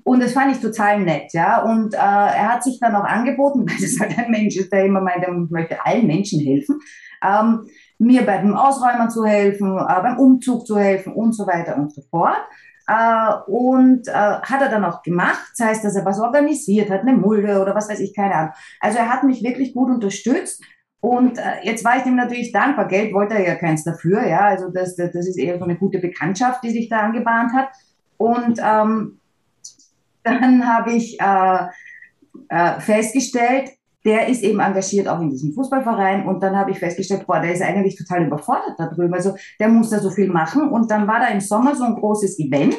Und 0.05 0.21
das 0.21 0.33
fand 0.33 0.55
ich 0.55 0.61
total 0.61 0.99
nett, 0.99 1.33
ja. 1.33 1.63
Und 1.63 1.95
äh, 1.95 1.97
er 1.97 2.53
hat 2.53 2.63
sich 2.63 2.79
dann 2.79 2.95
auch 2.95 3.05
angeboten, 3.05 3.65
weil 3.67 3.77
das 3.81 3.99
halt 3.99 4.17
ein 4.19 4.29
Mensch 4.29 4.55
ist, 4.55 4.71
der 4.71 4.85
immer 4.85 5.01
meint, 5.01 5.23
er 5.23 5.33
möchte 5.33 5.83
allen 5.83 6.05
Menschen 6.05 6.39
helfen, 6.41 6.79
ähm, 7.23 7.67
mir 7.97 8.23
beim 8.23 8.55
Ausräumen 8.55 9.09
zu 9.09 9.25
helfen, 9.25 9.75
äh, 9.75 10.01
beim 10.01 10.19
Umzug 10.19 10.67
zu 10.67 10.77
helfen 10.77 11.11
und 11.13 11.33
so 11.33 11.47
weiter 11.47 11.75
und 11.75 11.91
so 11.91 12.03
fort. 12.03 12.37
Äh, 12.87 13.33
und 13.47 14.07
äh, 14.07 14.11
hat 14.11 14.61
er 14.61 14.69
dann 14.69 14.85
auch 14.85 15.01
gemacht. 15.01 15.41
Das 15.57 15.67
heißt, 15.67 15.83
dass 15.83 15.95
er 15.95 16.05
was 16.05 16.19
organisiert 16.19 16.91
hat, 16.91 17.01
eine 17.01 17.13
Mulde 17.13 17.59
oder 17.59 17.73
was 17.73 17.89
weiß 17.89 17.99
ich, 17.99 18.15
keine 18.15 18.35
Ahnung. 18.35 18.53
Also 18.79 18.99
er 18.99 19.09
hat 19.09 19.23
mich 19.23 19.41
wirklich 19.41 19.73
gut 19.73 19.89
unterstützt. 19.89 20.63
Und 20.99 21.39
äh, 21.39 21.63
jetzt 21.63 21.83
war 21.83 21.97
ich 21.97 22.05
ihm 22.05 22.15
natürlich 22.15 22.51
dankbar. 22.51 22.87
Geld 22.87 23.11
wollte 23.11 23.33
er 23.33 23.47
ja 23.47 23.55
keins 23.55 23.83
dafür, 23.83 24.23
ja. 24.27 24.41
Also 24.41 24.69
das, 24.69 24.95
das, 24.95 25.11
das 25.13 25.27
ist 25.27 25.39
eher 25.39 25.57
so 25.57 25.63
eine 25.63 25.77
gute 25.77 25.97
Bekanntschaft, 25.97 26.63
die 26.63 26.69
sich 26.69 26.89
da 26.89 26.99
angebahnt 26.99 27.53
hat. 27.53 27.69
Und 28.17 28.59
ähm, 28.63 29.19
dann 30.25 30.67
habe 30.67 30.91
ich 30.91 31.19
äh, 31.19 31.67
äh, 32.49 32.79
festgestellt, 32.81 33.69
der 34.03 34.27
ist 34.27 34.43
eben 34.43 34.59
engagiert 34.59 35.07
auch 35.07 35.19
in 35.19 35.29
diesem 35.29 35.53
Fußballverein 35.53 36.27
und 36.27 36.41
dann 36.41 36.55
habe 36.55 36.71
ich 36.71 36.79
festgestellt, 36.79 37.25
boah, 37.25 37.39
der 37.39 37.53
ist 37.53 37.61
eigentlich 37.61 37.95
total 37.95 38.27
überfordert 38.27 38.75
darüber. 38.77 39.15
Also 39.15 39.35
der 39.59 39.69
muss 39.69 39.89
da 39.89 39.99
so 39.99 40.11
viel 40.11 40.29
machen 40.29 40.69
und 40.69 40.91
dann 40.91 41.07
war 41.07 41.19
da 41.19 41.27
im 41.27 41.39
Sommer 41.39 41.75
so 41.75 41.85
ein 41.85 41.95
großes 41.95 42.37
Event 42.39 42.77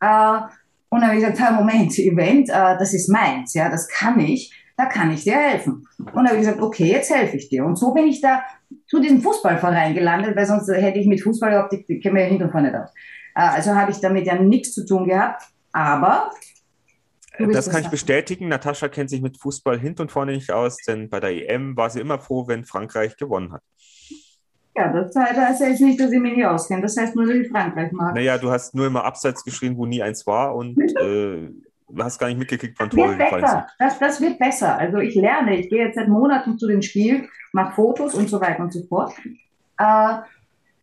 äh, 0.00 0.40
und 0.88 1.00
dann 1.00 1.10
habe 1.10 1.18
ich 1.18 1.26
gesagt, 1.26 1.56
Moment, 1.56 1.98
Event, 1.98 2.48
äh, 2.48 2.78
das 2.78 2.94
ist 2.94 3.08
meins, 3.08 3.54
ja, 3.54 3.68
das 3.68 3.88
kann 3.88 4.18
ich, 4.20 4.52
da 4.76 4.86
kann 4.86 5.12
ich 5.12 5.24
dir 5.24 5.34
helfen. 5.34 5.86
Und 5.98 6.14
dann 6.14 6.26
habe 6.26 6.36
ich 6.36 6.42
gesagt, 6.42 6.60
okay, 6.60 6.86
jetzt 6.86 7.12
helfe 7.12 7.36
ich 7.36 7.48
dir. 7.48 7.64
Und 7.64 7.76
so 7.76 7.92
bin 7.92 8.06
ich 8.06 8.20
da 8.20 8.42
zu 8.86 9.00
diesem 9.00 9.20
Fußballverein 9.20 9.94
gelandet, 9.94 10.36
weil 10.36 10.46
sonst 10.46 10.68
hätte 10.68 10.98
ich 10.98 11.06
mit 11.06 11.20
Fußball 11.22 11.50
überhaupt, 11.50 11.72
kennen 11.72 12.14
wir 12.14 12.22
ja 12.22 12.28
hinten 12.28 12.44
und 12.44 12.50
vorne 12.52 12.82
aus. 12.82 12.90
Äh, 13.34 13.40
also 13.40 13.74
habe 13.74 13.90
ich 13.90 14.00
damit 14.00 14.26
ja 14.26 14.40
nichts 14.40 14.72
zu 14.72 14.86
tun 14.86 15.08
gehabt, 15.08 15.42
aber 15.72 16.30
das 17.38 17.70
kann 17.70 17.82
ich 17.82 17.88
bestätigen. 17.88 18.48
Natascha 18.48 18.88
kennt 18.88 19.10
sich 19.10 19.20
mit 19.20 19.40
Fußball 19.40 19.78
hinten 19.78 20.02
und 20.02 20.12
vorne 20.12 20.32
nicht 20.32 20.50
aus, 20.50 20.76
denn 20.86 21.08
bei 21.08 21.20
der 21.20 21.50
EM 21.50 21.76
war 21.76 21.90
sie 21.90 22.00
immer 22.00 22.18
froh, 22.18 22.46
wenn 22.46 22.64
Frankreich 22.64 23.16
gewonnen 23.16 23.52
hat. 23.52 23.62
Ja, 24.76 24.92
das 24.92 25.14
heißt 25.14 25.60
jetzt 25.60 25.80
nicht, 25.80 26.00
dass 26.00 26.10
ich 26.10 26.20
mich 26.20 26.36
nicht 26.36 26.46
auskenne. 26.46 26.82
Das 26.82 26.96
heißt 26.96 27.14
nur, 27.14 27.26
dass 27.26 27.36
ich 27.36 27.48
Frankreich 27.48 27.92
mag. 27.92 28.14
Naja, 28.14 28.38
du 28.38 28.50
hast 28.50 28.74
nur 28.74 28.86
immer 28.86 29.04
abseits 29.04 29.44
geschrien, 29.44 29.76
wo 29.76 29.86
nie 29.86 30.02
eins 30.02 30.26
war 30.26 30.54
und 30.56 30.76
äh, 31.00 31.48
hast 31.98 32.18
gar 32.18 32.26
nicht 32.26 32.38
mitgekriegt, 32.38 32.76
wann 32.78 32.90
Tore 32.90 33.16
gefallen 33.16 33.46
sind. 33.46 33.64
Das, 33.78 33.98
das 33.98 34.20
wird 34.20 34.38
besser. 34.38 34.76
Also 34.76 34.98
ich 34.98 35.14
lerne. 35.14 35.56
Ich 35.56 35.68
gehe 35.70 35.86
jetzt 35.86 35.94
seit 35.94 36.08
Monaten 36.08 36.58
zu 36.58 36.66
den 36.66 36.82
Spielen, 36.82 37.28
mache 37.52 37.74
Fotos 37.74 38.14
und 38.14 38.28
so 38.28 38.40
weiter 38.40 38.62
und 38.64 38.72
so 38.72 38.82
fort. 38.84 39.12
Äh, 39.78 40.18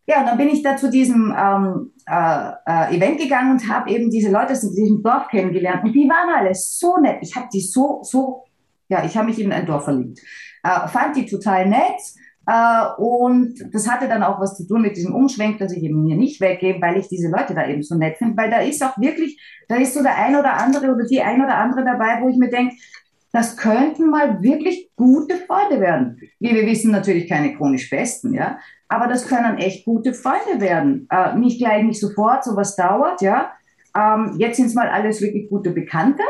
ja, 0.06 0.20
und 0.20 0.26
dann 0.26 0.38
bin 0.38 0.48
ich 0.48 0.62
da 0.62 0.76
zu 0.76 0.90
diesem 0.90 1.34
ähm, 1.36 1.92
äh, 2.08 2.50
äh, 2.66 2.96
Event 2.96 3.20
gegangen 3.20 3.52
und 3.52 3.68
habe 3.68 3.90
eben 3.90 4.10
diese 4.10 4.32
Leute 4.32 4.52
aus 4.52 4.60
diesem 4.60 5.02
Dorf 5.02 5.28
kennengelernt. 5.28 5.84
Und 5.84 5.92
die 5.92 6.08
waren 6.08 6.34
alle 6.34 6.54
so 6.54 6.96
nett. 6.98 7.18
Ich 7.22 7.36
habe 7.36 7.48
die 7.52 7.60
so, 7.60 8.00
so, 8.02 8.44
ja, 8.88 9.04
ich 9.04 9.16
habe 9.16 9.28
mich 9.28 9.40
in 9.40 9.52
ein 9.52 9.66
Dorf 9.66 9.84
verliebt. 9.84 10.18
Äh, 10.64 10.88
fand 10.88 11.16
die 11.16 11.26
total 11.26 11.68
nett. 11.68 12.00
Uh, 12.44 13.00
und 13.00 13.54
das 13.72 13.88
hatte 13.88 14.08
dann 14.08 14.24
auch 14.24 14.40
was 14.40 14.56
zu 14.56 14.66
tun 14.66 14.82
mit 14.82 14.96
diesem 14.96 15.14
Umschwenk, 15.14 15.58
dass 15.58 15.70
ich 15.70 15.84
eben 15.84 16.02
mir 16.02 16.16
nicht 16.16 16.40
weggebe, 16.40 16.82
weil 16.82 16.96
ich 16.96 17.06
diese 17.06 17.28
Leute 17.28 17.54
da 17.54 17.68
eben 17.68 17.84
so 17.84 17.94
nett 17.94 18.16
finde, 18.16 18.36
weil 18.36 18.50
da 18.50 18.58
ist 18.58 18.82
auch 18.82 18.98
wirklich, 18.98 19.40
da 19.68 19.76
ist 19.76 19.94
so 19.94 20.02
der 20.02 20.18
ein 20.18 20.34
oder 20.34 20.54
andere 20.54 20.92
oder 20.92 21.04
die 21.04 21.22
ein 21.22 21.40
oder 21.40 21.56
andere 21.56 21.84
dabei, 21.84 22.20
wo 22.20 22.28
ich 22.28 22.36
mir 22.36 22.50
denke, 22.50 22.74
das 23.30 23.56
könnten 23.56 24.10
mal 24.10 24.42
wirklich 24.42 24.90
gute 24.96 25.36
Freunde 25.36 25.80
werden. 25.80 26.18
Wie 26.40 26.52
wir 26.52 26.66
wissen, 26.66 26.90
natürlich 26.90 27.28
keine 27.28 27.54
chronisch 27.54 27.88
Besten, 27.88 28.34
ja, 28.34 28.58
aber 28.92 29.06
das 29.06 29.26
können 29.26 29.56
echt 29.56 29.86
gute 29.86 30.12
Freunde 30.12 30.60
werden. 30.60 31.08
Äh, 31.10 31.34
nicht 31.38 31.58
gleich, 31.58 31.82
nicht 31.82 31.98
sofort, 31.98 32.44
sowas 32.44 32.76
dauert, 32.76 33.22
ja. 33.22 33.50
Ähm, 33.96 34.34
jetzt 34.36 34.56
sind 34.56 34.66
es 34.66 34.74
mal 34.74 34.88
alles 34.88 35.22
wirklich 35.22 35.48
gute 35.48 35.70
Bekannte, 35.70 36.22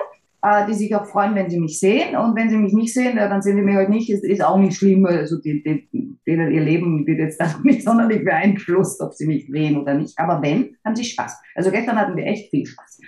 äh, 0.42 0.64
die 0.68 0.74
sich 0.74 0.94
auch 0.94 1.06
freuen, 1.06 1.34
wenn 1.34 1.50
sie 1.50 1.58
mich 1.58 1.80
sehen. 1.80 2.16
Und 2.16 2.36
wenn 2.36 2.50
sie 2.50 2.56
mich 2.56 2.72
nicht 2.72 2.94
sehen, 2.94 3.16
ja, 3.16 3.28
dann 3.28 3.42
sehen 3.42 3.56
sie 3.56 3.62
mich 3.62 3.74
halt 3.74 3.88
nicht. 3.88 4.08
Ist, 4.10 4.22
ist 4.22 4.44
auch 4.44 4.58
nicht 4.58 4.76
schlimm. 4.76 5.04
Also 5.06 5.40
die, 5.40 5.60
die, 5.64 6.16
denen 6.24 6.52
ihr 6.52 6.60
Leben 6.60 7.04
wird 7.04 7.18
jetzt 7.18 7.40
auch 7.42 7.64
nicht 7.64 7.82
sonderlich 7.82 8.24
beeinflusst, 8.24 9.00
ob 9.00 9.12
sie 9.12 9.26
mich 9.26 9.50
drehen 9.50 9.76
oder 9.76 9.94
nicht. 9.94 10.16
Aber 10.16 10.40
wenn, 10.40 10.76
haben 10.84 10.94
sie 10.94 11.04
Spaß. 11.04 11.36
Also 11.56 11.72
gestern 11.72 11.98
hatten 11.98 12.16
wir 12.16 12.26
echt 12.26 12.50
viel 12.50 12.64
Spaß. 12.64 13.00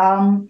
Ähm, 0.00 0.48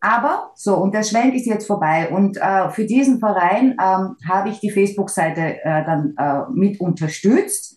aber 0.00 0.50
so, 0.54 0.78
und 0.78 0.94
der 0.94 1.02
Schwenk 1.02 1.34
ist 1.34 1.44
jetzt 1.46 1.66
vorbei. 1.66 2.08
Und 2.08 2.38
äh, 2.38 2.70
für 2.70 2.86
diesen 2.86 3.18
Verein 3.18 3.76
ähm, 3.78 4.16
habe 4.26 4.48
ich 4.48 4.60
die 4.60 4.70
Facebook-Seite 4.70 5.62
äh, 5.62 5.84
dann 5.84 6.14
äh, 6.16 6.50
mit 6.54 6.80
unterstützt. 6.80 7.76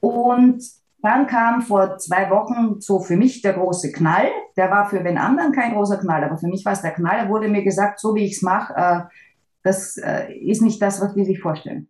Und 0.00 0.62
dann 1.02 1.26
kam 1.26 1.62
vor 1.62 1.96
zwei 1.98 2.28
Wochen 2.30 2.80
so 2.80 3.00
für 3.00 3.16
mich 3.16 3.42
der 3.42 3.54
große 3.54 3.92
Knall. 3.92 4.28
Der 4.56 4.70
war 4.70 4.88
für 4.88 5.02
den 5.02 5.18
anderen 5.18 5.52
kein 5.52 5.72
großer 5.72 5.98
Knall, 5.98 6.24
aber 6.24 6.36
für 6.36 6.48
mich 6.48 6.64
war 6.64 6.72
es 6.72 6.82
der 6.82 6.92
Knall. 6.92 7.24
Da 7.24 7.28
wurde 7.28 7.48
mir 7.48 7.62
gesagt, 7.62 8.00
so 8.00 8.14
wie 8.14 8.24
ich 8.24 8.36
es 8.36 8.42
mache, 8.42 8.74
äh, 8.76 9.00
das 9.62 9.96
äh, 9.96 10.32
ist 10.32 10.62
nicht 10.62 10.80
das, 10.80 11.00
was 11.00 11.14
die 11.14 11.24
sich 11.24 11.40
vorstellen. 11.40 11.88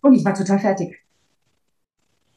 Und 0.00 0.14
ich 0.14 0.24
war 0.24 0.34
total 0.34 0.58
fertig. 0.58 1.00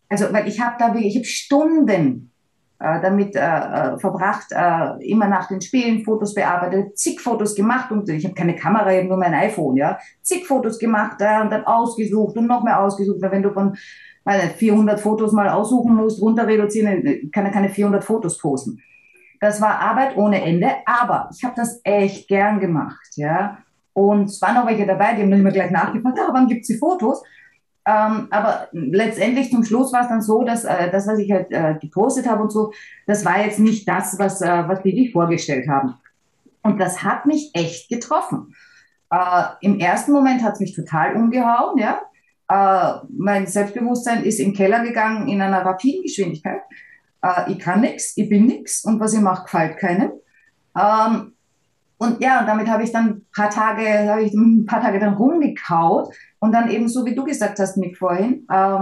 Also, 0.09 0.31
weil 0.31 0.47
ich 0.47 0.61
habe 0.61 0.75
da, 0.79 0.93
ich 0.95 1.15
habe 1.15 1.25
Stunden 1.25 2.31
damit 2.79 3.35
äh, 3.35 3.39
äh, 3.39 3.97
verbracht, 3.97 4.51
äh, 4.51 5.03
immer 5.09 5.27
nach 5.27 5.47
den 5.47 5.61
Spielen 5.61 6.03
Fotos 6.03 6.35
bearbeitet, 6.35 6.97
zig 6.97 7.19
Fotos 7.19 7.55
gemacht 7.55 7.91
und 7.91 8.07
ich 8.09 8.23
habe 8.23 8.35
keine 8.35 8.55
Kamera, 8.55 8.93
ich 8.93 9.07
nur 9.07 9.17
mein 9.17 9.33
iPhone, 9.33 9.77
ja, 9.77 9.97
zig 10.21 10.45
Fotos 10.45 10.77
gemacht 10.77 11.17
äh, 11.19 11.41
und 11.41 11.51
dann 11.51 11.65
ausgesucht 11.65 12.37
und 12.37 12.47
noch 12.47 12.63
mehr 12.63 12.79
ausgesucht, 12.79 13.21
weil 13.21 13.31
wenn 13.31 13.43
du 13.43 13.51
von 13.51 13.75
meine, 14.23 14.49
400 14.49 14.99
Fotos 14.99 15.31
mal 15.31 15.49
aussuchen 15.49 15.95
musst, 15.95 16.21
runter 16.21 16.45
reduzieren, 16.45 17.31
kann 17.31 17.45
er 17.45 17.51
keine 17.51 17.69
400 17.69 18.03
Fotos 18.03 18.37
posten. 18.37 18.79
Das 19.39 19.61
war 19.61 19.79
Arbeit 19.79 20.17
ohne 20.17 20.41
Ende, 20.41 20.69
aber 20.85 21.29
ich 21.35 21.43
habe 21.43 21.55
das 21.55 21.79
echt 21.83 22.27
gern 22.27 22.59
gemacht, 22.59 23.07
ja. 23.15 23.59
Und 23.93 24.25
es 24.25 24.39
waren 24.41 24.57
auch 24.57 24.67
welche 24.67 24.85
dabei, 24.85 25.15
die 25.15 25.23
haben 25.23 25.31
dann 25.31 25.39
immer 25.39 25.51
gleich 25.51 25.71
nachgefragt, 25.71 26.19
ah, 26.19 26.29
wann 26.31 26.47
gibt's 26.47 26.67
die 26.67 26.77
Fotos? 26.77 27.23
Ähm, 27.87 28.27
aber 28.31 28.67
letztendlich 28.73 29.49
zum 29.49 29.63
Schluss 29.63 29.93
war 29.93 30.01
es 30.01 30.09
dann 30.09 30.21
so, 30.21 30.43
dass 30.43 30.65
äh, 30.65 30.91
das, 30.91 31.07
was 31.07 31.19
ich 31.19 31.31
halt 31.31 31.49
äh, 31.51 31.75
gepostet 31.79 32.27
habe 32.27 32.43
und 32.43 32.51
so, 32.51 32.73
das 33.05 33.23
war 33.23 33.41
jetzt 33.41 33.59
nicht 33.59 33.87
das, 33.87 34.19
was, 34.19 34.41
äh, 34.41 34.67
was 34.67 34.81
die 34.83 34.91
sich 34.91 35.13
vorgestellt 35.13 35.69
haben. 35.69 35.95
Und 36.63 36.79
das 36.79 37.01
hat 37.03 37.25
mich 37.25 37.51
echt 37.53 37.87
getroffen. 37.87 38.53
Äh, 39.09 39.43
Im 39.61 39.79
ersten 39.79 40.11
Moment 40.11 40.43
hat 40.43 40.55
es 40.55 40.59
mich 40.59 40.75
total 40.75 41.15
umgehauen, 41.15 41.77
ja. 41.77 42.01
Äh, 42.49 43.05
mein 43.09 43.47
Selbstbewusstsein 43.47 44.23
ist 44.25 44.41
im 44.41 44.53
Keller 44.53 44.83
gegangen 44.83 45.29
in 45.29 45.41
einer 45.41 45.63
rapiden 45.65 46.03
Geschwindigkeit. 46.03 46.63
Äh, 47.21 47.53
ich 47.53 47.59
kann 47.59 47.79
nichts, 47.79 48.17
ich 48.17 48.27
bin 48.27 48.47
nichts 48.47 48.83
und 48.83 48.99
was 48.99 49.13
ich 49.13 49.21
mache, 49.21 49.43
gefällt 49.43 49.77
keinem. 49.77 50.11
Ähm, 50.77 51.36
und 51.97 52.21
ja, 52.21 52.43
damit 52.45 52.67
habe 52.67 52.83
ich 52.83 52.91
dann 52.91 53.07
ein 53.07 53.25
paar 53.35 53.49
Tage, 53.49 54.09
habe 54.09 54.23
ich 54.23 54.33
ein 54.33 54.65
paar 54.65 54.81
Tage 54.81 54.99
dann 54.99 55.15
rumgekaut 55.15 56.13
und 56.39 56.51
dann 56.51 56.69
eben 56.69 56.87
so, 56.87 57.05
wie 57.05 57.15
du 57.15 57.23
gesagt 57.23 57.59
hast, 57.59 57.77
Nick, 57.77 57.97
vorhin, 57.97 58.45
äh, 58.49 58.79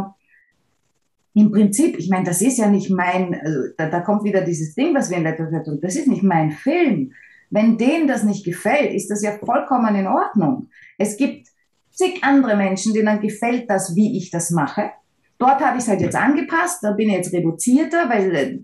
im 1.35 1.51
Prinzip, 1.51 1.97
ich 1.97 2.09
meine, 2.09 2.25
das 2.25 2.41
ist 2.41 2.57
ja 2.57 2.67
nicht 2.67 2.89
mein, 2.89 3.39
also 3.41 3.59
da, 3.77 3.89
da 3.89 3.99
kommt 4.01 4.23
wieder 4.23 4.41
dieses 4.41 4.73
Ding, 4.73 4.93
was 4.95 5.09
wir 5.09 5.17
in 5.17 5.25
Zeit 5.25 5.65
tun, 5.65 5.79
das 5.81 5.95
ist 5.95 6.07
nicht 6.07 6.23
mein 6.23 6.51
Film. 6.51 7.11
Wenn 7.49 7.77
denen 7.77 8.07
das 8.07 8.23
nicht 8.23 8.43
gefällt, 8.43 8.93
ist 8.93 9.09
das 9.09 9.21
ja 9.21 9.31
vollkommen 9.37 9.95
in 9.95 10.07
Ordnung. 10.07 10.69
Es 10.97 11.15
gibt 11.17 11.47
zig 11.91 12.23
andere 12.23 12.55
Menschen, 12.55 12.93
denen 12.93 13.19
gefällt 13.19 13.69
das, 13.69 13.95
wie 13.95 14.17
ich 14.17 14.31
das 14.31 14.49
mache. 14.51 14.91
Dort 15.37 15.59
habe 15.59 15.77
ich 15.77 15.83
es 15.83 15.89
halt 15.89 16.01
jetzt 16.01 16.15
angepasst, 16.15 16.79
da 16.81 16.91
bin 16.91 17.09
ich 17.09 17.15
jetzt 17.15 17.33
reduzierter, 17.33 18.09
weil 18.09 18.35
äh, 18.35 18.59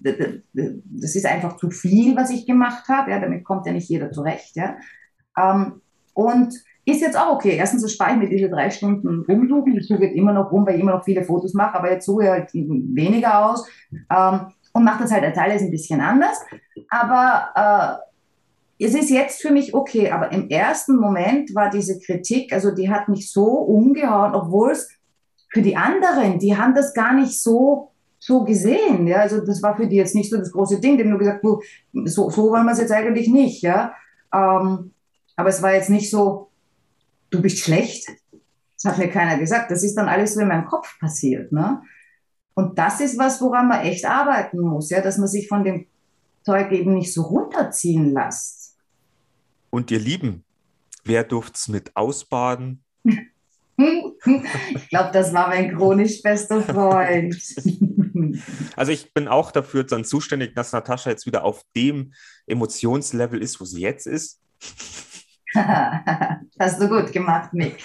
das 0.86 1.16
ist 1.16 1.26
einfach 1.26 1.58
zu 1.58 1.70
viel, 1.70 2.16
was 2.16 2.30
ich 2.30 2.46
gemacht 2.46 2.88
habe. 2.88 3.12
Ja, 3.12 3.20
damit 3.20 3.44
kommt 3.44 3.66
ja 3.66 3.74
nicht 3.74 3.90
jeder 3.90 4.12
zurecht. 4.12 4.56
Ja. 4.56 4.78
Ähm, 5.38 5.82
und 6.14 6.54
ist 6.86 7.02
jetzt 7.02 7.18
auch 7.18 7.34
okay. 7.36 7.56
Erstens, 7.58 7.84
das 7.84 7.94
spare 7.94 8.14
ich 8.14 8.18
mir 8.18 8.30
diese 8.30 8.50
drei 8.50 8.70
Stunden 8.70 9.26
rumsuchen. 9.28 9.78
Ich 9.78 9.88
suche 9.88 10.06
jetzt 10.06 10.16
immer 10.16 10.34
noch 10.34 10.52
rum, 10.52 10.66
weil 10.66 10.76
ich 10.76 10.82
immer 10.82 10.94
noch 10.94 11.04
viele 11.04 11.24
Fotos 11.24 11.54
mache, 11.54 11.78
aber 11.78 11.92
jetzt 11.92 12.06
suche 12.06 12.24
ich 12.24 12.30
halt 12.30 12.54
weniger 12.54 13.46
aus 13.46 13.68
ähm, 13.92 14.48
und 14.74 14.84
mache 14.84 15.04
das 15.04 15.12
halt 15.12 15.24
als 15.24 15.38
alles 15.38 15.62
ein 15.62 15.72
bisschen 15.72 16.02
anders. 16.02 16.40
Aber 16.90 18.02
äh, 18.80 18.86
es 18.86 18.96
ist 18.96 19.10
jetzt 19.10 19.42
für 19.42 19.52
mich 19.52 19.74
okay. 19.74 20.10
Aber 20.10 20.32
im 20.32 20.50
ersten 20.50 20.96
Moment 20.96 21.54
war 21.54 21.70
diese 21.70 22.00
Kritik, 22.00 22.52
also 22.52 22.74
die 22.74 22.90
hat 22.90 23.10
mich 23.10 23.32
so 23.32 23.46
umgehauen, 23.46 24.34
obwohl 24.34 24.72
es 24.72 24.90
für 25.52 25.62
die 25.62 25.76
anderen, 25.76 26.40
die 26.40 26.58
haben 26.58 26.74
das 26.74 26.94
gar 26.94 27.14
nicht 27.14 27.42
so, 27.42 27.92
so 28.20 28.44
gesehen. 28.44 29.06
Ja? 29.06 29.18
Also 29.18 29.46
das 29.46 29.62
war 29.62 29.76
für 29.76 29.86
die 29.86 29.98
jetzt 29.98 30.16
nicht 30.16 30.30
so 30.30 30.38
das 30.38 30.52
große 30.52 30.80
Ding. 30.80 30.98
Die 30.98 31.04
haben 31.04 31.10
nur 31.10 31.20
gesagt, 31.20 31.44
so, 32.06 32.30
so 32.30 32.50
wollen 32.50 32.66
wir 32.66 32.72
es 32.72 32.80
jetzt 32.80 32.92
eigentlich 32.92 33.28
nicht. 33.28 33.62
Ja? 33.62 33.94
Ähm, 34.34 34.94
aber 35.36 35.50
es 35.50 35.62
war 35.62 35.74
jetzt 35.74 35.90
nicht 35.90 36.10
so, 36.10 36.50
du 37.30 37.42
bist 37.42 37.60
schlecht. 37.60 38.08
Das 38.82 38.94
hat 38.94 38.98
mir 38.98 39.10
keiner 39.10 39.38
gesagt. 39.38 39.70
Das 39.72 39.84
ist 39.84 39.96
dann 39.96 40.08
alles 40.08 40.34
so 40.34 40.40
in 40.40 40.48
meinem 40.48 40.66
Kopf 40.66 40.98
passiert. 41.00 41.52
Ne? 41.52 41.82
Und 42.54 42.80
das 42.80 43.02
ist 43.02 43.20
was, 43.20 43.42
woran 43.42 43.68
man 43.68 43.82
echt 43.82 44.06
arbeiten 44.06 44.60
muss, 44.60 44.90
ja, 44.90 45.02
dass 45.02 45.18
man 45.18 45.28
sich 45.28 45.48
von 45.50 45.64
dem 45.66 45.88
Zeug 46.44 46.72
eben 46.72 46.94
nicht 46.94 47.14
so 47.14 47.24
runterziehen 47.24 48.14
lässt. 48.14 48.78
Und 49.70 49.92
ihr 49.92 50.00
Lieben, 50.00 50.46
wer 51.04 51.24
durft's 51.24 51.68
mit 51.68 51.96
ausbaden? 51.96 52.84
Ich 54.76 54.90
glaube, 54.90 55.10
das 55.14 55.34
war 55.34 55.50
mein 55.50 55.76
chronisch 55.76 56.22
bester 56.22 56.62
Freund. 56.62 57.36
Also 58.76 58.92
ich 58.92 59.14
bin 59.14 59.28
auch 59.28 59.52
dafür 59.52 59.84
dann 59.84 60.06
zuständig, 60.06 60.56
dass 60.56 60.72
Natascha 60.72 61.10
jetzt 61.10 61.26
wieder 61.26 61.44
auf 61.44 61.64
dem 61.76 62.14
Emotionslevel 62.48 63.42
ist, 63.42 63.60
wo 63.60 63.66
sie 63.66 63.82
jetzt 63.82 64.08
ist. 64.08 64.40
Hast 65.56 66.82
du 66.82 66.88
gut 66.88 67.12
gemacht, 67.12 67.54
Mick. 67.54 67.84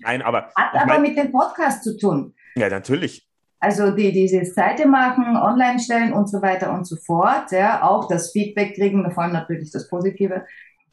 Nein, 0.00 0.22
aber. 0.22 0.50
Hat 0.56 0.74
aber 0.74 0.86
mein, 0.86 1.02
mit 1.02 1.16
dem 1.16 1.30
Podcast 1.30 1.84
zu 1.84 1.96
tun. 1.96 2.34
Ja, 2.56 2.68
natürlich. 2.68 3.28
Also 3.60 3.90
die 3.90 4.12
diese 4.12 4.44
Seite 4.44 4.86
machen, 4.86 5.36
online 5.36 5.80
stellen 5.80 6.12
und 6.12 6.28
so 6.28 6.40
weiter 6.42 6.72
und 6.72 6.86
so 6.86 6.96
fort. 6.96 7.50
Ja, 7.50 7.82
auch 7.82 8.08
das 8.08 8.32
Feedback 8.32 8.74
kriegen, 8.74 9.10
vor 9.12 9.24
allem 9.24 9.32
natürlich 9.32 9.70
das 9.70 9.88
Positive. 9.88 10.44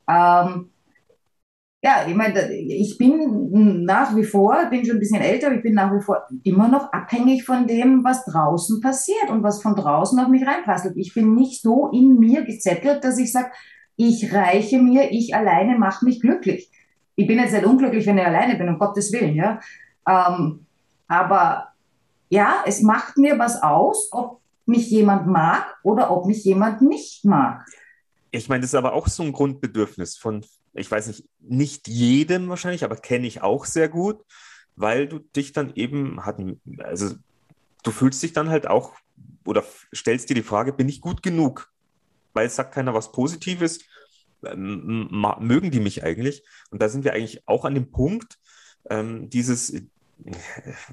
Ähm, 0.07 0.71
ja, 1.85 2.03
ich 2.07 2.15
meine, 2.15 2.51
ich 2.51 2.97
bin 2.97 3.83
nach 3.83 4.15
wie 4.15 4.23
vor, 4.23 4.57
bin 4.71 4.83
schon 4.83 4.95
ein 4.95 4.99
bisschen 4.99 5.21
älter, 5.21 5.53
ich 5.53 5.61
bin 5.61 5.75
nach 5.75 5.93
wie 5.93 6.01
vor 6.01 6.23
immer 6.41 6.67
noch 6.67 6.91
abhängig 6.91 7.45
von 7.45 7.67
dem, 7.67 8.03
was 8.03 8.25
draußen 8.25 8.81
passiert 8.81 9.29
und 9.29 9.43
was 9.43 9.61
von 9.61 9.75
draußen 9.75 10.17
auf 10.17 10.27
mich 10.27 10.47
reinpasselt. 10.47 10.97
Ich 10.97 11.13
bin 11.13 11.35
nicht 11.35 11.61
so 11.61 11.91
in 11.91 12.17
mir 12.17 12.43
gezettelt, 12.43 13.03
dass 13.03 13.19
ich 13.19 13.31
sage, 13.31 13.51
ich 13.97 14.33
reiche 14.33 14.79
mir, 14.79 15.11
ich 15.11 15.35
alleine 15.35 15.77
mache 15.77 16.05
mich 16.05 16.21
glücklich. 16.21 16.71
Ich 17.13 17.27
bin 17.27 17.37
jetzt 17.37 17.53
nicht 17.53 17.67
unglücklich, 17.67 18.07
wenn 18.07 18.17
ich 18.17 18.25
alleine 18.25 18.55
bin, 18.55 18.67
um 18.67 18.79
Gottes 18.79 19.11
Willen, 19.13 19.35
ja. 19.35 19.59
Ähm, 20.09 20.65
aber 21.07 21.67
ja, 22.29 22.63
es 22.65 22.81
macht 22.81 23.19
mir 23.19 23.37
was 23.37 23.61
aus, 23.61 24.09
ob 24.11 24.41
mich 24.65 24.89
jemand 24.89 25.27
mag 25.27 25.77
oder 25.83 26.09
ob 26.09 26.25
mich 26.25 26.43
jemand 26.45 26.81
nicht 26.81 27.25
mag. 27.25 27.63
Ich 28.31 28.49
meine, 28.49 28.61
das 28.61 28.71
ist 28.71 28.75
aber 28.75 28.93
auch 28.93 29.07
so 29.07 29.21
ein 29.21 29.31
Grundbedürfnis 29.31 30.17
von 30.17 30.43
ich 30.75 30.91
weiß 30.91 31.07
nicht, 31.07 31.25
nicht 31.39 31.87
jedem 31.87 32.49
wahrscheinlich, 32.49 32.83
aber 32.83 32.97
kenne 32.97 33.27
ich 33.27 33.41
auch 33.41 33.65
sehr 33.65 33.89
gut, 33.89 34.23
weil 34.75 35.07
du 35.07 35.19
dich 35.19 35.53
dann 35.53 35.73
eben 35.75 36.25
hatten, 36.25 36.61
also 36.79 37.15
du 37.83 37.91
fühlst 37.91 38.21
dich 38.21 38.33
dann 38.33 38.49
halt 38.49 38.67
auch 38.67 38.93
oder 39.45 39.63
stellst 39.93 40.29
dir 40.29 40.35
die 40.35 40.43
Frage, 40.43 40.73
bin 40.73 40.89
ich 40.89 41.01
gut 41.01 41.23
genug? 41.23 41.71
Weil 42.33 42.47
es 42.47 42.55
sagt 42.55 42.73
keiner 42.73 42.93
was 42.93 43.11
Positives, 43.11 43.79
ähm, 44.45 45.09
mögen 45.39 45.71
die 45.71 45.79
mich 45.79 46.03
eigentlich? 46.03 46.43
Und 46.71 46.81
da 46.81 46.89
sind 46.89 47.03
wir 47.03 47.13
eigentlich 47.13 47.47
auch 47.47 47.63
an 47.63 47.75
dem 47.75 47.91
Punkt, 47.91 48.37
ähm, 48.89 49.29
dieses, 49.29 49.69
äh, 49.69 49.83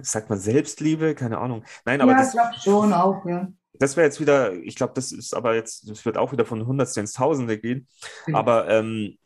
sagt 0.02 0.30
man 0.30 0.38
Selbstliebe, 0.38 1.14
keine 1.14 1.38
Ahnung. 1.38 1.64
Nein, 1.84 2.00
aber 2.00 2.12
ja, 2.12 2.18
das, 2.18 2.28
ich 2.28 2.32
glaube 2.32 2.54
schon 2.62 2.92
auch, 2.92 3.26
ja. 3.26 3.52
Das 3.74 3.96
wäre 3.96 4.06
jetzt 4.06 4.20
wieder, 4.20 4.52
ich 4.52 4.76
glaube, 4.76 4.92
das 4.94 5.10
ist 5.10 5.34
aber 5.34 5.54
jetzt, 5.54 5.88
das 5.88 6.04
wird 6.04 6.16
auch 6.16 6.30
wieder 6.30 6.44
von 6.44 6.66
Hundertste 6.66 7.00
ins 7.00 7.14
Tausende 7.14 7.58
gehen. 7.58 7.88
Mhm. 8.26 8.34
Aber 8.36 8.68
ähm, 8.68 9.18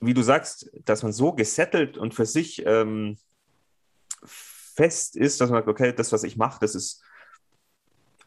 wie 0.00 0.14
du 0.14 0.22
sagst, 0.22 0.70
dass 0.84 1.02
man 1.02 1.12
so 1.12 1.32
gesettelt 1.32 1.96
und 1.96 2.14
für 2.14 2.26
sich 2.26 2.64
ähm, 2.66 3.16
fest 4.24 5.16
ist, 5.16 5.40
dass 5.40 5.50
man 5.50 5.58
sagt, 5.58 5.68
okay, 5.68 5.92
das, 5.92 6.12
was 6.12 6.24
ich 6.24 6.36
mache, 6.36 6.58
das 6.60 6.74
ist 6.74 7.02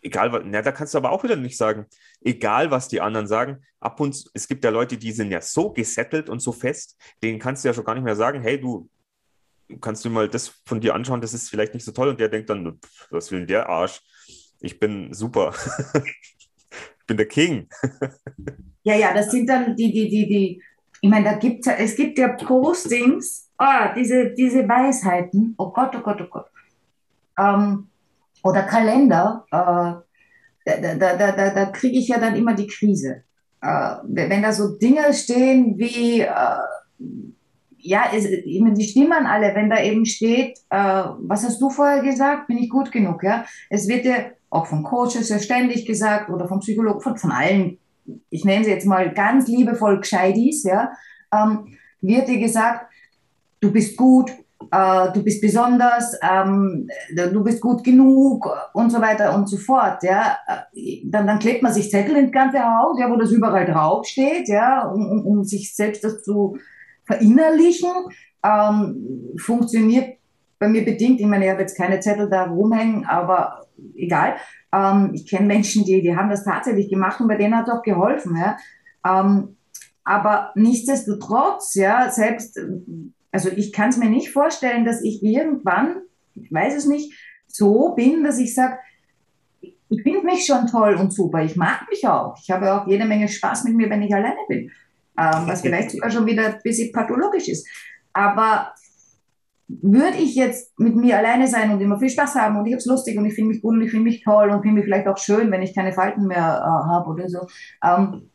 egal, 0.01 0.31
was, 0.31 0.43
na, 0.45 0.61
da 0.61 0.71
kannst 0.71 0.93
du 0.93 0.97
aber 0.97 1.11
auch 1.11 1.23
wieder 1.23 1.35
nicht 1.35 1.57
sagen, 1.57 1.85
egal, 2.21 2.71
was 2.71 2.87
die 2.87 3.01
anderen 3.01 3.27
sagen. 3.27 3.63
Ab 3.79 3.99
und 3.99 4.13
zu, 4.13 4.29
es 4.33 4.47
gibt 4.47 4.63
ja 4.63 4.69
Leute, 4.69 4.97
die 4.97 5.11
sind 5.11 5.31
ja 5.31 5.41
so 5.41 5.71
gesettelt 5.71 6.29
und 6.29 6.39
so 6.39 6.51
fest, 6.51 6.97
denen 7.21 7.39
kannst 7.39 7.63
du 7.63 7.69
ja 7.69 7.73
schon 7.73 7.83
gar 7.83 7.95
nicht 7.95 8.03
mehr 8.03 8.15
sagen, 8.15 8.41
hey, 8.41 8.59
du 8.59 8.89
kannst 9.81 10.05
du 10.05 10.09
mal 10.09 10.29
das 10.29 10.61
von 10.65 10.79
dir 10.79 10.95
anschauen, 10.95 11.21
das 11.21 11.33
ist 11.33 11.49
vielleicht 11.49 11.73
nicht 11.73 11.83
so 11.83 11.91
toll 11.91 12.09
und 12.09 12.19
der 12.19 12.29
denkt 12.29 12.49
dann, 12.49 12.79
was 13.09 13.31
will 13.31 13.39
denn 13.39 13.47
der 13.47 13.69
Arsch? 13.69 14.01
Ich 14.59 14.79
bin 14.79 15.13
super. 15.13 15.53
ich 15.93 17.05
bin 17.05 17.17
der 17.17 17.27
King. 17.27 17.67
ja, 18.83 18.95
ja, 18.95 19.13
das 19.13 19.29
sind 19.29 19.47
dann 19.47 19.75
die, 19.75 19.91
die, 19.91 20.09
die, 20.09 20.27
die 20.27 20.63
ich 21.01 21.09
meine, 21.09 21.25
da 21.25 21.33
gibt's 21.35 21.67
ja, 21.67 21.73
es 21.73 21.95
gibt 21.95 22.17
ja 22.17 22.29
Postings, 22.29 23.49
ah, 23.57 23.93
diese, 23.93 24.31
diese 24.31 24.67
Weisheiten, 24.67 25.55
oh 25.57 25.71
Gott, 25.71 25.95
oh 25.95 26.01
Gott, 26.01 26.21
oh 26.21 26.27
Gott. 26.29 26.45
Ähm, 27.37 27.87
oder 28.43 28.63
Kalender, 28.63 29.45
äh, 29.51 30.77
da, 30.81 30.95
da, 30.95 31.15
da, 31.15 31.31
da, 31.31 31.49
da 31.49 31.65
kriege 31.67 31.97
ich 31.97 32.07
ja 32.07 32.19
dann 32.19 32.35
immer 32.35 32.53
die 32.53 32.67
Krise. 32.67 33.23
Äh, 33.61 33.95
wenn 34.03 34.41
da 34.41 34.51
so 34.51 34.77
Dinge 34.77 35.13
stehen 35.13 35.77
wie, 35.77 36.21
äh, 36.21 36.57
ja, 37.77 38.05
es, 38.13 38.27
die 38.27 38.83
stimmen 38.83 39.25
alle, 39.25 39.55
wenn 39.55 39.69
da 39.69 39.81
eben 39.81 40.05
steht, 40.05 40.59
äh, 40.69 41.03
was 41.19 41.43
hast 41.43 41.61
du 41.61 41.69
vorher 41.69 42.03
gesagt, 42.03 42.47
bin 42.47 42.57
ich 42.57 42.69
gut 42.69 42.91
genug, 42.91 43.23
ja? 43.23 43.45
Es 43.69 43.87
wird 43.87 44.05
ja 44.05 44.15
auch 44.49 44.65
von 44.65 44.83
Coaches 44.83 45.29
ja 45.29 45.39
ständig 45.39 45.85
gesagt 45.85 46.29
oder 46.29 46.47
vom 46.47 46.59
Psychologen, 46.59 47.01
von, 47.01 47.17
von 47.17 47.31
allen 47.31 47.77
ich 48.29 48.45
nenne 48.45 48.65
sie 48.65 48.71
jetzt 48.71 48.85
mal 48.85 49.13
ganz 49.13 49.47
liebevoll 49.47 49.99
Gescheitis, 49.99 50.63
ja, 50.63 50.91
ähm, 51.33 51.77
wird 52.01 52.27
dir 52.27 52.39
gesagt, 52.39 52.91
du 53.59 53.71
bist 53.71 53.97
gut, 53.97 54.31
äh, 54.71 55.11
du 55.13 55.23
bist 55.23 55.41
besonders, 55.41 56.17
ähm, 56.21 56.87
du 57.15 57.43
bist 57.43 57.61
gut 57.61 57.83
genug 57.83 58.49
und 58.73 58.91
so 58.91 59.01
weiter 59.01 59.35
und 59.35 59.47
so 59.47 59.57
fort, 59.57 60.03
ja. 60.03 60.37
Dann, 61.05 61.27
dann 61.27 61.39
klebt 61.39 61.63
man 61.63 61.73
sich 61.73 61.89
Zettel 61.89 62.15
ins 62.15 62.31
ganze 62.31 62.59
Haus, 62.59 62.97
ja, 62.99 63.09
wo 63.09 63.15
das 63.15 63.31
überall 63.31 63.65
draufsteht, 63.65 64.47
ja, 64.47 64.87
um, 64.87 65.09
um, 65.09 65.25
um 65.25 65.43
sich 65.43 65.75
selbst 65.75 66.03
das 66.03 66.23
zu 66.23 66.57
verinnerlichen. 67.05 67.89
Ähm, 68.43 69.35
funktioniert 69.37 70.17
bei 70.59 70.67
mir 70.67 70.83
bedingt, 70.83 71.19
ich 71.19 71.25
meine, 71.25 71.45
ich 71.45 71.51
habe 71.51 71.61
jetzt 71.61 71.77
keine 71.77 71.99
Zettel 71.99 72.29
da 72.29 72.45
rumhängen, 72.45 73.05
aber 73.05 73.67
egal. 73.95 74.35
Ähm, 74.77 75.11
ich 75.13 75.27
kenne 75.27 75.47
Menschen, 75.47 75.85
die, 75.85 76.01
die 76.01 76.15
haben 76.15 76.29
das 76.29 76.43
tatsächlich 76.43 76.89
gemacht 76.89 77.19
und 77.19 77.27
bei 77.27 77.37
denen 77.37 77.55
hat 77.55 77.69
auch 77.69 77.81
geholfen. 77.81 78.35
Ja? 78.35 78.57
Ähm, 79.05 79.55
aber 80.03 80.51
nichtsdestotrotz, 80.55 81.75
ja, 81.75 82.09
selbst, 82.09 82.59
also 83.31 83.49
ich 83.49 83.73
kann 83.73 83.89
es 83.89 83.97
mir 83.97 84.09
nicht 84.09 84.29
vorstellen, 84.29 84.85
dass 84.85 85.01
ich 85.01 85.23
irgendwann, 85.23 85.97
ich 86.35 86.51
weiß 86.51 86.75
es 86.75 86.85
nicht, 86.85 87.13
so 87.47 87.93
bin, 87.95 88.23
dass 88.23 88.39
ich 88.39 88.53
sage, 88.53 88.77
ich 89.61 90.03
finde 90.03 90.23
mich 90.23 90.45
schon 90.45 90.67
toll 90.67 90.95
und 90.95 91.13
super. 91.13 91.43
Ich 91.43 91.55
mag 91.55 91.87
mich 91.89 92.07
auch. 92.07 92.37
Ich 92.41 92.51
habe 92.51 92.73
auch 92.73 92.87
jede 92.87 93.05
Menge 93.05 93.27
Spaß 93.27 93.63
mit 93.63 93.75
mir, 93.75 93.89
wenn 93.89 94.01
ich 94.01 94.13
alleine 94.13 94.39
bin. 94.47 94.71
Ähm, 95.17 95.47
was 95.47 95.61
vielleicht 95.63 95.91
sogar 95.91 96.11
schon 96.11 96.25
wieder 96.25 96.45
ein 96.45 96.59
bisschen 96.63 96.91
pathologisch 96.91 97.47
ist. 97.47 97.67
Aber 98.13 98.73
würde 99.67 100.17
ich 100.17 100.35
jetzt 100.35 100.79
mit 100.79 100.95
mir 100.95 101.17
alleine 101.17 101.47
sein 101.47 101.71
und 101.71 101.81
immer 101.81 101.99
viel 101.99 102.09
Spaß 102.09 102.35
haben 102.35 102.57
und 102.57 102.65
ich 102.65 102.73
habe 102.73 102.79
es 102.79 102.85
lustig 102.85 103.17
und 103.17 103.25
ich 103.25 103.33
finde 103.33 103.51
mich 103.51 103.61
gut 103.61 103.73
und 103.73 103.81
ich 103.81 103.91
finde 103.91 104.05
mich 104.05 104.23
toll 104.23 104.49
und 104.49 104.61
finde 104.61 104.75
mich 104.75 104.85
vielleicht 104.85 105.07
auch 105.07 105.17
schön, 105.17 105.51
wenn 105.51 105.61
ich 105.61 105.75
keine 105.75 105.91
Falten 105.91 106.25
mehr 106.25 106.37
äh, 106.37 106.89
habe 106.89 107.09
oder 107.09 107.27
so. 107.27 107.47
Ähm, 107.83 108.29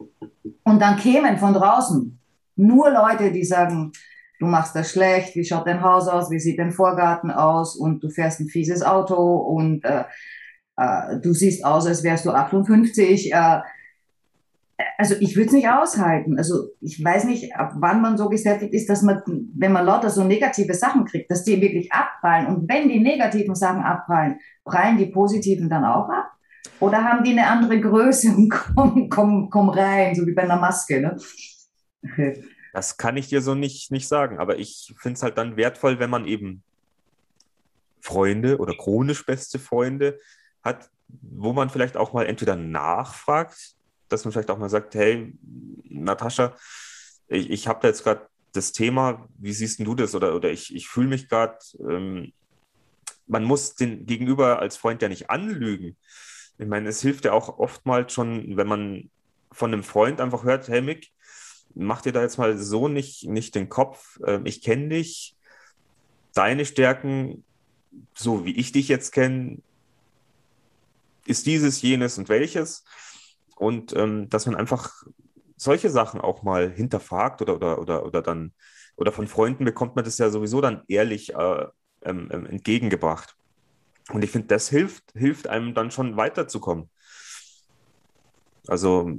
und 0.65 0.83
dann 0.83 0.97
kämen 0.97 1.39
von 1.39 1.55
draußen 1.55 2.19
nur 2.57 2.91
Leute, 2.91 3.33
die 3.33 3.45
sagen, 3.45 3.93
du 4.39 4.47
machst 4.47 4.77
das 4.77 4.91
schlecht, 4.91 5.35
wie 5.35 5.45
schaut 5.45 5.67
dein 5.67 5.83
Haus 5.83 6.07
aus, 6.07 6.31
wie 6.31 6.39
sieht 6.39 6.59
dein 6.59 6.73
Vorgarten 6.73 7.31
aus 7.31 7.77
und 7.77 8.03
du 8.05 8.11
fährst 8.11 8.41
ein 8.41 8.49
fieses 8.49 8.83
Auto 8.83 9.37
und 9.37 9.85
äh, 9.85 10.05
äh, 10.77 11.19
du 11.21 11.33
siehst 11.33 11.65
aus, 11.65 11.87
als 11.87 12.03
wärst 12.03 12.27
du 12.27 12.31
58. 12.31 13.33
Äh, 13.33 13.61
also 14.99 15.15
ich 15.21 15.37
würde 15.37 15.49
es 15.49 15.53
nicht 15.53 15.69
aushalten. 15.69 16.39
Also 16.39 16.69
ich 16.81 17.03
weiß 17.03 17.25
nicht, 17.25 17.55
ab 17.55 17.73
wann 17.77 18.01
man 18.01 18.17
so 18.17 18.29
gesättigt 18.29 18.73
ist, 18.75 18.89
dass 18.89 19.03
man, 19.03 19.23
wenn 19.55 19.73
man 19.73 19.87
lauter 19.87 20.11
so 20.11 20.25
negative 20.25 20.75
Sachen 20.75 21.05
kriegt, 21.05 21.31
dass 21.31 21.45
die 21.45 21.61
wirklich 21.61 21.93
abprallen. 21.93 22.47
Und 22.47 22.69
wenn 22.69 22.89
die 22.89 23.01
negativen 23.01 23.55
Sachen 23.55 23.83
abprallen, 23.83 24.39
prallen 24.65 24.99
die 24.99 25.07
positiven 25.07 25.69
dann 25.69 25.85
auch 25.85 26.09
ab? 26.09 26.33
Oder 26.81 27.05
haben 27.05 27.25
die 27.25 27.33
eine 27.33 27.47
andere 27.47 27.81
Größe 27.81 28.29
und 28.35 28.49
kommen 28.49 29.09
komm, 29.09 29.51
komm 29.51 29.69
rein, 29.69 30.15
so 30.15 30.27
wie 30.27 30.35
bei 30.35 30.43
einer 30.43 30.59
Maske? 30.59 31.01
Ne? 31.01 31.17
Das 32.73 32.97
kann 32.97 33.17
ich 33.17 33.29
dir 33.29 33.43
so 33.43 33.55
nicht, 33.55 33.91
nicht 33.93 34.09
sagen, 34.09 34.39
aber 34.39 34.59
ich 34.59 34.95
finde 34.99 35.17
es 35.17 35.23
halt 35.23 35.39
dann 35.39 35.57
wertvoll, 35.57 35.99
wenn 35.99 36.11
man 36.11 36.25
eben 36.25 36.63
Freunde 38.01 38.59
oder 38.59 38.75
chronisch 38.75 39.25
beste 39.25 39.59
Freunde 39.59 40.19
hat, 40.63 40.91
wo 41.09 41.53
man 41.53 41.71
vielleicht 41.71 41.97
auch 41.97 42.13
mal 42.13 42.27
entweder 42.27 42.57
nachfragt, 42.57 43.77
dass 44.13 44.25
man 44.25 44.33
vielleicht 44.33 44.51
auch 44.51 44.59
mal 44.59 44.69
sagt, 44.69 44.95
hey, 44.95 45.33
Natascha, 45.85 46.55
ich, 47.29 47.51
ich 47.51 47.69
habe 47.69 47.81
da 47.83 47.89
jetzt 47.89 48.05
gerade 48.05 48.27
das 48.53 48.73
Thema, 48.73 49.29
wie 49.39 49.53
siehst 49.53 49.81
du 49.81 49.95
das? 49.95 50.15
Oder, 50.15 50.35
oder 50.35 50.51
ich, 50.51 50.75
ich 50.75 50.89
fühle 50.89 51.09
mich 51.09 51.29
gerade, 51.29 51.59
ähm, 51.81 52.33
man 53.27 53.45
muss 53.45 53.75
den 53.75 54.07
Gegenüber 54.07 54.59
als 54.59 54.77
Freund 54.77 55.01
ja 55.03 55.09
nicht 55.09 55.31
anlügen. 55.31 55.97
Ich 56.59 56.67
meine, 56.67 56.89
es 56.89 57.01
hilft 57.01 57.25
ja 57.25 57.33
auch 57.33 57.59
oftmals 57.59 58.13
schon, 58.13 58.57
wenn 58.57 58.67
man 58.67 59.11
von 59.51 59.73
einem 59.73 59.83
Freund 59.83 60.21
einfach 60.21 60.45
hört, 60.45 60.69
hey 60.69 60.83
Mick, 60.83 61.11
mach 61.75 62.03
dir 62.03 62.13
da 62.13 62.23
jetzt 62.23 62.39
mal 62.39 62.59
so 62.59 62.89
nicht, 62.89 63.25
nicht 63.25 63.55
den 63.55 63.69
Kopf, 63.69 64.19
ähm, 64.27 64.45
ich 64.45 64.63
kenne 64.63 64.89
dich, 64.89 65.37
deine 66.35 66.65
Stärken, 66.65 67.45
so 68.15 68.45
wie 68.45 68.57
ich 68.57 68.73
dich 68.73 68.89
jetzt 68.89 69.13
kenne, 69.13 69.59
ist 71.27 71.47
dieses, 71.47 71.83
jenes 71.83 72.19
und 72.19 72.29
welches. 72.29 72.85
Und 73.63 73.95
ähm, 73.95 74.29
dass 74.29 74.47
man 74.47 74.57
einfach 74.57 75.05
solche 75.57 75.89
Sachen 75.89 76.21
auch 76.21 76.43
mal 76.43 76.69
hinterfragt 76.69 77.43
oder, 77.43 77.55
oder, 77.55 77.79
oder, 77.79 78.05
oder 78.05 78.21
dann, 78.21 78.53
oder 78.97 79.13
von 79.13 79.29
Freunden 79.29 79.65
bekommt 79.65 79.95
man 79.95 80.05
das 80.05 80.19
ja 80.19 80.31
sowieso 80.31 80.61
dann 80.61 80.83
ehrlich 80.89 81.33
äh, 81.33 81.67
ähm, 82.03 82.29
ähm 82.33 82.47
entgegengebracht. 82.47 83.37
Und 84.11 84.25
ich 84.25 84.33
finde, 84.33 84.49
das 84.49 84.69
hilft, 84.69 85.13
hilft 85.13 85.47
einem 85.47 85.75
dann 85.75 85.93
schon 85.93 86.17
weiterzukommen. 86.17 86.91
Also 88.67 89.13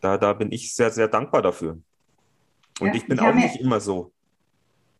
da, 0.00 0.16
da 0.16 0.32
bin 0.32 0.52
ich 0.52 0.72
sehr, 0.72 0.92
sehr 0.92 1.08
dankbar 1.08 1.42
dafür. 1.42 1.80
Und 2.78 2.86
ja, 2.86 2.94
ich 2.94 3.08
bin 3.08 3.18
ich 3.18 3.24
auch 3.24 3.34
nicht 3.34 3.56
immer 3.56 3.80
so 3.80 4.12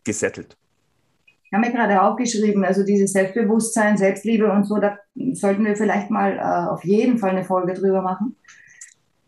gesettelt. 0.02 0.56
Ich 1.52 1.58
habe 1.58 1.66
mir 1.66 1.74
gerade 1.74 2.00
aufgeschrieben, 2.00 2.64
also 2.64 2.82
dieses 2.82 3.12
Selbstbewusstsein, 3.12 3.98
Selbstliebe 3.98 4.50
und 4.50 4.64
so, 4.64 4.78
da 4.78 4.96
sollten 5.34 5.66
wir 5.66 5.76
vielleicht 5.76 6.08
mal 6.08 6.38
äh, 6.38 6.70
auf 6.70 6.82
jeden 6.82 7.18
Fall 7.18 7.28
eine 7.28 7.44
Folge 7.44 7.74
drüber 7.74 8.00
machen. 8.00 8.36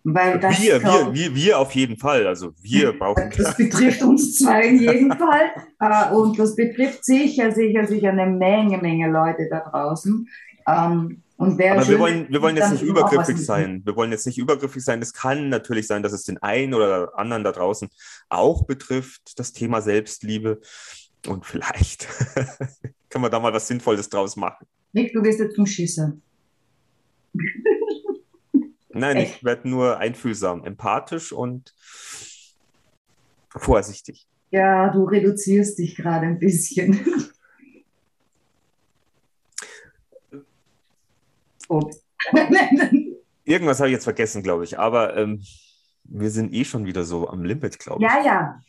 Weil 0.04 0.40
das, 0.40 0.58
wir, 0.58 0.82
wir, 0.82 1.12
wir, 1.12 1.34
wir 1.34 1.58
auf 1.58 1.72
jeden 1.72 1.98
Fall. 1.98 2.26
Also 2.26 2.52
wir 2.62 2.92
brauchen. 2.98 3.30
Das 3.36 3.54
betrifft 3.58 4.02
uns 4.02 4.38
zwei 4.38 4.68
in 4.68 4.80
jedem 4.80 5.12
Fall. 5.12 5.50
Äh, 5.78 6.14
und 6.14 6.38
das 6.38 6.56
betrifft 6.56 7.04
sicher, 7.04 7.52
sicher, 7.52 7.86
sicher 7.86 8.08
eine 8.08 8.24
Menge, 8.24 8.78
Menge 8.78 9.10
Leute 9.10 9.46
da 9.50 9.60
draußen. 9.60 10.26
Ähm, 10.66 11.22
und 11.36 11.62
Aber 11.62 11.86
wir 11.86 11.98
wollen, 11.98 12.26
wir 12.30 12.40
wollen 12.40 12.56
jetzt 12.56 12.72
nicht 12.72 12.84
übergriffig 12.84 13.36
sein. 13.36 13.82
Wir 13.84 13.94
wollen 13.96 14.12
jetzt 14.12 14.24
nicht 14.24 14.38
übergriffig 14.38 14.82
sein. 14.82 15.02
Es 15.02 15.12
kann 15.12 15.50
natürlich 15.50 15.86
sein, 15.86 16.02
dass 16.02 16.14
es 16.14 16.22
den 16.22 16.38
einen 16.38 16.72
oder 16.72 17.18
anderen 17.18 17.44
da 17.44 17.52
draußen 17.52 17.90
auch 18.30 18.64
betrifft, 18.64 19.38
das 19.38 19.52
Thema 19.52 19.82
Selbstliebe. 19.82 20.62
Und 21.26 21.46
vielleicht 21.46 22.06
können 23.08 23.24
wir 23.24 23.30
da 23.30 23.40
mal 23.40 23.52
was 23.52 23.68
Sinnvolles 23.68 24.08
draus 24.08 24.36
machen. 24.36 24.66
Nick, 24.92 25.12
du 25.12 25.22
wirst 25.22 25.40
jetzt 25.40 25.56
zum 25.56 25.66
Schießen. 25.66 26.22
Nein, 28.90 29.16
Echt? 29.16 29.36
ich 29.36 29.44
werde 29.44 29.68
nur 29.68 29.98
einfühlsam, 29.98 30.64
empathisch 30.64 31.32
und 31.32 31.74
vorsichtig. 33.48 34.26
Ja, 34.50 34.88
du 34.90 35.04
reduzierst 35.04 35.78
dich 35.78 35.96
gerade 35.96 36.26
ein 36.26 36.38
bisschen. 36.38 37.00
oh. 41.68 41.90
Irgendwas 43.44 43.80
habe 43.80 43.88
ich 43.88 43.94
jetzt 43.94 44.04
vergessen, 44.04 44.44
glaube 44.44 44.62
ich. 44.62 44.78
Aber 44.78 45.16
ähm, 45.16 45.42
wir 46.04 46.30
sind 46.30 46.54
eh 46.54 46.64
schon 46.64 46.86
wieder 46.86 47.02
so 47.02 47.28
am 47.28 47.44
Limit, 47.44 47.80
glaube 47.80 48.04
ich. 48.04 48.10
Ja, 48.10 48.24
ja. 48.24 48.60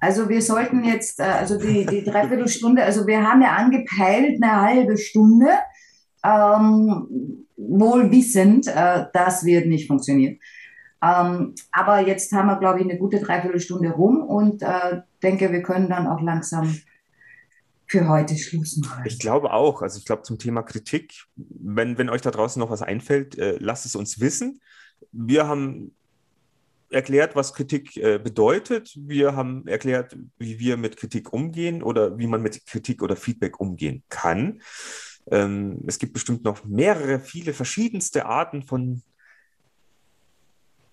Also 0.00 0.28
wir 0.28 0.42
sollten 0.42 0.84
jetzt, 0.84 1.20
äh, 1.20 1.24
also 1.24 1.58
die, 1.58 1.86
die 1.86 2.04
Dreiviertelstunde, 2.04 2.82
also 2.82 3.06
wir 3.06 3.22
haben 3.22 3.42
ja 3.42 3.54
angepeilt 3.54 4.42
eine 4.42 4.60
halbe 4.60 4.96
Stunde, 4.96 5.48
ähm, 6.24 7.46
wohl 7.56 8.10
wissend, 8.10 8.66
äh, 8.66 9.06
das 9.12 9.44
wird 9.44 9.66
nicht 9.66 9.86
funktionieren. 9.86 10.38
Ähm, 11.02 11.54
aber 11.72 12.00
jetzt 12.00 12.32
haben 12.32 12.48
wir, 12.48 12.58
glaube 12.58 12.80
ich, 12.80 12.84
eine 12.84 12.98
gute 12.98 13.20
Dreiviertelstunde 13.20 13.90
rum 13.90 14.22
und 14.22 14.62
äh, 14.62 15.00
denke, 15.22 15.50
wir 15.50 15.62
können 15.62 15.88
dann 15.88 16.06
auch 16.06 16.20
langsam 16.20 16.74
für 17.86 18.08
heute 18.08 18.36
Schluss 18.36 18.76
machen. 18.76 19.02
Ich 19.06 19.18
glaube 19.18 19.52
auch. 19.52 19.82
Also 19.82 19.98
ich 19.98 20.04
glaube 20.04 20.22
zum 20.22 20.38
Thema 20.38 20.62
Kritik, 20.62 21.24
wenn, 21.36 21.98
wenn 21.98 22.10
euch 22.10 22.20
da 22.20 22.30
draußen 22.30 22.60
noch 22.60 22.70
was 22.70 22.82
einfällt, 22.82 23.38
äh, 23.38 23.56
lasst 23.58 23.86
es 23.86 23.96
uns 23.96 24.20
wissen. 24.20 24.60
Wir 25.10 25.48
haben 25.48 25.92
erklärt, 26.90 27.36
was 27.36 27.54
Kritik 27.54 27.96
äh, 27.96 28.18
bedeutet. 28.18 28.92
Wir 28.96 29.34
haben 29.36 29.66
erklärt, 29.66 30.16
wie 30.38 30.58
wir 30.58 30.76
mit 30.76 30.96
Kritik 30.96 31.32
umgehen 31.32 31.82
oder 31.82 32.18
wie 32.18 32.26
man 32.26 32.42
mit 32.42 32.66
Kritik 32.66 33.02
oder 33.02 33.16
Feedback 33.16 33.60
umgehen 33.60 34.02
kann. 34.08 34.60
Ähm, 35.30 35.82
es 35.86 35.98
gibt 35.98 36.12
bestimmt 36.12 36.44
noch 36.44 36.64
mehrere, 36.64 37.20
viele 37.20 37.54
verschiedenste 37.54 38.26
Arten 38.26 38.62
von 38.62 39.02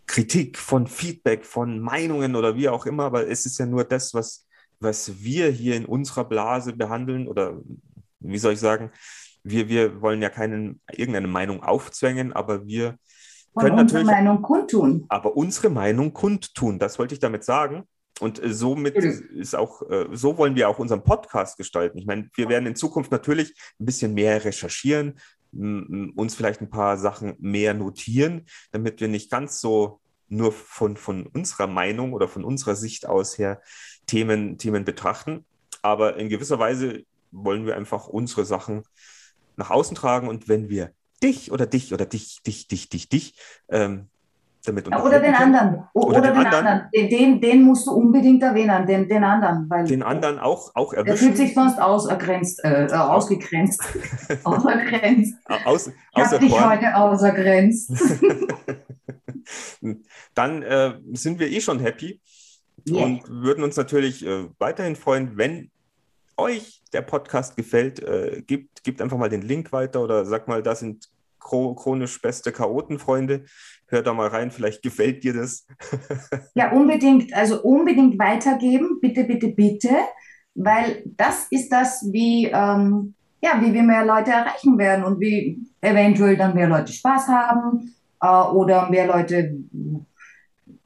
Kritik, 0.06 0.58
von 0.58 0.88
Feedback, 0.88 1.45
von 1.45 1.80
Meinungen 1.80 2.36
oder 2.36 2.56
wie 2.56 2.70
auch 2.70 2.86
immer, 2.86 3.04
aber 3.06 3.28
es 3.28 3.45
ist 3.45 3.58
ja 3.60 3.66
nur 3.66 3.84
das, 3.84 4.14
was, 4.14 4.48
was 4.80 5.22
wir 5.22 5.50
hier 5.50 5.76
in 5.76 5.86
unserer 5.86 6.24
Blase 6.24 6.74
behandeln 6.74 7.28
oder 7.28 7.60
wie 8.20 8.38
soll 8.38 8.54
ich 8.54 8.60
sagen, 8.60 8.91
wir, 9.43 9.70
wir 9.70 10.02
wollen 10.02 10.22
ja 10.22 10.30
keinen, 10.30 10.82
irgendeine 10.91 11.28
Meinung 11.28 11.64
aufzwängen, 11.64 12.34
aber 12.34 12.66
wir 12.66 12.98
können 13.56 13.80
unsere 13.80 14.04
Meinung 14.04 14.41
kundtun. 14.41 15.06
Aber 15.10 15.36
unsere 15.36 15.70
Meinung 15.70 16.14
kundtun, 16.14 16.80
das 16.80 17.00
wollte 17.00 17.14
ich 17.14 17.20
damit 17.20 17.43
sagen. 17.43 17.84
Und 18.20 18.43
äh, 18.43 18.54
somit 18.54 18.95
ist 18.95 19.56
auch, 19.56 19.82
äh, 19.89 20.08
so 20.12 20.38
wollen 20.38 20.56
wir 20.56 20.70
auch 20.70 20.80
unseren 20.80 21.04
Podcast 21.04 21.58
gestalten. 21.58 21.98
Ich 21.98 22.06
meine, 22.06 22.30
wir 22.36 22.50
werden 22.50 22.66
in 22.66 22.76
Zukunft 22.76 23.12
natürlich 23.12 23.54
ein 23.80 23.86
bisschen 23.86 24.14
mehr 24.14 24.43
recherchieren, 24.43 25.20
uns 25.54 26.36
vielleicht 26.36 26.62
ein 26.62 26.70
paar 26.70 26.98
Sachen 26.98 27.36
mehr 27.39 27.74
notieren, 27.74 28.45
damit 28.72 29.00
wir 29.00 29.08
nicht 29.08 29.32
ganz 29.32 29.62
so 29.62 30.02
nur 30.28 30.52
von, 30.52 30.98
von 30.98 31.26
unserer 31.26 31.68
Meinung 31.68 32.14
oder 32.14 32.28
von 32.28 32.43
unserer 32.43 32.76
Sicht 32.76 33.08
aus 33.08 33.38
her 33.38 33.62
Themen, 34.08 34.58
Themen 34.58 34.84
betrachten. 34.84 35.45
Aber 35.82 36.18
in 36.18 36.30
gewisser 36.30 36.60
Weise 36.60 37.04
wollen 37.32 37.66
wir 37.66 37.78
einfach 37.78 38.08
unsere 38.08 38.45
Sachen 38.45 38.84
nach 39.56 39.70
außen 39.70 39.95
tragen. 39.95 40.28
Und 40.28 40.48
wenn 40.50 40.70
wir 40.70 40.91
dich 41.24 41.51
oder 41.51 41.65
dich 41.65 41.93
oder 41.93 42.05
dich, 42.05 42.41
dich, 42.43 42.68
dich, 42.68 42.89
dich, 42.89 43.09
dich 43.09 43.34
ähm, 43.70 44.07
damit 44.68 44.88
ja, 44.88 45.03
Oder 45.03 45.20
den 45.20 45.34
anderen. 45.34 45.84
O 45.93 46.01
oder, 46.01 46.20
oder, 46.20 46.32
den, 46.32 46.45
anderen. 46.45 46.68
anderen. 46.68 47.09
Den, 47.09 47.41
den 47.41 47.61
musst 47.63 47.88
du 47.88 47.91
unbedingt 47.91 48.43
erwähnen, 48.43 48.86
den, 48.86 49.07
den 49.07 49.24
anderen. 49.24 49.70
Weil 49.70 49.86
den 49.86 50.03
anderen 50.03 50.39
auch, 50.39 50.72
auch 50.76 50.93
erwischen. 50.93 51.05
Der 51.05 51.18
fühlt 51.18 51.38
sich 51.38 51.53
sonst 51.53 51.80
ausgegrenzt, 51.80 52.63
äh, 52.63 52.88
äh 52.88 52.93
ausgegrenzt. 52.93 53.82
außergrenzt. 54.43 55.36
Aus, 55.65 55.88
ich 55.88 56.24
habe 56.24 56.39
dich 56.39 56.59
heute 56.59 56.95
außergrenzt. 56.95 57.91
Dann 60.34 60.63
äh, 60.63 60.95
sind 61.13 61.39
wir 61.39 61.49
eh 61.49 61.61
schon 61.61 61.80
happy 61.80 62.20
yeah. 62.88 63.03
und 63.03 63.28
würden 63.30 63.63
uns 63.63 63.78
natürlich 63.78 64.26
äh, 64.26 64.47
weiterhin 64.59 64.95
freuen, 64.95 65.38
wenn 65.38 65.72
euch 66.38 66.84
der 66.94 67.02
Podcast 67.02 67.56
gefällt, 67.56 68.02
äh, 68.02 68.44
gebt, 68.46 68.84
gebt 68.84 69.02
einfach 69.02 69.18
mal 69.18 69.30
den 69.30 69.42
Link 69.42 69.72
weiter 69.72 70.02
oder 70.02 70.26
sagt 70.26 70.48
mal, 70.48 70.64
das 70.64 70.80
sind 70.80 71.10
chronisch 71.40 72.22
beste 72.22 72.52
Chaotenfreunde. 72.52 73.46
Hör 73.88 74.02
da 74.02 74.14
mal 74.14 74.28
rein, 74.28 74.52
vielleicht 74.52 74.82
gefällt 74.82 75.24
dir 75.24 75.34
das. 75.34 75.66
ja, 76.56 76.72
unbedingt, 76.72 77.34
also 77.34 77.62
unbedingt 77.64 78.20
weitergeben, 78.20 79.00
bitte, 79.02 79.24
bitte, 79.24 79.50
bitte, 79.50 79.90
weil 80.56 81.04
das 81.06 81.48
ist 81.50 81.70
das, 81.70 82.06
wie, 82.12 82.48
ähm, 82.48 83.14
ja, 83.42 83.62
wie 83.62 83.74
wir 83.74 83.84
mehr 83.84 84.06
Leute 84.06 84.32
erreichen 84.32 84.78
werden 84.78 85.06
und 85.06 85.20
wie 85.20 85.60
eventuell 85.82 86.36
dann 86.36 86.56
mehr 86.56 86.68
Leute 86.68 86.92
Spaß 86.92 87.28
haben 87.28 87.94
äh, 88.22 88.28
oder 88.28 88.90
mehr 88.90 89.08
Leute 89.08 89.58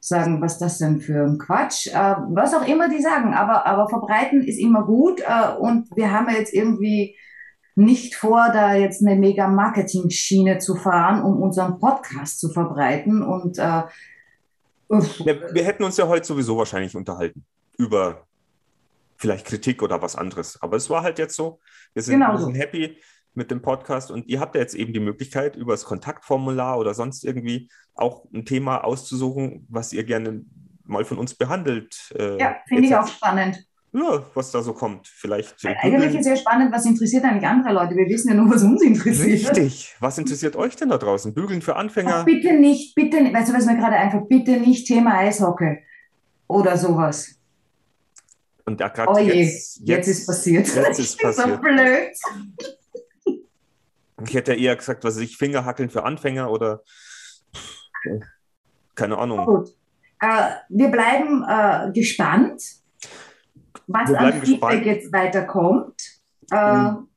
sagen, 0.04 0.42
was 0.42 0.58
das 0.58 0.78
denn 0.78 1.00
für 1.00 1.22
ein 1.22 1.38
Quatsch, 1.38 1.86
äh, 1.86 2.16
was 2.30 2.54
auch 2.54 2.66
immer 2.66 2.88
die 2.88 3.00
sagen, 3.00 3.34
aber, 3.34 3.66
aber 3.66 3.88
verbreiten 3.88 4.42
ist 4.42 4.58
immer 4.58 4.84
gut 4.84 5.20
äh, 5.20 5.54
und 5.56 5.94
wir 5.94 6.10
haben 6.10 6.28
jetzt 6.28 6.52
irgendwie 6.52 7.16
nicht 7.76 8.16
vor, 8.16 8.50
da 8.52 8.74
jetzt 8.74 9.00
eine 9.00 9.14
mega 9.16 9.46
Marketing-Schiene 9.46 10.58
zu 10.58 10.74
fahren, 10.74 11.22
um 11.22 11.40
unseren 11.40 11.78
Podcast 11.78 12.40
zu 12.40 12.50
verbreiten. 12.50 13.22
Und 13.22 13.58
äh, 13.58 13.84
wir 14.88 15.64
hätten 15.64 15.84
uns 15.84 15.96
ja 15.96 16.06
heute 16.06 16.26
sowieso 16.26 16.58
wahrscheinlich 16.58 16.94
unterhalten 16.94 17.46
über 17.78 18.26
vielleicht 19.16 19.46
Kritik 19.46 19.82
oder 19.82 20.02
was 20.02 20.16
anderes. 20.16 20.60
Aber 20.60 20.76
es 20.76 20.90
war 20.90 21.02
halt 21.02 21.18
jetzt 21.18 21.36
so. 21.36 21.60
Wir 21.94 22.02
sind, 22.02 22.20
genau 22.20 22.32
wir 22.32 22.40
sind 22.40 22.56
happy 22.56 22.98
mit 23.34 23.50
dem 23.50 23.62
Podcast 23.62 24.10
und 24.10 24.28
ihr 24.28 24.40
habt 24.40 24.54
ja 24.54 24.60
jetzt 24.60 24.74
eben 24.74 24.92
die 24.92 25.00
Möglichkeit, 25.00 25.56
über 25.56 25.72
das 25.72 25.84
Kontaktformular 25.84 26.78
oder 26.78 26.94
sonst 26.94 27.24
irgendwie 27.24 27.70
auch 27.94 28.24
ein 28.32 28.44
Thema 28.44 28.84
auszusuchen, 28.84 29.66
was 29.68 29.92
ihr 29.92 30.04
gerne 30.04 30.44
mal 30.84 31.04
von 31.04 31.18
uns 31.18 31.34
behandelt. 31.34 32.12
Äh, 32.18 32.38
ja, 32.38 32.56
finde 32.68 32.84
ich 32.84 32.94
auch 32.94 33.06
spannend 33.06 33.64
ja, 33.92 34.24
was 34.34 34.50
da 34.50 34.62
so 34.62 34.72
kommt. 34.72 35.06
Vielleicht. 35.06 35.64
Eigentlich 35.64 36.14
ist 36.14 36.24
sehr 36.24 36.36
spannend, 36.36 36.72
was 36.72 36.86
interessiert 36.86 37.24
eigentlich 37.24 37.46
andere 37.46 37.74
Leute? 37.74 37.94
Wir 37.94 38.06
wissen 38.06 38.28
ja 38.28 38.34
nur, 38.34 38.50
was 38.50 38.62
uns 38.62 38.82
interessiert. 38.82 39.50
Richtig. 39.50 39.94
Was 40.00 40.16
interessiert 40.16 40.56
euch 40.56 40.76
denn 40.76 40.88
da 40.88 40.98
draußen? 40.98 41.34
Bügeln 41.34 41.60
für 41.60 41.76
Anfänger? 41.76 42.20
Ach, 42.20 42.24
bitte 42.24 42.54
nicht, 42.54 42.94
bitte, 42.94 43.18
weißt 43.18 43.50
du, 43.50 43.54
was 43.54 43.66
mir 43.66 43.76
gerade 43.76 43.96
einfach, 43.96 44.22
bitte 44.28 44.52
nicht 44.52 44.86
Thema 44.86 45.18
Eishockey 45.18 45.78
oder 46.48 46.76
sowas. 46.78 47.38
Und 48.64 48.80
da 48.80 48.88
gerade 48.88 49.12
oh 49.12 49.18
jetzt, 49.18 49.80
jetzt, 49.80 49.88
jetzt, 49.88 50.08
ist 50.08 50.26
passiert. 50.26 50.74
Jetzt 50.74 50.98
ist 50.98 51.18
passiert. 51.22 51.48
so 51.48 51.60
blöd. 51.60 52.12
Ich 54.26 54.34
hätte 54.34 54.54
eher 54.54 54.76
gesagt, 54.76 55.04
was 55.04 55.18
ich 55.18 55.36
Fingerhackeln 55.36 55.90
für 55.90 56.04
Anfänger 56.04 56.50
oder 56.50 56.82
keine 58.94 59.18
Ahnung. 59.18 59.44
Gut. 59.44 59.68
Äh, 60.20 60.50
wir 60.68 60.88
bleiben 60.88 61.44
äh, 61.48 61.92
gespannt 61.92 62.62
was 63.86 64.12
an 64.14 64.32
Feedback 64.32 64.50
gespannt. 64.50 64.86
jetzt 64.86 65.12
weiterkommt, 65.12 66.02
äh, 66.50 66.74
mhm. 66.74 67.08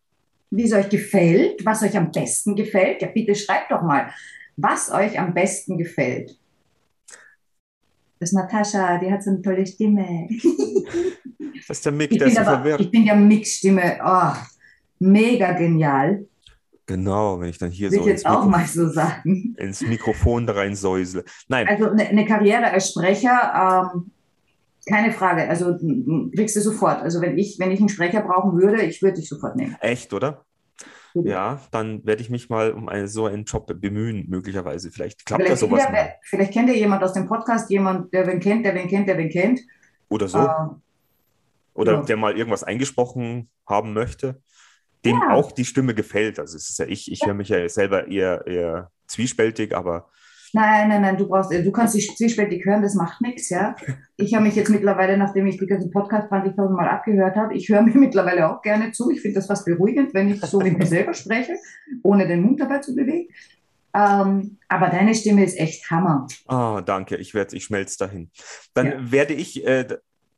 wie 0.51 0.63
es 0.63 0.73
euch 0.73 0.89
gefällt, 0.89 1.65
was 1.65 1.83
euch 1.83 1.97
am 1.97 2.11
besten 2.11 2.55
gefällt. 2.55 3.01
Ja, 3.01 3.07
bitte 3.07 3.35
schreibt 3.35 3.71
doch 3.71 3.81
mal, 3.81 4.11
was 4.57 4.91
euch 4.91 5.19
am 5.19 5.33
besten 5.33 5.77
gefällt. 5.77 6.37
Das 8.19 8.29
ist 8.31 8.33
Natascha, 8.33 8.97
die 8.97 9.11
hat 9.11 9.23
so 9.23 9.31
eine 9.31 9.41
tolle 9.41 9.65
Stimme. 9.65 10.27
Das 11.67 11.77
ist 11.77 11.85
der 11.85 11.91
Mick, 11.93 12.11
der 12.11 12.27
ist 12.27 12.37
so 12.37 12.43
verwirrt. 12.43 12.81
Ich 12.81 12.91
bin 12.91 13.05
ja 13.05 13.15
Mick-Stimme. 13.15 13.99
Oh, 14.03 14.33
mega 14.99 15.51
genial. 15.53 16.25
Genau, 16.87 17.39
wenn 17.39 17.49
ich 17.49 17.57
dann 17.57 17.71
hier 17.71 17.89
Will 17.91 17.99
so 17.99 18.03
ich 18.05 18.11
jetzt 18.11 18.25
auch 18.25 18.45
mal 18.45 18.65
so 18.67 18.87
sagen. 18.87 19.55
ins 19.57 19.81
Mikrofon 19.81 20.47
rein 20.47 20.75
säusle. 20.75 21.23
Nein. 21.47 21.67
Also 21.67 21.89
eine, 21.89 22.07
eine 22.07 22.25
Karriere 22.25 22.71
als 22.71 22.89
Sprecher 22.89 23.91
ähm, 23.95 24.11
keine 24.87 25.11
Frage. 25.11 25.49
Also 25.49 25.77
kriegst 26.35 26.55
du 26.55 26.61
sofort. 26.61 27.01
Also 27.01 27.21
wenn 27.21 27.37
ich, 27.37 27.57
wenn 27.59 27.71
ich 27.71 27.79
einen 27.79 27.89
Sprecher 27.89 28.21
brauchen 28.21 28.59
würde, 28.59 28.83
ich 28.83 29.01
würde 29.01 29.19
dich 29.19 29.27
sofort 29.27 29.55
nehmen. 29.55 29.75
Echt, 29.79 30.13
oder? 30.13 30.45
Ja, 31.15 31.61
dann 31.71 32.05
werde 32.05 32.21
ich 32.21 32.29
mich 32.29 32.49
mal 32.49 32.71
um 32.71 32.89
eine, 32.89 33.07
so 33.07 33.25
einen 33.25 33.45
Job 33.45 33.71
bemühen, 33.79 34.25
möglicherweise. 34.27 34.91
Vielleicht 34.91 35.25
klappt 35.25 35.43
vielleicht 35.43 35.61
ja 35.61 35.67
sowas. 35.67 35.87
Wieder, 35.87 36.09
vielleicht 36.23 36.51
kennt 36.51 36.69
ihr 36.69 36.77
jemand 36.77 37.03
aus 37.03 37.13
dem 37.13 37.25
Podcast, 37.25 37.69
jemand, 37.69 38.13
der 38.13 38.27
wen 38.27 38.41
kennt, 38.41 38.65
der 38.65 38.75
wen 38.75 38.89
kennt, 38.89 39.07
der 39.07 39.17
wen 39.17 39.29
kennt. 39.29 39.61
Oder 40.09 40.27
so. 40.27 40.39
Äh, 40.39 40.49
Oder 41.73 41.93
ja. 41.93 42.01
der 42.01 42.17
mal 42.17 42.37
irgendwas 42.37 42.65
eingesprochen 42.65 43.49
haben 43.65 43.93
möchte, 43.93 44.41
dem 45.05 45.17
ja. 45.17 45.33
auch 45.33 45.51
die 45.51 45.65
Stimme 45.65 45.93
gefällt. 45.93 46.39
Also 46.39 46.57
es 46.57 46.69
ist 46.69 46.79
ja 46.79 46.85
ich, 46.85 47.11
ich 47.11 47.21
ja. 47.21 47.27
höre 47.27 47.33
mich 47.35 47.49
ja 47.49 47.67
selber 47.69 48.07
eher, 48.07 48.45
eher 48.47 48.91
zwiespältig, 49.07 49.75
aber 49.75 50.09
Nein, 50.55 50.87
nein, 50.87 51.01
nein, 51.01 51.17
du 51.17 51.27
brauchst, 51.27 51.51
du 51.51 51.71
kannst 51.73 51.95
dich 51.95 52.15
zwiespältig 52.15 52.63
hören, 52.63 52.81
das 52.81 52.95
macht 52.95 53.19
nichts, 53.19 53.49
ja. 53.49 53.75
Ich 54.15 54.33
habe 54.33 54.45
mich 54.45 54.55
jetzt 54.55 54.69
mittlerweile, 54.69 55.17
nachdem 55.17 55.47
ich 55.47 55.57
die 55.57 55.65
ganzen 55.65 55.91
Podcast 55.91 56.31
20.000 56.31 56.69
Mal 56.69 56.87
abgehört 56.87 57.35
habe, 57.35 57.53
ich 57.53 57.67
höre 57.67 57.81
mir 57.81 57.93
mittlerweile 57.99 58.49
auch 58.49 58.61
gerne 58.61 58.93
zu. 58.93 59.11
Ich 59.11 59.19
finde 59.19 59.35
das 59.35 59.47
fast 59.47 59.65
beruhigend, 59.65 60.13
wenn 60.13 60.29
ich 60.29 60.39
so 60.39 60.61
mit 60.61 60.77
mir 60.77 60.85
selber 60.85 61.13
spreche, 61.13 61.57
ohne 62.03 62.25
den 62.25 62.41
Mund 62.41 62.61
dabei 62.61 62.79
zu 62.79 62.95
bewegen. 62.95 63.27
Ähm, 63.93 64.57
aber 64.69 64.87
deine 64.87 65.13
Stimme 65.13 65.43
ist 65.43 65.59
echt 65.59 65.91
Hammer. 65.91 66.25
Ah, 66.47 66.77
oh, 66.77 66.81
danke. 66.81 67.17
Ich 67.17 67.33
werde, 67.33 67.55
ich 67.57 67.65
schmelze 67.65 67.97
dahin. 67.97 68.29
Dann 68.73 68.85
ja. 68.85 69.11
werde 69.11 69.33
ich 69.33 69.65
äh, 69.67 69.85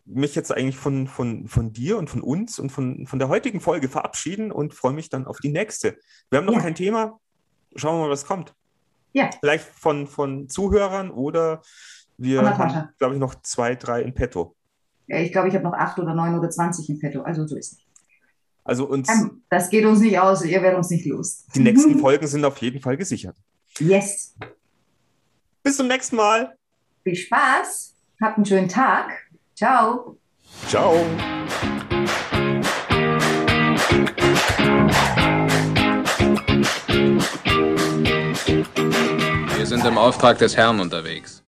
mich 0.08 0.36
jetzt 0.36 0.52
eigentlich 0.52 0.78
von, 0.78 1.08
von, 1.08 1.48
von 1.48 1.74
dir 1.74 1.98
und 1.98 2.10
von 2.10 2.22
uns 2.22 2.60
und 2.60 2.72
von, 2.72 3.06
von 3.08 3.20
der 3.20 3.28
heutigen 3.28 3.60
Folge 3.60 3.90
verabschieden 3.90 4.52
und 4.52 4.74
freue 4.74 4.94
mich 4.94 5.10
dann 5.10 5.26
auf 5.26 5.40
die 5.40 5.50
nächste. 5.50 5.98
Wir 6.30 6.40
haben 6.40 6.46
noch 6.46 6.54
ja. 6.54 6.62
kein 6.62 6.76
Thema. 6.76 7.20
Schauen 7.76 7.98
wir 7.98 8.06
mal, 8.06 8.10
was 8.10 8.26
kommt. 8.26 8.54
Ja. 9.14 9.30
Vielleicht 9.40 9.66
von, 9.66 10.08
von 10.08 10.50
Zuhörern 10.50 11.12
oder 11.12 11.62
wir 12.18 12.42
haben, 12.42 12.90
glaube 12.98 13.16
ich, 13.16 13.20
noch 13.20 13.36
zwei, 13.42 13.76
drei 13.76 14.02
in 14.02 14.14
petto. 14.14 14.56
Ja, 15.08 15.20
ich 15.20 15.32
glaube, 15.32 15.50
ich 15.50 15.54
habe 15.54 15.64
noch 15.64 15.74
acht 15.74 16.00
oder 16.00 16.14
neun 16.14 16.38
oder 16.38 16.50
zwanzig 16.50 16.90
in 16.90 17.00
petto. 17.00 17.22
Also 17.22 17.46
so 17.46 17.56
ist 17.56 17.74
es. 17.74 17.80
Also 18.64 18.86
uns. 18.86 19.10
Ähm, 19.10 19.44
das 19.50 19.70
geht 19.70 19.86
uns 19.86 20.00
nicht 20.00 20.20
aus, 20.20 20.44
ihr 20.44 20.62
werdet 20.62 20.78
uns 20.78 20.90
nicht 20.90 21.06
los. 21.06 21.46
Die 21.56 21.60
nächsten 21.60 22.00
Folgen 22.02 22.28
sind 22.28 22.44
auf 22.44 22.58
jeden 22.58 22.82
Fall 22.82 22.98
gesichert. 22.98 23.38
Yes. 23.80 24.36
Bis 25.64 25.78
zum 25.78 25.88
nächsten 25.88 26.16
Mal. 26.18 26.58
Viel 27.04 27.16
Spaß. 27.16 27.96
Habt 28.22 28.38
einen 28.38 28.46
schönen 28.46 28.68
Tag. 28.68 29.27
Ciao. 29.58 30.16
Ciao. 30.68 30.94
sind 39.66 39.84
im 39.84 39.98
Auftrag 39.98 40.38
des 40.38 40.56
Herrn 40.56 40.80
unterwegs. 40.80 41.44